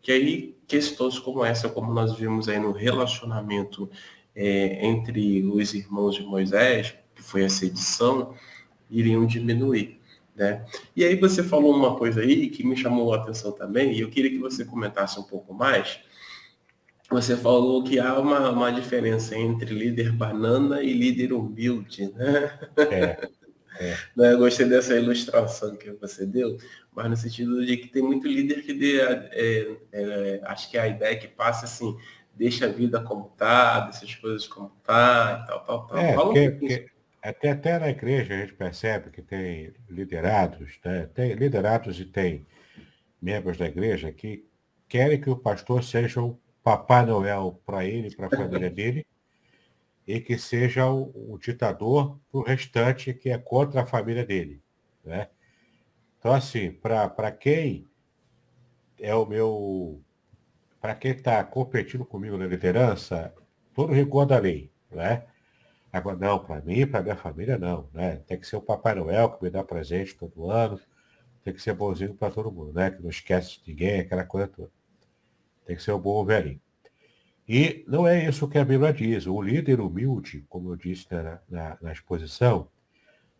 Que 0.00 0.12
aí 0.12 0.56
questões 0.66 1.18
como 1.18 1.44
essa, 1.44 1.68
como 1.68 1.92
nós 1.92 2.16
vimos 2.16 2.48
aí 2.48 2.58
no 2.58 2.72
relacionamento 2.72 3.90
é, 4.38 4.86
entre 4.86 5.42
os 5.42 5.74
irmãos 5.74 6.14
de 6.14 6.22
Moisés, 6.22 6.94
que 7.12 7.20
foi 7.20 7.42
essa 7.42 7.66
edição, 7.66 8.34
iriam 8.88 9.26
diminuir. 9.26 10.00
Né? 10.36 10.64
E 10.94 11.04
aí 11.04 11.16
você 11.16 11.42
falou 11.42 11.74
uma 11.74 11.96
coisa 11.96 12.20
aí 12.20 12.48
que 12.48 12.64
me 12.64 12.76
chamou 12.76 13.12
a 13.12 13.16
atenção 13.16 13.50
também, 13.50 13.92
e 13.92 14.00
eu 14.00 14.08
queria 14.08 14.30
que 14.30 14.38
você 14.38 14.64
comentasse 14.64 15.18
um 15.18 15.24
pouco 15.24 15.52
mais. 15.52 15.98
Você 17.10 17.36
falou 17.36 17.82
que 17.82 17.98
há 17.98 18.16
uma, 18.20 18.50
uma 18.50 18.70
diferença 18.70 19.36
entre 19.36 19.74
líder 19.74 20.12
banana 20.12 20.82
e 20.82 20.92
líder 20.92 21.32
humilde, 21.32 22.12
né? 22.14 22.58
É. 22.76 23.28
É. 23.80 23.96
Né, 24.16 24.32
eu 24.32 24.38
gostei 24.38 24.66
dessa 24.66 24.96
ilustração 24.96 25.76
que 25.76 25.92
você 25.92 26.26
deu, 26.26 26.58
mas 26.92 27.08
no 27.08 27.16
sentido 27.16 27.64
de 27.64 27.76
que 27.76 27.86
tem 27.86 28.02
muito 28.02 28.26
líder 28.26 28.62
que 28.62 28.74
dê, 28.74 29.00
é, 29.00 29.76
é, 29.92 30.40
acho 30.46 30.68
que 30.68 30.76
a 30.76 30.88
ideia 30.88 31.16
que 31.16 31.28
passa 31.28 31.64
assim, 31.64 31.96
deixa 32.38 32.66
a 32.66 32.68
vida 32.68 33.02
como 33.02 33.30
tá, 33.36 33.80
deixa 33.80 34.04
as 34.04 34.14
coisas 34.14 34.46
como 34.46 34.70
tá, 34.84 35.42
e 35.42 35.46
tal, 35.48 35.60
tal, 35.64 35.86
tal. 35.86 35.98
É, 35.98 36.14
Fala 36.14 36.26
porque, 36.26 36.48
um 36.48 36.58
porque 36.58 36.90
até, 37.20 37.50
até 37.50 37.78
na 37.78 37.90
igreja 37.90 38.34
a 38.34 38.38
gente 38.38 38.54
percebe 38.54 39.10
que 39.10 39.20
tem 39.20 39.74
liderados, 39.90 40.78
né? 40.84 41.06
tem 41.12 41.34
liderados 41.34 41.98
e 41.98 42.04
tem 42.04 42.46
membros 43.20 43.58
da 43.58 43.66
igreja 43.66 44.12
que 44.12 44.48
querem 44.88 45.20
que 45.20 45.28
o 45.28 45.36
pastor 45.36 45.82
seja 45.82 46.22
o 46.22 46.38
Papai 46.62 47.04
Noel 47.04 47.60
para 47.66 47.84
ele, 47.84 48.14
para 48.14 48.26
a 48.26 48.30
família 48.30 48.70
dele, 48.70 49.06
e 50.06 50.20
que 50.20 50.38
seja 50.38 50.86
o, 50.86 51.34
o 51.34 51.38
ditador 51.38 52.18
para 52.30 52.40
o 52.40 52.42
restante 52.42 53.12
que 53.12 53.30
é 53.30 53.36
contra 53.36 53.82
a 53.82 53.86
família 53.86 54.24
dele. 54.24 54.62
Né? 55.04 55.28
Então, 56.18 56.32
assim, 56.32 56.70
para 56.70 57.30
quem 57.32 57.86
é 59.00 59.14
o 59.14 59.26
meu. 59.26 60.02
Para 60.80 60.94
quem 60.94 61.12
está 61.12 61.42
competindo 61.44 62.04
comigo 62.04 62.36
na 62.36 62.46
liderança, 62.46 63.34
todo 63.74 63.92
rigor 63.92 64.26
da 64.26 64.38
lei. 64.38 64.70
Né? 64.90 65.24
Agora, 65.92 66.16
não, 66.16 66.38
para 66.38 66.60
mim, 66.60 66.86
para 66.86 67.02
minha 67.02 67.16
família, 67.16 67.58
não. 67.58 67.88
Né? 67.92 68.16
Tem 68.26 68.38
que 68.38 68.46
ser 68.46 68.56
o 68.56 68.62
Papai 68.62 68.94
Noel 68.94 69.30
que 69.30 69.42
me 69.42 69.50
dá 69.50 69.64
presente 69.64 70.14
todo 70.14 70.50
ano. 70.50 70.78
Tem 71.42 71.54
que 71.54 71.62
ser 71.62 71.72
bonzinho 71.72 72.14
para 72.14 72.30
todo 72.30 72.52
mundo, 72.52 72.72
né? 72.74 72.90
Que 72.90 73.02
não 73.02 73.08
esquece 73.08 73.62
de 73.62 73.70
ninguém, 73.70 74.00
aquela 74.00 74.24
coisa 74.24 74.46
toda. 74.48 74.70
Tem 75.64 75.76
que 75.76 75.82
ser 75.82 75.92
o 75.92 75.98
bom 75.98 76.24
velhinho. 76.24 76.60
E 77.48 77.84
não 77.88 78.06
é 78.06 78.28
isso 78.28 78.46
que 78.48 78.58
a 78.58 78.64
Bíblia 78.64 78.92
diz. 78.92 79.26
O 79.26 79.40
líder 79.40 79.80
humilde, 79.80 80.44
como 80.48 80.70
eu 80.70 80.76
disse 80.76 81.06
na, 81.10 81.40
na, 81.48 81.78
na 81.80 81.92
exposição, 81.92 82.68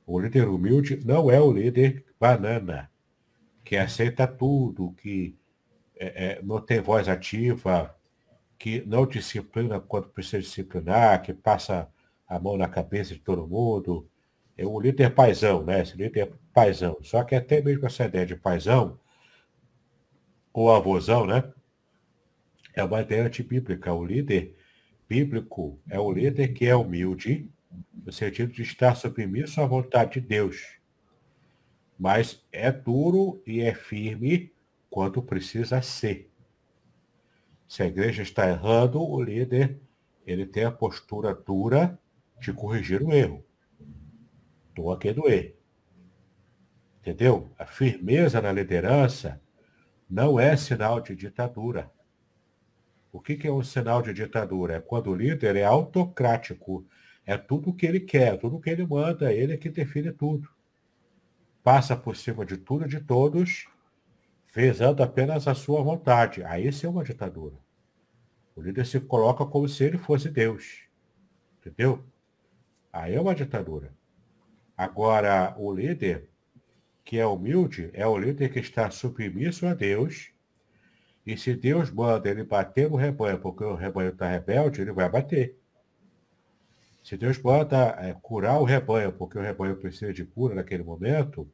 o 0.07 0.19
líder 0.19 0.49
humilde 0.49 1.05
não 1.05 1.31
é 1.31 1.39
o 1.39 1.53
líder 1.53 2.07
banana, 2.19 2.91
que 3.63 3.77
aceita 3.77 4.27
tudo, 4.27 4.93
que 4.93 5.37
é, 5.99 6.25
é, 6.25 6.43
não 6.43 6.61
tem 6.61 6.81
voz 6.81 7.09
ativa, 7.09 7.95
que 8.59 8.83
não 8.87 9.07
disciplina 9.07 9.81
quando 9.81 10.09
precisa 10.09 10.41
disciplinar, 10.41 11.23
que 11.23 11.33
passa 11.33 11.89
a 12.27 12.39
mão 12.39 12.57
na 12.57 12.69
cabeça 12.69 13.15
de 13.15 13.21
todo 13.21 13.47
mundo. 13.47 14.09
É 14.57 14.67
o 14.67 14.81
líder 14.81 15.15
paisão, 15.15 15.63
né? 15.65 15.83
Esse 15.83 15.97
líder 15.97 16.33
paisão. 16.53 16.99
Só 17.03 17.23
que 17.23 17.35
até 17.35 17.63
mesmo 17.63 17.87
essa 17.87 18.05
ideia 18.05 18.27
de 18.27 18.37
paisão, 18.37 18.99
ou 20.53 20.73
avôzão, 20.73 21.27
né? 21.27 21.53
é 22.81 22.85
uma 22.85 23.01
ideia 23.01 23.25
antibíblica. 23.25 23.93
O 23.93 24.05
líder 24.05 24.55
bíblico 25.09 25.79
é 25.89 25.99
o 25.99 26.13
líder 26.13 26.49
que 26.49 26.67
é 26.67 26.77
humilde, 26.77 27.51
no 28.05 28.13
sentido 28.13 28.53
de 28.53 28.63
estar 28.63 28.95
submisso 28.95 29.61
à 29.61 29.67
vontade 29.67 30.21
de 30.21 30.27
Deus. 30.27 30.79
Mas 31.99 32.45
é 32.53 32.71
duro 32.71 33.43
e 33.47 33.61
é 33.61 33.75
firme 33.75 34.53
quando 34.91 35.23
precisa 35.23 35.81
ser. 35.83 36.31
Se 37.67 37.83
a 37.83 37.87
igreja 37.87 38.23
está 38.23 38.49
errando, 38.49 39.03
o 39.03 39.23
líder 39.23 39.79
ele 40.27 40.47
tem 40.47 40.65
a 40.65 40.71
postura 40.71 41.35
dura 41.35 41.99
de 42.41 42.53
corrigir 42.53 43.03
o 43.03 43.13
erro. 43.13 43.45
Estou 44.69 44.93
aqui 44.93 45.13
do 45.13 45.29
erro. 45.29 45.55
Entendeu? 47.01 47.51
A 47.59 47.67
firmeza 47.67 48.41
na 48.41 48.53
liderança 48.53 49.41
não 50.09 50.39
é 50.39 50.57
sinal 50.57 51.01
de 51.01 51.15
ditadura. 51.15 51.91
O 53.11 53.21
que, 53.21 53.37
que 53.37 53.47
é 53.47 53.53
um 53.53 53.63
sinal 53.63 54.03
de 54.03 54.13
ditadura? 54.13 54.77
É 54.77 54.81
quando 54.81 55.11
o 55.11 55.15
líder 55.15 55.57
é 55.57 55.65
autocrático. 55.65 56.87
É 57.25 57.37
tudo 57.37 57.71
o 57.71 57.75
que 57.75 57.87
ele 57.87 58.01
quer, 58.01 58.39
tudo 58.39 58.57
o 58.57 58.61
que 58.61 58.71
ele 58.71 58.87
manda, 58.87 59.33
ele 59.33 59.55
é 59.55 59.57
que 59.57 59.69
define 59.69 60.13
tudo. 60.13 60.49
Passa 61.63 61.97
por 61.97 62.17
cima 62.17 62.45
de 62.45 62.57
tudo 62.57 62.85
e 62.85 62.89
de 62.89 63.01
todos, 63.01 63.67
visando 64.55 65.03
apenas 65.03 65.47
a 65.47 65.55
sua 65.55 65.83
vontade. 65.83 66.43
Aí 66.45 66.67
isso 66.67 66.87
é 66.87 66.89
uma 66.89 67.05
ditadura. 67.05 67.57
O 68.57 68.61
líder 68.61 68.87
se 68.87 69.01
coloca 69.01 69.45
como 69.47 69.69
se 69.69 69.85
ele 69.85 69.99
fosse 69.99 70.29
Deus. 70.29 70.83
Entendeu? 71.61 72.05
Aí 72.93 73.15
é 73.15 73.21
uma 73.21 73.35
ditadura. 73.35 73.93
Agora, 74.77 75.55
o 75.59 75.73
líder 75.73 76.29
que 77.05 77.19
é 77.19 77.27
humilde 77.27 77.91
é 77.93 78.07
o 78.07 78.19
líder 78.19 78.51
que 78.51 78.59
está 78.59 78.91
submisso 78.91 79.67
a 79.67 79.75
Deus 79.75 80.33
e 81.27 81.37
se 81.37 81.55
Deus 81.55 81.91
manda 81.91 82.29
ele 82.29 82.43
bater 82.43 82.91
no 82.91 82.97
rebanho 82.97 83.39
porque 83.39 83.63
o 83.63 83.75
rebanho 83.75 84.11
está 84.11 84.29
rebelde, 84.29 84.81
ele 84.81 84.93
vai 84.93 85.09
bater. 85.09 85.59
Se 87.05 87.17
Deus 87.17 87.41
manda 87.41 87.97
é, 87.99 88.15
curar 88.21 88.61
o 88.61 88.65
rebanho 88.65 89.13
porque 89.13 89.39
o 89.39 89.43
rebanho 89.43 89.77
precisa 89.77 90.13
de 90.13 90.25
cura 90.25 90.55
naquele 90.55 90.83
momento, 90.83 91.51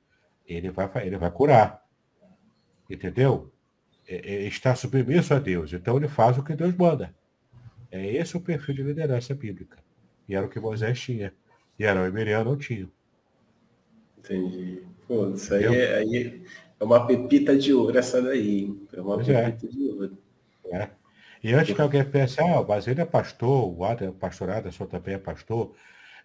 ele 0.47 0.71
vai, 0.71 0.89
ele 1.07 1.19
vai 1.19 1.31
curar. 1.31 1.84
Entendeu? 2.89 3.53
É, 4.07 4.17
é, 4.17 4.47
está 4.47 4.75
submisso 4.75 5.33
a 5.35 5.39
Deus. 5.39 5.73
Então 5.73 5.97
ele 5.97 6.09
faz 6.09 6.37
o 6.39 6.43
que 6.43 6.55
Deus 6.55 6.75
manda. 6.75 7.15
É 7.91 8.17
esse 8.17 8.37
o 8.37 8.41
perfil 8.41 8.75
de 8.75 8.83
liderança 8.83 9.35
bíblica. 9.35 9.79
E 10.29 10.35
era 10.35 10.47
o 10.47 10.49
que 10.49 10.61
Moisés 10.61 11.01
tinha. 11.01 11.33
E 11.79 11.87
Arão 11.87 12.07
e 12.07 12.11
Miriam 12.11 12.45
não 12.45 12.57
tinham. 12.57 12.91
Entendi. 14.19 14.83
Pô, 15.07 15.31
isso 15.31 15.53
aí, 15.55 15.65
é, 15.65 15.97
aí 15.97 16.43
é 16.79 16.85
uma 16.85 17.07
pepita 17.07 17.57
de 17.57 17.73
ouro 17.73 17.97
essa 17.97 18.23
daí. 18.23 18.75
É 18.93 19.01
uma 19.01 19.17
pois 19.17 19.29
é. 19.29 19.51
pepita 19.51 19.67
é. 19.67 19.69
de 19.69 19.89
ouro. 19.89 20.19
É. 20.67 20.91
E 21.43 21.53
antes 21.53 21.75
que 21.75 21.81
alguém 21.81 22.05
pense, 22.05 22.41
ah, 22.41 22.61
o 22.61 22.65
Basílio 22.65 23.03
é 23.03 23.05
pastor, 23.05 23.79
o 23.79 23.85
Adam, 23.85 24.13
pastor 24.13 24.49
Aderson 24.49 24.87
também 24.87 25.15
é 25.15 25.19
pastor, 25.19 25.75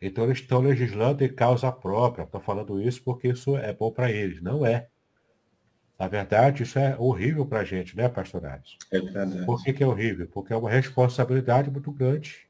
então 0.01 0.23
eles 0.23 0.39
estão 0.39 0.61
legislando 0.61 1.25
em 1.25 1.33
causa 1.33 1.69
própria. 1.71 2.23
Estou 2.23 2.39
falando 2.39 2.81
isso 2.81 3.03
porque 3.03 3.27
isso 3.27 3.57
é 3.57 3.73
bom 3.73 3.91
para 3.91 4.09
eles. 4.09 4.41
Não 4.41 4.65
é. 4.65 4.87
Na 5.99 6.07
verdade, 6.07 6.63
isso 6.63 6.79
é 6.79 6.95
horrível 6.97 7.45
para 7.45 7.59
a 7.59 7.65
gente, 7.65 7.97
né, 7.97 8.07
pastor 8.07 8.45
Aderson? 8.45 8.77
É 8.89 9.01
verdade. 9.01 9.45
Por 9.45 9.61
que, 9.61 9.73
que 9.73 9.83
é 9.83 9.87
horrível? 9.87 10.29
Porque 10.31 10.53
é 10.53 10.55
uma 10.55 10.69
responsabilidade 10.69 11.69
muito 11.69 11.91
grande. 11.91 12.47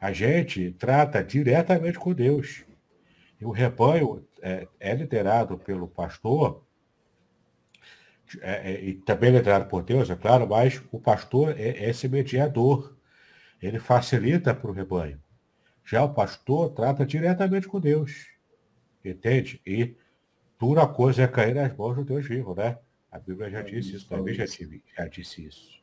A 0.00 0.12
gente 0.12 0.72
trata 0.72 1.22
diretamente 1.22 1.98
com 1.98 2.14
Deus. 2.14 2.64
E 3.38 3.44
o 3.44 3.50
rebanho 3.50 4.26
é, 4.40 4.66
é 4.80 4.94
liderado 4.94 5.58
pelo 5.58 5.86
pastor 5.86 6.64
é, 8.40 8.72
é, 8.72 8.82
e 8.82 8.94
também 8.94 9.30
liderado 9.30 9.66
por 9.66 9.82
Deus, 9.82 10.08
é 10.08 10.16
claro, 10.16 10.48
mas 10.48 10.82
o 10.90 10.98
pastor 10.98 11.50
é, 11.58 11.68
é 11.68 11.90
esse 11.90 12.08
mediador. 12.08 12.96
Ele 13.60 13.78
facilita 13.78 14.54
para 14.54 14.70
o 14.70 14.74
rebanho. 14.74 15.20
Já 15.84 16.02
o 16.02 16.14
pastor 16.14 16.70
trata 16.70 17.04
diretamente 17.04 17.68
com 17.68 17.78
Deus. 17.78 18.26
Entende? 19.04 19.60
E 19.66 19.94
dura 20.62 20.86
coisa 20.86 21.22
é 21.22 21.26
cair 21.26 21.56
nas 21.56 21.76
mãos 21.76 21.96
do 21.96 22.04
Deus 22.04 22.24
vivo, 22.24 22.54
né? 22.54 22.78
A 23.10 23.18
Bíblia 23.18 23.50
já 23.50 23.62
disse 23.62 23.96
isso, 23.96 24.08
também 24.08 24.32
já, 24.32 24.44
já 24.46 25.08
disse 25.08 25.44
isso. 25.44 25.82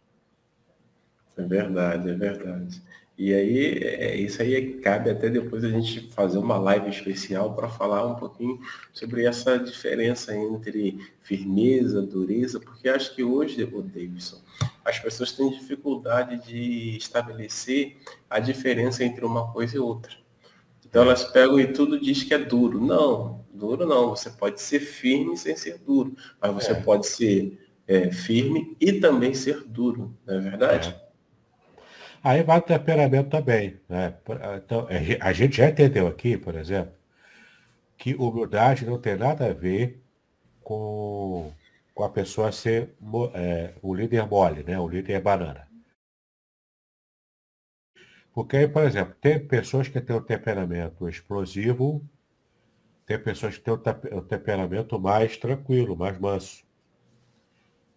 É 1.36 1.43
verdade, 1.43 2.09
é 2.09 2.13
verdade. 2.13 2.82
E 3.17 3.34
aí, 3.34 3.84
é, 3.84 4.15
isso 4.15 4.41
aí 4.41 4.75
cabe 4.75 5.09
até 5.09 5.30
depois 5.30 5.65
a 5.65 5.69
gente 5.69 6.09
fazer 6.13 6.38
uma 6.38 6.57
live 6.57 6.89
especial 6.89 7.53
para 7.53 7.67
falar 7.67 8.07
um 8.07 8.15
pouquinho 8.15 8.57
sobre 8.93 9.25
essa 9.25 9.59
diferença 9.59 10.34
entre 10.34 10.97
firmeza, 11.19 12.01
dureza, 12.01 12.57
porque 12.57 12.88
acho 12.88 13.13
que 13.13 13.21
hoje, 13.21 13.61
o 13.61 13.82
Davidson, 13.82 14.41
as 14.86 14.97
pessoas 14.97 15.34
têm 15.34 15.49
dificuldade 15.49 16.41
de 16.47 16.95
estabelecer 16.95 17.97
a 18.30 18.39
diferença 18.39 19.03
entre 19.03 19.25
uma 19.25 19.51
coisa 19.51 19.75
e 19.75 19.80
outra. 19.80 20.15
Então 20.90 21.04
elas 21.04 21.24
pegam 21.24 21.60
e 21.60 21.68
tudo 21.68 22.00
diz 22.00 22.24
que 22.24 22.34
é 22.34 22.40
duro. 22.40 22.82
Não, 22.82 23.46
duro 23.54 23.86
não. 23.86 24.10
Você 24.10 24.30
pode 24.30 24.60
ser 24.62 24.80
firme 24.80 25.38
sem 25.38 25.56
ser 25.56 25.78
duro, 25.78 26.16
mas 26.42 26.52
você 26.52 26.72
é. 26.72 26.76
pode 26.76 27.08
ser 27.08 27.60
é, 27.88 28.12
firme 28.12 28.76
e 28.80 28.94
também 28.94 29.34
ser 29.34 29.64
duro, 29.64 30.16
não 30.26 30.36
é 30.36 30.40
verdade? 30.40 30.90
É. 30.90 31.10
Aí 32.24 32.44
vai 32.44 32.60
o 32.60 32.62
temperamento 32.62 33.30
também. 33.30 33.80
Né? 33.88 34.14
Então, 34.58 34.88
é, 34.90 35.18
a 35.22 35.32
gente 35.32 35.58
já 35.58 35.70
entendeu 35.70 36.08
aqui, 36.08 36.38
por 36.38 36.56
exemplo, 36.56 36.94
que 37.98 38.14
humildade 38.16 38.86
não 38.86 39.00
tem 39.00 39.16
nada 39.16 39.46
a 39.48 39.54
ver 39.54 40.02
com, 40.62 41.52
com 41.94 42.04
a 42.04 42.10
pessoa 42.10 42.52
ser 42.52 42.94
é, 43.34 43.74
o 43.82 43.94
líder 43.94 44.28
mole, 44.28 44.64
né? 44.64 44.78
o 44.80 44.88
líder 44.88 45.22
banana. 45.22 45.68
Porque 48.40 48.70
por 48.70 48.84
exemplo, 48.84 49.14
tem 49.20 49.38
pessoas 49.38 49.90
que 49.90 50.00
têm 50.00 50.16
o 50.16 50.22
temperamento 50.22 51.10
explosivo, 51.10 52.02
tem 53.06 53.20
pessoas 53.20 53.58
que 53.58 53.64
têm 53.66 53.74
o 53.74 54.22
temperamento 54.22 54.98
mais 54.98 55.36
tranquilo, 55.36 55.94
mais 55.94 56.18
manso. 56.18 56.64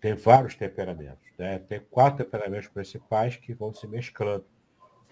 Tem 0.01 0.14
vários 0.14 0.57
temperamentos. 0.57 1.24
Né? 1.38 1.61
Tem 1.61 1.78
quatro 1.88 2.24
temperamentos 2.24 2.66
principais 2.66 3.36
que 3.36 3.55
vão 3.55 3.72
se 3.72 3.86
mesclando. 3.86 4.45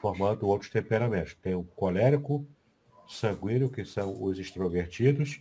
formando 0.00 0.48
outros 0.48 0.68
temperamentos. 0.68 1.36
Tem 1.36 1.54
o 1.54 1.62
colérico, 1.62 2.44
sanguíneo, 3.06 3.70
que 3.70 3.84
são 3.84 4.20
os 4.20 4.36
extrovertidos, 4.36 5.40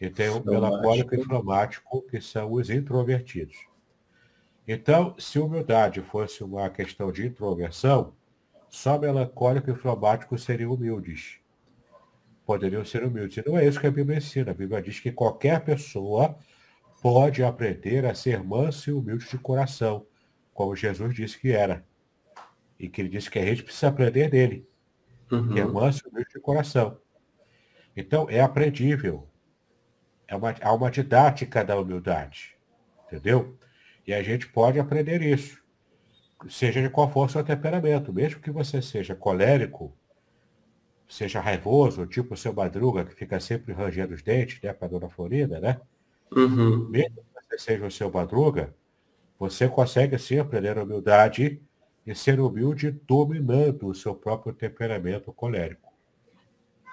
e 0.00 0.08
tem 0.08 0.30
o 0.30 0.42
melancólico 0.42 1.14
e 1.14 1.22
fleumático, 1.22 2.00
que 2.00 2.18
são 2.22 2.50
os 2.50 2.70
introvertidos. 2.70 3.58
Então, 4.66 5.14
se 5.18 5.38
humildade 5.38 6.00
fosse 6.00 6.42
uma 6.42 6.70
questão 6.70 7.12
de 7.12 7.26
introversão, 7.26 8.16
só 8.68 8.98
melancólico 8.98 9.70
e 9.70 9.74
fleumático 9.74 10.38
seriam 10.38 10.72
humildes. 10.72 11.38
Poderiam 12.44 12.84
ser 12.84 13.04
humildes. 13.04 13.36
E 13.36 13.48
não 13.48 13.58
é 13.58 13.66
isso 13.66 13.80
que 13.80 13.86
a 13.86 13.90
Bíblia 13.90 14.18
ensina. 14.18 14.50
A 14.50 14.54
Bíblia 14.54 14.82
diz 14.82 15.00
que 15.00 15.12
qualquer 15.12 15.64
pessoa 15.64 16.38
pode 17.02 17.42
aprender 17.42 18.04
a 18.06 18.14
ser 18.14 18.42
manso 18.42 18.90
e 18.90 18.92
humilde 18.92 19.28
de 19.28 19.38
coração, 19.38 20.06
como 20.52 20.74
Jesus 20.74 21.14
disse 21.14 21.38
que 21.38 21.52
era. 21.52 21.84
E 22.78 22.88
que 22.88 23.00
ele 23.00 23.08
disse 23.08 23.30
que 23.30 23.38
a 23.38 23.44
gente 23.44 23.62
precisa 23.62 23.88
aprender 23.88 24.30
dele, 24.30 24.68
uhum. 25.30 25.52
que 25.52 25.60
é 25.60 25.64
manso 25.64 26.02
e 26.06 26.10
humilde 26.10 26.30
de 26.32 26.40
coração. 26.40 26.98
Então, 27.96 28.28
é 28.30 28.40
aprendível. 28.40 29.28
É 30.26 30.36
uma, 30.36 30.54
há 30.60 30.72
uma 30.72 30.90
didática 30.90 31.64
da 31.64 31.78
humildade. 31.78 32.56
Entendeu? 33.06 33.58
E 34.06 34.14
a 34.14 34.22
gente 34.22 34.48
pode 34.48 34.78
aprender 34.78 35.22
isso. 35.22 35.62
Seja 36.48 36.80
de 36.80 36.88
qual 36.90 37.10
for 37.10 37.26
o 37.26 37.28
seu 37.28 37.42
temperamento. 37.42 38.12
Mesmo 38.12 38.40
que 38.40 38.50
você 38.50 38.80
seja 38.80 39.14
colérico, 39.14 39.92
seja 41.08 41.40
raivoso, 41.40 42.06
tipo 42.06 42.34
o 42.34 42.36
seu 42.36 42.52
madruga, 42.52 43.04
que 43.04 43.14
fica 43.14 43.40
sempre 43.40 43.72
rangendo 43.72 44.14
os 44.14 44.22
dentes, 44.22 44.60
né, 44.62 44.72
para 44.72 44.86
a 44.86 44.90
dona 44.90 45.08
Florida, 45.08 45.58
né? 45.58 45.80
Uhum. 46.30 46.88
Mesmo 46.88 47.16
que 47.16 47.48
você 47.48 47.58
seja 47.58 47.86
o 47.86 47.90
seu 47.90 48.10
madruga, 48.10 48.74
você 49.38 49.68
consegue 49.68 50.18
sim 50.18 50.38
aprender 50.38 50.76
a 50.78 50.82
humildade 50.82 51.60
e 52.06 52.14
ser 52.14 52.40
humilde 52.40 52.90
dominando 53.06 53.86
o 53.86 53.94
seu 53.94 54.14
próprio 54.14 54.52
temperamento 54.52 55.32
colérico. 55.32 55.92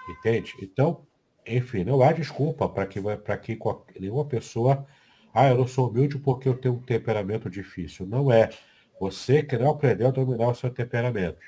Entende? 0.10 0.54
Então, 0.62 1.06
enfim, 1.46 1.84
não 1.84 2.02
há 2.02 2.12
desculpa 2.12 2.68
para 2.68 2.86
que, 2.86 3.02
que 3.02 4.00
nenhuma 4.00 4.26
pessoa. 4.26 4.86
Ah, 5.34 5.50
eu 5.50 5.58
não 5.58 5.68
sou 5.68 5.90
humilde 5.90 6.18
porque 6.18 6.48
eu 6.48 6.56
tenho 6.56 6.76
um 6.76 6.82
temperamento 6.82 7.50
difícil. 7.50 8.06
Não 8.06 8.32
é. 8.32 8.50
Você 9.00 9.44
que 9.44 9.58
não 9.58 9.72
aprendeu 9.72 10.08
a 10.08 10.12
dominar 10.12 10.50
o 10.50 10.56
seu 10.56 10.70
temperamento. 10.70 11.40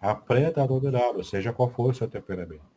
Aprenda 0.00 0.62
a 0.62 0.66
dominá-lo, 0.66 1.24
seja 1.24 1.52
qual 1.52 1.70
for 1.70 1.90
o 1.90 1.94
seu 1.94 2.06
temperamento. 2.06 2.76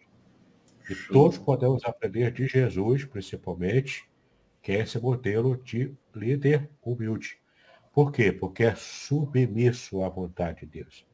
E 0.89 0.95
todos 1.11 1.37
podemos 1.37 1.83
aprender 1.85 2.31
de 2.31 2.47
Jesus, 2.47 3.05
principalmente, 3.05 4.09
que 4.61 4.71
é 4.71 4.79
esse 4.79 4.99
modelo 4.99 5.57
de 5.57 5.93
líder 6.15 6.69
humilde. 6.81 7.37
Por 7.93 8.11
quê? 8.11 8.31
Porque 8.31 8.63
é 8.63 8.75
submisso 8.75 10.03
à 10.03 10.09
vontade 10.09 10.61
de 10.61 10.65
Deus. 10.65 11.05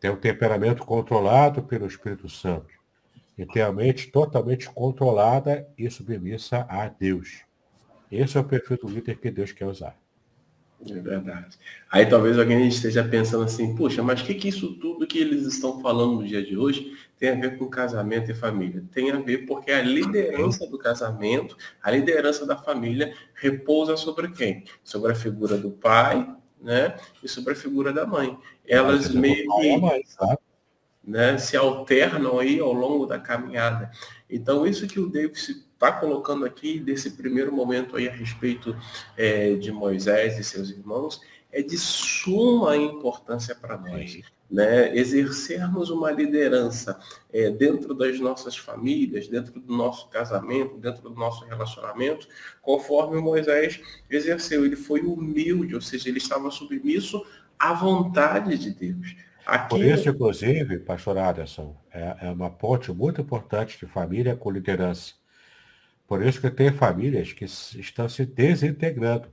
Tem 0.00 0.10
um 0.10 0.16
temperamento 0.16 0.84
controlado 0.84 1.62
pelo 1.62 1.86
Espírito 1.86 2.28
Santo. 2.28 2.74
E 3.36 3.46
tem 3.46 3.62
a 3.62 3.72
mente 3.72 4.10
totalmente 4.10 4.68
controlada 4.68 5.68
e 5.78 5.88
submissa 5.88 6.66
a 6.68 6.88
Deus. 6.88 7.44
Esse 8.10 8.36
é 8.36 8.40
o 8.40 8.44
perfil 8.44 8.76
do 8.78 8.88
líder 8.88 9.20
que 9.20 9.30
Deus 9.30 9.52
quer 9.52 9.66
usar. 9.66 9.96
É 10.86 10.94
verdade. 10.94 11.58
Aí 11.90 12.06
talvez 12.06 12.38
alguém 12.38 12.68
esteja 12.68 13.02
pensando 13.02 13.44
assim, 13.44 13.74
puxa, 13.74 14.02
mas 14.02 14.20
o 14.20 14.24
que, 14.24 14.34
que 14.34 14.48
isso 14.48 14.74
tudo 14.74 15.06
que 15.06 15.18
eles 15.18 15.44
estão 15.44 15.80
falando 15.80 16.20
no 16.20 16.26
dia 16.26 16.44
de 16.44 16.56
hoje 16.56 16.96
tem 17.18 17.30
a 17.30 17.34
ver 17.34 17.58
com 17.58 17.66
casamento 17.66 18.30
e 18.30 18.34
família? 18.34 18.84
Tem 18.92 19.10
a 19.10 19.16
ver 19.16 19.38
porque 19.46 19.72
a 19.72 19.82
liderança 19.82 20.66
do 20.68 20.78
casamento, 20.78 21.56
a 21.82 21.90
liderança 21.90 22.46
da 22.46 22.56
família 22.56 23.12
repousa 23.34 23.96
sobre 23.96 24.30
quem? 24.30 24.64
Sobre 24.84 25.10
a 25.10 25.16
figura 25.16 25.58
do 25.58 25.70
pai, 25.70 26.32
né? 26.60 26.96
E 27.22 27.28
sobre 27.28 27.54
a 27.54 27.56
figura 27.56 27.92
da 27.92 28.06
mãe. 28.06 28.38
Elas 28.64 29.12
meio 29.12 29.46
que 29.56 29.80
né, 31.02 31.38
se 31.38 31.56
alternam 31.56 32.38
aí 32.38 32.60
ao 32.60 32.72
longo 32.72 33.06
da 33.06 33.18
caminhada. 33.18 33.90
Então, 34.30 34.66
isso 34.66 34.86
que 34.86 35.00
o 35.00 35.08
David 35.08 35.66
está 35.78 35.92
colocando 35.92 36.44
aqui, 36.44 36.80
desse 36.80 37.12
primeiro 37.12 37.52
momento 37.52 37.96
aí 37.96 38.08
a 38.08 38.12
respeito 38.12 38.76
é, 39.16 39.54
de 39.54 39.70
Moisés 39.70 40.36
e 40.36 40.42
seus 40.42 40.70
irmãos, 40.70 41.20
é 41.52 41.62
de 41.62 41.78
suma 41.78 42.76
importância 42.76 43.54
para 43.54 43.78
nós. 43.78 44.20
Né? 44.50 44.96
Exercermos 44.96 45.88
uma 45.88 46.10
liderança 46.10 46.98
é, 47.32 47.48
dentro 47.48 47.94
das 47.94 48.18
nossas 48.18 48.56
famílias, 48.56 49.28
dentro 49.28 49.60
do 49.60 49.72
nosso 49.72 50.08
casamento, 50.08 50.78
dentro 50.78 51.02
do 51.02 51.14
nosso 51.14 51.44
relacionamento, 51.44 52.26
conforme 52.60 53.20
Moisés 53.20 53.80
exerceu. 54.10 54.64
Ele 54.64 54.76
foi 54.76 55.02
humilde, 55.02 55.76
ou 55.76 55.80
seja, 55.80 56.08
ele 56.08 56.18
estava 56.18 56.50
submisso 56.50 57.24
à 57.56 57.72
vontade 57.72 58.58
de 58.58 58.70
Deus. 58.70 59.14
Aqui... 59.46 59.68
Por 59.70 59.84
isso, 59.84 60.08
inclusive, 60.08 60.80
pastor 60.80 61.18
Aderson, 61.18 61.76
é, 61.92 62.16
é 62.22 62.30
uma 62.30 62.50
ponte 62.50 62.92
muito 62.92 63.20
importante 63.20 63.78
de 63.78 63.86
família 63.86 64.34
com 64.34 64.50
liderança. 64.50 65.17
Por 66.08 66.24
isso 66.24 66.40
que 66.40 66.50
tem 66.50 66.72
famílias 66.72 67.34
que 67.34 67.44
estão 67.44 68.08
se 68.08 68.24
desintegrando. 68.24 69.28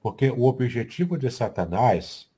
Porque 0.00 0.28
o 0.28 0.42
objetivo 0.42 1.16
de 1.16 1.30
Satanás 1.30 2.28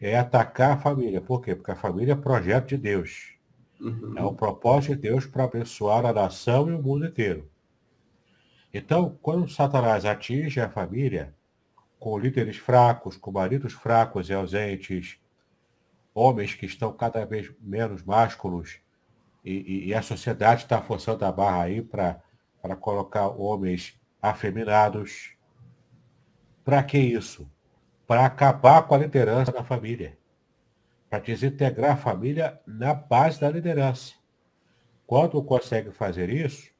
é 0.00 0.18
atacar 0.18 0.72
a 0.72 0.76
família. 0.76 1.20
Por 1.20 1.40
quê? 1.40 1.54
Porque 1.54 1.70
a 1.70 1.76
família 1.76 2.14
é 2.14 2.16
projeto 2.16 2.70
de 2.70 2.76
Deus. 2.76 3.36
Uhum. 3.80 4.14
É 4.16 4.22
o 4.24 4.34
propósito 4.34 4.96
de 4.96 5.02
Deus 5.02 5.24
para 5.24 5.44
abençoar 5.44 6.04
a 6.04 6.12
nação 6.12 6.68
e 6.68 6.74
o 6.74 6.82
mundo 6.82 7.06
inteiro. 7.06 7.48
Então, 8.74 9.16
quando 9.22 9.48
Satanás 9.48 10.04
atinge 10.04 10.60
a 10.60 10.68
família, 10.68 11.32
com 11.98 12.18
líderes 12.18 12.56
fracos, 12.56 13.16
com 13.16 13.30
maridos 13.30 13.72
fracos 13.72 14.28
e 14.28 14.34
ausentes, 14.34 15.16
homens 16.12 16.54
que 16.54 16.66
estão 16.66 16.92
cada 16.92 17.24
vez 17.24 17.52
menos 17.60 18.02
másculos, 18.02 18.80
e, 19.44 19.52
e, 19.52 19.86
e 19.88 19.94
a 19.94 20.02
sociedade 20.02 20.64
está 20.64 20.82
forçando 20.82 21.24
a 21.24 21.30
barra 21.30 21.62
aí 21.62 21.82
para 21.82 22.20
para 22.60 22.76
colocar 22.76 23.28
homens 23.28 23.98
afeminados. 24.20 25.32
Para 26.64 26.82
que 26.82 26.98
isso? 26.98 27.50
Para 28.06 28.26
acabar 28.26 28.82
com 28.82 28.94
a 28.94 28.98
liderança 28.98 29.52
da 29.52 29.64
família. 29.64 30.18
Para 31.08 31.20
desintegrar 31.20 31.92
a 31.92 31.96
família 31.96 32.60
na 32.66 32.94
base 32.94 33.40
da 33.40 33.50
liderança. 33.50 34.14
Quando 35.06 35.42
consegue 35.42 35.90
fazer 35.90 36.28
isso, 36.28 36.70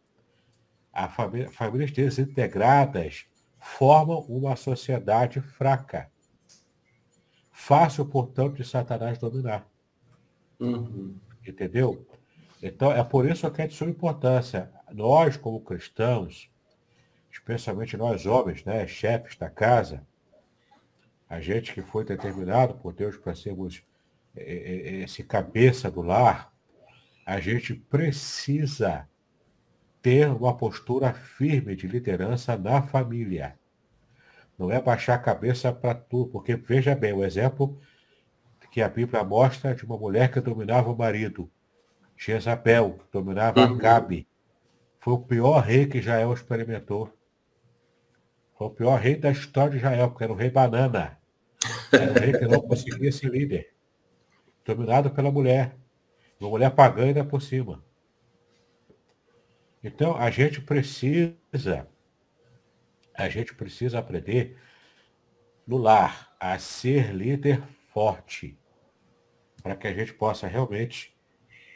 a 0.92 1.08
família, 1.08 1.50
famílias 1.50 1.90
desintegradas 1.90 3.26
formam 3.58 4.20
uma 4.20 4.56
sociedade 4.56 5.40
fraca. 5.40 6.10
Fácil, 7.50 8.06
portanto, 8.06 8.54
de 8.54 8.64
Satanás 8.64 9.18
dominar. 9.18 9.66
Uhum. 10.58 11.16
Entendeu? 11.46 12.06
Então, 12.62 12.92
é 12.92 13.02
por 13.02 13.26
isso 13.26 13.50
que 13.50 13.62
é 13.62 13.66
de 13.66 13.74
sua 13.74 13.88
importância 13.88 14.70
nós, 14.92 15.36
como 15.36 15.60
cristãos, 15.60 16.50
especialmente 17.30 17.96
nós 17.96 18.26
homens, 18.26 18.64
né, 18.64 18.86
chefes 18.86 19.36
da 19.36 19.48
casa, 19.48 20.06
a 21.28 21.40
gente 21.40 21.72
que 21.72 21.82
foi 21.82 22.04
determinado 22.04 22.74
por 22.74 22.92
Deus 22.92 23.16
para 23.16 23.34
sermos 23.34 23.82
é, 24.36 24.42
é, 24.42 24.88
é, 24.88 25.02
esse 25.02 25.22
cabeça 25.22 25.90
do 25.90 26.02
lar, 26.02 26.52
a 27.24 27.38
gente 27.40 27.74
precisa 27.74 29.08
ter 30.02 30.28
uma 30.28 30.56
postura 30.56 31.12
firme 31.12 31.76
de 31.76 31.86
liderança 31.86 32.56
na 32.56 32.82
família. 32.82 33.58
Não 34.58 34.70
é 34.70 34.80
baixar 34.80 35.14
a 35.14 35.18
cabeça 35.18 35.72
para 35.72 35.94
tudo, 35.94 36.30
porque 36.30 36.56
veja 36.56 36.94
bem, 36.94 37.12
o 37.12 37.24
exemplo 37.24 37.80
que 38.70 38.80
a 38.80 38.88
Bíblia 38.88 39.24
mostra 39.24 39.74
de 39.74 39.84
uma 39.84 39.96
mulher 39.96 40.30
que 40.30 40.40
dominava 40.40 40.90
o 40.90 40.96
marido. 40.96 41.50
Jezabel 42.16 43.00
dominava 43.12 43.60
uhum. 43.60 43.76
Acabe. 43.76 44.28
Foi 45.00 45.14
o 45.14 45.18
pior 45.18 45.60
rei 45.60 45.86
que 45.86 45.98
Israel 45.98 46.32
experimentou. 46.34 47.10
Foi 48.56 48.66
o 48.66 48.70
pior 48.70 49.00
rei 49.00 49.16
da 49.16 49.30
história 49.30 49.70
de 49.70 49.78
Israel, 49.78 50.10
porque 50.10 50.24
era 50.24 50.32
o 50.32 50.36
rei 50.36 50.50
banana. 50.50 51.18
Era 51.90 52.12
o 52.12 52.14
rei 52.14 52.32
que 52.32 52.46
não 52.46 52.60
conseguia 52.60 53.10
ser 53.10 53.30
líder. 53.30 53.72
Dominado 54.64 55.10
pela 55.10 55.30
mulher. 55.32 55.74
Uma 56.38 56.50
mulher 56.50 56.70
pagã 56.70 57.04
ainda 57.04 57.24
por 57.24 57.40
cima. 57.40 57.82
Então, 59.82 60.14
a 60.14 60.30
gente 60.30 60.60
precisa, 60.60 61.88
a 63.14 63.28
gente 63.30 63.54
precisa 63.54 63.98
aprender 63.98 64.58
no 65.66 65.78
lar 65.78 66.36
a 66.38 66.58
ser 66.58 67.14
líder 67.14 67.62
forte, 67.88 68.58
para 69.62 69.74
que 69.74 69.86
a 69.86 69.94
gente 69.94 70.12
possa 70.12 70.46
realmente 70.46 71.16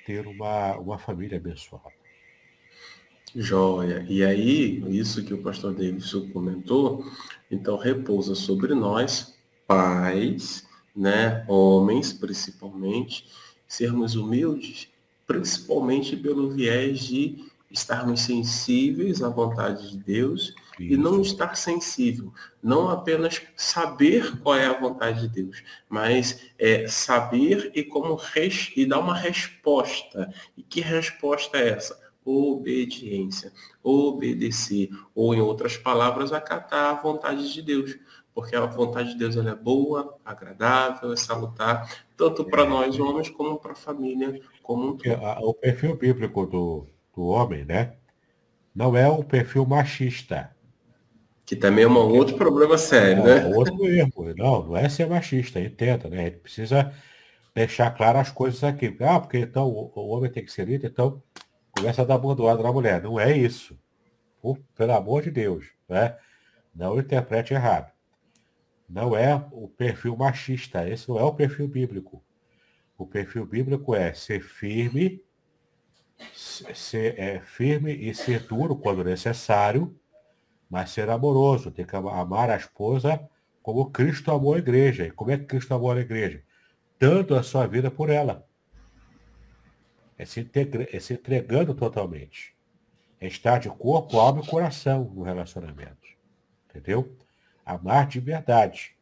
ter 0.05 0.27
uma, 0.27 0.77
uma 0.77 0.99
família 0.99 1.39
abençoada. 1.39 1.94
Joia. 3.35 4.07
E 4.09 4.25
aí, 4.25 4.83
isso 4.89 5.25
que 5.25 5.35
o 5.35 5.43
pastor 5.43 5.75
Davidson 5.75 6.29
comentou, 6.31 7.05
então 7.51 7.77
repousa 7.77 8.35
sobre 8.35 8.75
nós, 8.75 9.35
pais, 9.67 10.67
né, 10.95 11.45
homens 11.49 12.13
principalmente, 12.13 13.27
sermos 13.67 14.15
humildes, 14.15 14.89
principalmente 15.27 16.17
pelo 16.17 16.51
viés 16.51 17.01
de 17.01 17.45
estarmos 17.71 18.21
sensíveis 18.21 19.21
à 19.21 19.29
vontade 19.29 19.91
de 19.91 19.99
Deus 19.99 20.55
Isso. 20.79 20.93
e 20.93 20.97
não 20.97 21.21
estar 21.21 21.57
sensível, 21.57 22.33
não 22.63 22.89
apenas 22.89 23.43
saber 23.57 24.39
qual 24.41 24.57
é 24.57 24.67
a 24.67 24.79
vontade 24.79 25.23
de 25.23 25.43
Deus, 25.43 25.63
mas 25.89 26.51
é 26.57 26.87
saber 26.87 27.73
e 27.75 27.83
como 27.83 28.15
res, 28.15 28.71
e 28.77 28.87
dar 28.87 29.01
uma 29.01 29.17
resposta. 29.17 30.33
E 30.57 30.63
que 30.63 30.81
resposta 30.81 31.59
é 31.59 31.71
essa? 31.71 32.04
Obediência, 32.25 33.53
obedecer, 33.83 34.89
ou 35.15 35.35
em 35.35 35.41
outras 35.41 35.77
palavras, 35.77 36.33
acatar 36.33 36.91
a 36.91 37.01
vontade 37.03 37.53
de 37.53 37.61
Deus 37.61 37.99
porque 38.35 38.57
a 38.57 38.67
vontade 38.67 39.11
de 39.11 39.19
Deus 39.19 39.37
ela 39.37 39.51
é 39.51 39.55
boa, 39.55 40.19
agradável, 40.25 41.13
é 41.13 41.17
salutar, 41.17 41.89
tanto 42.17 42.45
para 42.45 42.65
é. 42.65 42.69
nós 42.69 42.99
homens 42.99 43.31
como 43.31 43.59
para 43.59 43.73
a 43.73 43.77
família 43.77 44.41
como 44.61 44.89
um 44.89 44.97
todo. 44.97 45.23
O 45.41 45.55
perfil 45.55 45.97
bíblico 45.97 46.45
do, 46.45 46.87
do 47.15 47.27
homem, 47.27 47.65
né? 47.65 47.95
Não 48.75 48.97
é 48.97 49.09
o 49.09 49.23
perfil 49.23 49.65
machista. 49.65 50.51
Que 51.47 51.55
também 51.55 51.85
é 51.85 51.89
um 51.89 51.97
outro 51.97 52.37
problema 52.37 52.77
sério, 52.77 53.23
é, 53.29 53.45
né? 53.45 53.57
Outro 53.57 53.87
erro. 53.87 54.35
Não, 54.37 54.67
não 54.67 54.77
é 54.77 54.89
ser 54.89 55.07
machista, 55.07 55.61
entenda, 55.61 56.09
né? 56.09 56.21
A 56.21 56.25
gente 56.25 56.39
precisa 56.39 56.93
deixar 57.55 57.91
claras 57.93 58.23
as 58.23 58.33
coisas 58.33 58.65
aqui. 58.65 58.97
Ah, 59.01 59.21
porque 59.21 59.39
então 59.39 59.69
o, 59.69 60.09
homem 60.09 60.33
tem 60.33 60.45
que 60.45 60.51
ser 60.51 60.67
líder, 60.67 60.89
então 60.89 61.23
começa 61.85 62.01
a 62.01 62.05
dar 62.07 62.17
bordoada 62.17 62.63
na 62.63 62.73
mulher. 62.73 63.03
Não 63.03 63.21
é 63.21 63.37
isso. 63.37 63.79
Por, 64.41 64.59
pelo 64.75 64.93
amor 64.93 65.23
de 65.23 65.31
Deus, 65.31 65.67
né? 65.87 66.17
Não 66.75 66.99
interprete 66.99 67.53
errado. 67.53 67.93
Não 68.89 69.15
é 69.15 69.35
o 69.53 69.69
perfil 69.69 70.17
machista, 70.17 70.89
esse 70.89 71.09
não 71.09 71.19
é 71.19 71.23
o 71.23 71.35
perfil 71.35 71.69
bíblico. 71.69 72.25
O 72.97 73.07
perfil 73.07 73.45
bíblico 73.45 73.95
é 73.95 74.15
ser 74.15 74.41
firme, 74.41 75.23
ser 76.33 77.19
é, 77.19 77.41
firme 77.41 77.93
e 77.93 78.15
ser 78.15 78.41
duro 78.41 78.77
quando 78.77 79.05
necessário, 79.05 79.95
mas 80.71 80.91
ser 80.91 81.11
amoroso, 81.11 81.71
ter 81.71 81.87
que 81.87 81.97
amar 81.97 82.51
a 82.51 82.57
esposa 82.57 83.29
como 83.63 83.91
Cristo 83.91 84.31
amou 84.31 84.55
a 84.55 84.59
igreja. 84.59 85.07
E 85.07 85.11
como 85.11 85.31
é 85.31 85.37
que 85.37 85.45
Cristo 85.45 85.75
amou 85.75 85.93
a 85.93 86.01
igreja? 86.01 86.43
Dando 86.99 87.35
a 87.35 87.43
sua 87.43 87.67
vida 87.67 87.91
por 87.91 88.09
ela. 88.09 88.47
É 90.17 90.25
se, 90.25 90.41
integra, 90.41 90.89
é 90.93 91.01
se 91.01 91.15
entregando 91.15 91.75
totalmente. 91.75 92.55
É 93.21 93.27
estar 93.27 93.59
de 93.59 93.69
corpo, 93.69 94.19
alma 94.19 94.43
e 94.43 94.47
coração 94.47 95.05
no 95.15 95.23
relacionamento. 95.23 96.09
Entendeu? 96.69 97.17
Amar 97.65 98.07
de 98.07 98.21
verdade. 98.21 98.95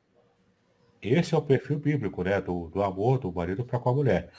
Esse 1.01 1.35
é 1.35 1.39
o 1.39 1.43
perfil 1.43 1.79
bíblico, 1.79 2.23
né? 2.23 2.41
Do, 2.41 2.69
do 2.69 2.83
amor 2.83 3.19
do 3.19 3.33
marido 3.33 3.65
para 3.65 3.79
com 3.79 3.91
a 3.91 3.95
mulher. 3.95 4.31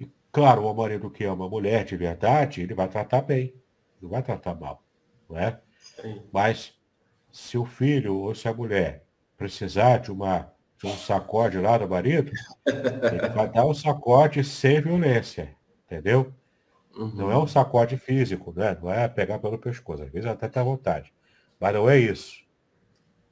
E, 0.00 0.10
claro, 0.32 0.64
o 0.64 0.74
marido 0.74 1.10
que 1.10 1.24
ama 1.24 1.44
a 1.44 1.48
mulher 1.48 1.84
de 1.84 1.96
verdade, 1.96 2.62
ele 2.62 2.74
vai 2.74 2.88
tratar 2.88 3.20
bem. 3.20 3.54
Não 4.00 4.08
vai 4.08 4.22
tratar 4.22 4.54
mal. 4.54 4.82
Não 5.28 5.38
é? 5.38 5.60
Sim. 5.78 6.22
Mas 6.32 6.74
se 7.30 7.58
o 7.58 7.64
filho 7.64 8.16
ou 8.16 8.34
se 8.34 8.48
a 8.48 8.54
mulher 8.54 9.04
precisar 9.36 9.98
de, 9.98 10.10
uma, 10.10 10.50
de 10.78 10.86
um 10.86 10.96
sacode 10.96 11.58
lá 11.58 11.76
do 11.76 11.88
marido, 11.88 12.32
ele 12.66 13.28
vai 13.28 13.48
dar 13.48 13.66
um 13.66 13.74
sacode 13.74 14.42
sem 14.42 14.80
violência. 14.80 15.57
Entendeu? 15.88 16.32
Uhum. 16.94 17.14
Não 17.14 17.30
é 17.30 17.38
um 17.38 17.46
sacode 17.46 17.96
físico, 17.96 18.52
né? 18.54 18.76
Não 18.80 18.92
é 18.92 19.08
pegar 19.08 19.38
pelo 19.38 19.58
pescoço. 19.58 20.02
Às 20.02 20.10
vezes 20.10 20.28
até 20.28 20.46
tá 20.48 20.60
à 20.60 20.64
vontade. 20.64 21.12
Mas 21.58 21.74
não 21.74 21.88
é 21.88 21.98
isso. 21.98 22.44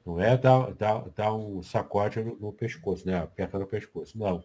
Não 0.03 0.19
é 0.19 0.35
dar, 0.35 0.73
dar, 0.73 1.07
dar 1.09 1.33
um 1.33 1.61
sacode 1.61 2.23
no, 2.23 2.35
no 2.37 2.51
pescoço, 2.51 3.05
né? 3.05 3.19
Aperta 3.19 3.59
no 3.59 3.67
pescoço. 3.67 4.17
Não. 4.17 4.43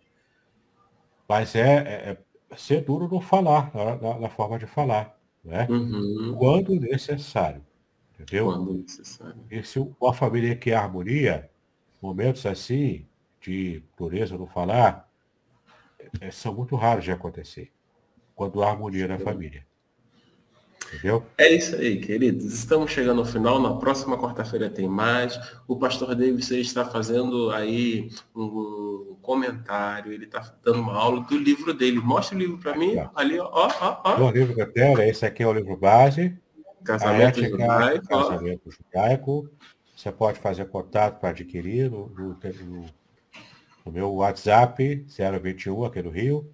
Mas 1.26 1.54
é, 1.54 1.78
é, 1.78 2.18
é 2.50 2.56
ser 2.56 2.82
duro 2.82 3.08
no 3.08 3.20
falar, 3.20 3.74
na, 3.74 3.96
na, 3.96 4.18
na, 4.18 4.28
forma 4.28 4.58
de 4.58 4.66
falar. 4.66 5.18
Né? 5.42 5.66
Uhum. 5.70 6.34
Quando 6.36 6.74
necessário. 6.78 7.64
Entendeu? 8.12 8.46
Quando 8.46 8.74
necessário. 8.74 9.40
E 9.50 9.62
se 9.62 9.78
uma 9.78 10.12
família 10.12 10.54
quer 10.54 10.74
harmonia, 10.74 11.50
momentos 12.02 12.44
assim, 12.44 13.06
de 13.40 13.82
dureza 13.96 14.36
no 14.36 14.46
falar, 14.46 15.08
é, 16.20 16.30
são 16.30 16.52
muito 16.52 16.76
raros 16.76 17.04
de 17.04 17.12
acontecer. 17.12 17.72
Quando 18.34 18.62
há 18.62 18.70
harmonia 18.70 19.06
na 19.08 19.18
família. 19.18 19.64
Entendeu? 20.92 21.24
É 21.38 21.50
isso 21.50 21.74
aí, 21.76 21.98
queridos. 21.98 22.52
Estamos 22.52 22.90
chegando 22.90 23.20
ao 23.20 23.24
final. 23.24 23.60
Na 23.60 23.74
próxima 23.76 24.18
quarta-feira 24.18 24.68
tem 24.68 24.86
mais. 24.86 25.38
O 25.66 25.76
pastor 25.76 26.14
Davis 26.14 26.50
está 26.50 26.84
fazendo 26.84 27.50
aí 27.50 28.10
um 28.36 29.16
comentário. 29.22 30.12
Ele 30.12 30.26
está 30.26 30.54
dando 30.62 30.80
uma 30.80 30.94
aula 30.94 31.22
do 31.22 31.38
livro 31.38 31.72
dele. 31.72 31.98
Mostra 31.98 32.36
o 32.36 32.38
livro 32.38 32.58
para 32.58 32.76
mim. 32.76 32.96
Ali, 33.14 33.40
ó, 33.40 33.48
ó, 33.50 34.00
ó. 34.04 34.20
O 34.20 34.30
livro 34.30 34.54
que 34.54 34.60
eu 34.60 34.70
tenho, 34.70 35.00
esse 35.00 35.24
aqui 35.24 35.42
é 35.42 35.46
o 35.46 35.52
livro 35.52 35.76
base. 35.76 36.36
Casamento 36.84 37.40
ética, 37.40 37.48
judaico. 37.48 38.08
Casamento 38.08 38.70
judaico. 38.70 39.50
Você 39.96 40.12
pode 40.12 40.40
fazer 40.40 40.66
contato 40.66 41.20
para 41.20 41.30
adquirir 41.30 41.90
no, 41.90 42.08
no, 42.08 42.38
no 43.86 43.92
meu 43.92 44.12
WhatsApp 44.14 45.06
021 45.08 45.84
aqui 45.84 46.02
no 46.02 46.10
Rio 46.10 46.52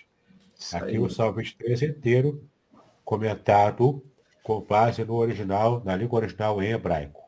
Isso 0.54 0.76
Aqui 0.76 0.90
aí. 0.90 0.98
o 0.98 1.08
Salmo 1.08 1.38
23 1.38 1.80
inteiro 1.82 2.46
comentado 3.02 4.04
com 4.42 4.60
base 4.60 5.02
no 5.02 5.14
original, 5.14 5.82
na 5.82 5.96
língua 5.96 6.18
original 6.18 6.62
em 6.62 6.72
hebraico. 6.72 7.22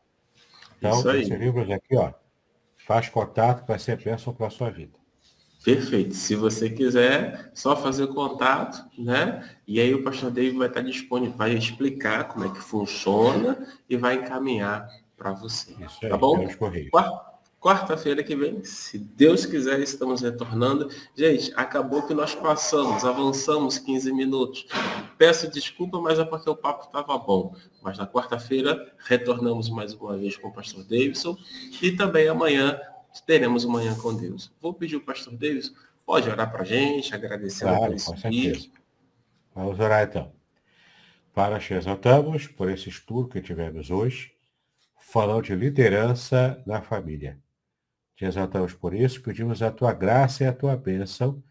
Então, 0.76 1.10
esses 1.16 1.30
livros 1.30 1.70
aqui, 1.70 1.96
ó, 1.96 2.12
faz 2.76 3.08
contato 3.08 3.64
para 3.64 3.78
ser 3.78 3.96
bênção 3.96 4.34
para 4.34 4.48
a 4.48 4.50
sua 4.50 4.68
vida. 4.70 4.97
Perfeito. 5.64 6.14
Se 6.14 6.34
você 6.34 6.70
quiser, 6.70 7.50
só 7.52 7.76
fazer 7.76 8.06
contato, 8.08 8.84
né? 8.96 9.56
E 9.66 9.80
aí 9.80 9.92
o 9.94 10.02
pastor 10.02 10.30
David 10.30 10.56
vai 10.56 10.68
estar 10.68 10.82
disponível, 10.82 11.36
vai 11.36 11.52
explicar 11.52 12.24
como 12.28 12.44
é 12.44 12.48
que 12.48 12.60
funciona 12.60 13.66
e 13.88 13.96
vai 13.96 14.16
encaminhar 14.16 14.88
para 15.16 15.32
você. 15.32 15.74
Isso 15.84 16.00
tá 16.00 16.16
bom? 16.16 16.46
Quarta-feira 17.60 18.22
que 18.22 18.36
vem, 18.36 18.62
se 18.62 19.00
Deus 19.00 19.44
quiser, 19.44 19.80
estamos 19.80 20.20
retornando. 20.20 20.88
Gente, 21.16 21.52
acabou 21.56 22.02
que 22.06 22.14
nós 22.14 22.32
passamos, 22.32 23.04
avançamos 23.04 23.78
15 23.78 24.12
minutos. 24.12 24.64
Peço 25.18 25.50
desculpa, 25.50 26.00
mas 26.00 26.20
é 26.20 26.24
porque 26.24 26.48
o 26.48 26.54
papo 26.54 26.84
estava 26.84 27.18
bom. 27.18 27.56
Mas 27.82 27.98
na 27.98 28.06
quarta-feira 28.06 28.94
retornamos 28.98 29.68
mais 29.68 29.92
uma 29.92 30.16
vez 30.16 30.36
com 30.36 30.48
o 30.48 30.52
pastor 30.52 30.84
Davidson 30.84 31.36
e 31.82 31.90
também 31.90 32.28
amanhã 32.28 32.78
teremos 33.20 33.64
manhã 33.64 33.94
com 33.96 34.14
Deus. 34.14 34.52
Vou 34.60 34.74
pedir 34.74 34.96
o 34.96 35.00
pastor 35.00 35.34
Deus, 35.36 35.74
pode 36.04 36.28
orar 36.28 36.50
para 36.50 36.62
a 36.62 36.64
gente, 36.64 37.14
agradecer 37.14 37.64
claro, 37.64 37.86
por 37.86 37.94
esse 37.94 38.30
dia. 38.30 38.54
Vamos 39.54 39.78
orar 39.78 40.06
então. 40.08 40.32
Para 41.34 41.58
te 41.58 41.74
exaltamos 41.74 42.46
por 42.46 42.70
esse 42.70 42.88
estudo 42.88 43.28
que 43.28 43.40
tivemos 43.40 43.90
hoje, 43.90 44.32
falando 44.98 45.44
de 45.44 45.54
liderança 45.54 46.62
na 46.66 46.82
família. 46.82 47.38
Te 48.16 48.24
exaltamos 48.24 48.72
por 48.74 48.94
isso, 48.94 49.22
pedimos 49.22 49.62
a 49.62 49.70
tua 49.70 49.92
graça 49.92 50.42
e 50.42 50.46
a 50.46 50.52
tua 50.52 50.76
bênção, 50.76 51.42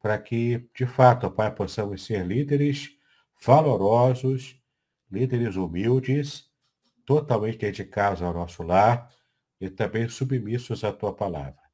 para 0.00 0.16
que, 0.18 0.68
de 0.74 0.86
fato, 0.86 1.30
Pai, 1.30 1.52
possamos 1.52 2.04
ser 2.04 2.24
líderes 2.24 2.90
valorosos, 3.44 4.56
líderes 5.10 5.56
humildes, 5.56 6.48
totalmente 7.04 7.58
dedicados 7.58 8.22
ao 8.22 8.32
nosso 8.32 8.62
lar, 8.62 9.10
e 9.60 9.70
também 9.70 10.08
submissos 10.08 10.84
à 10.84 10.92
tua 10.92 11.12
palavra. 11.12 11.66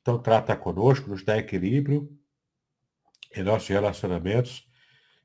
Então, 0.00 0.18
trata 0.18 0.56
conosco, 0.56 1.10
nos 1.10 1.22
dá 1.22 1.36
equilíbrio 1.36 2.10
em 3.34 3.42
nossos 3.42 3.68
relacionamentos 3.68 4.66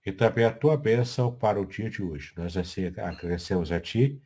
e 0.06 0.12
também 0.12 0.44
a 0.44 0.52
tua 0.52 0.76
bênção 0.76 1.34
para 1.34 1.62
o 1.62 1.66
dia 1.66 1.90
de 1.90 2.04
hoje. 2.04 2.34
Nós 2.36 2.58
assim 2.58 2.88
agradecemos 2.88 3.72
a 3.72 3.80
ti 3.80 4.22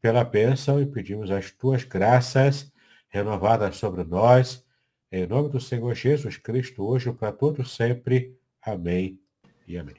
pela 0.00 0.24
bênção 0.24 0.80
e 0.80 0.86
pedimos 0.86 1.30
as 1.30 1.50
tuas 1.50 1.84
graças 1.84 2.72
renovadas 3.08 3.76
sobre 3.76 4.04
nós, 4.04 4.64
em 5.12 5.26
nome 5.26 5.50
do 5.50 5.60
Senhor 5.60 5.94
Jesus 5.94 6.36
Cristo, 6.36 6.84
hoje 6.84 7.12
para 7.12 7.32
todos 7.32 7.74
sempre. 7.74 8.34
Amém 8.62 9.20
e 9.66 9.76
amém. 9.76 9.96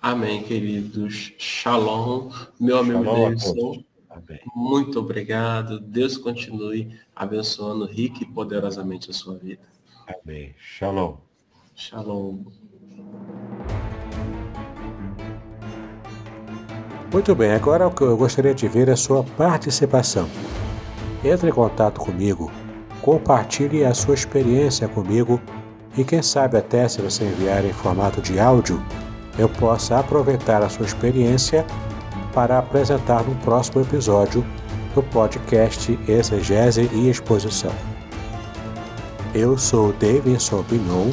Amém, 0.00 0.44
queridos. 0.44 1.32
Shalom, 1.38 2.30
meu 2.60 2.78
amigo 2.78 3.02
Shalom 3.38 3.82
Amém. 4.14 4.40
Muito 4.54 5.00
obrigado. 5.00 5.80
Deus 5.80 6.16
continue 6.16 6.96
abençoando 7.14 7.84
rica 7.84 8.22
e 8.22 8.26
poderosamente 8.26 9.10
a 9.10 9.12
sua 9.12 9.36
vida. 9.36 9.62
Amém. 10.06 10.54
Shalom. 10.56 11.16
Shalom. 11.74 12.44
Muito 17.12 17.34
bem, 17.34 17.52
agora 17.52 17.86
o 17.86 17.94
que 17.94 18.02
eu 18.02 18.16
gostaria 18.16 18.54
de 18.54 18.66
ver 18.66 18.88
é 18.88 18.92
a 18.92 18.96
sua 18.96 19.22
participação. 19.22 20.28
Entre 21.24 21.48
em 21.48 21.52
contato 21.52 22.00
comigo, 22.00 22.50
compartilhe 23.00 23.84
a 23.84 23.94
sua 23.94 24.14
experiência 24.14 24.88
comigo 24.88 25.40
e 25.96 26.04
quem 26.04 26.22
sabe 26.22 26.58
até 26.58 26.88
se 26.88 27.00
você 27.00 27.24
enviar 27.24 27.64
em 27.64 27.72
formato 27.72 28.20
de 28.20 28.38
áudio, 28.40 28.84
eu 29.38 29.48
possa 29.48 29.98
aproveitar 29.98 30.62
a 30.62 30.68
sua 30.68 30.86
experiência 30.86 31.64
para 32.34 32.58
apresentar 32.58 33.22
no 33.22 33.34
próximo 33.36 33.80
episódio 33.82 34.44
do 34.94 35.02
podcast 35.02 35.98
Exegese 36.08 36.90
e 36.92 37.08
Exposição. 37.08 37.72
Eu 39.34 39.56
sou 39.56 39.92
Davidson 39.94 40.62
Pignon 40.64 41.10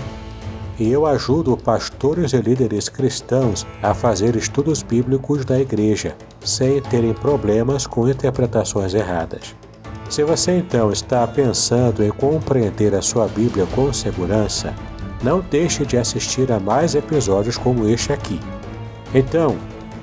e 0.79 0.91
eu 0.91 1.05
ajudo 1.05 1.55
pastores 1.55 2.33
e 2.33 2.37
líderes 2.37 2.89
cristãos 2.89 3.65
a 3.81 3.93
fazer 3.93 4.35
estudos 4.35 4.81
bíblicos 4.81 5.45
da 5.45 5.59
igreja, 5.59 6.15
sem 6.43 6.81
terem 6.81 7.13
problemas 7.13 7.85
com 7.85 8.07
interpretações 8.07 8.93
erradas. 8.93 9.55
Se 10.09 10.23
você 10.23 10.57
então 10.57 10.91
está 10.91 11.25
pensando 11.25 12.03
em 12.03 12.09
compreender 12.09 12.93
a 12.93 13.01
sua 13.01 13.27
Bíblia 13.27 13.65
com 13.75 13.93
segurança, 13.93 14.73
não 15.23 15.39
deixe 15.39 15.85
de 15.85 15.97
assistir 15.97 16.51
a 16.51 16.59
mais 16.59 16.95
episódios 16.95 17.57
como 17.57 17.87
este 17.87 18.11
aqui. 18.11 18.39
Então, 19.13 19.55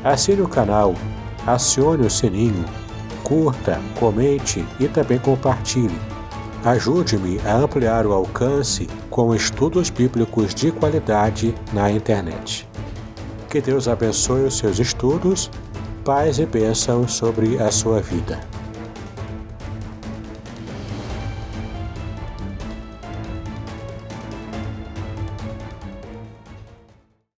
assine 0.04 0.42
o 0.42 0.48
canal, 0.48 0.94
acione 1.46 2.06
o 2.06 2.10
sininho, 2.10 2.64
curta, 3.22 3.80
comente 3.98 4.64
e 4.78 4.88
também 4.88 5.18
compartilhe 5.18 5.98
Ajude-me 6.64 7.40
a 7.46 7.56
ampliar 7.56 8.04
o 8.04 8.12
alcance 8.12 8.88
com 9.08 9.32
estudos 9.32 9.90
bíblicos 9.90 10.52
de 10.54 10.72
qualidade 10.72 11.54
na 11.72 11.90
internet. 11.90 12.68
Que 13.48 13.60
Deus 13.60 13.86
abençoe 13.86 14.42
os 14.44 14.58
seus 14.58 14.78
estudos, 14.80 15.50
paz 16.04 16.38
e 16.38 16.46
bênçãos 16.46 17.14
sobre 17.14 17.62
a 17.62 17.70
sua 17.70 18.00
vida. 18.00 18.40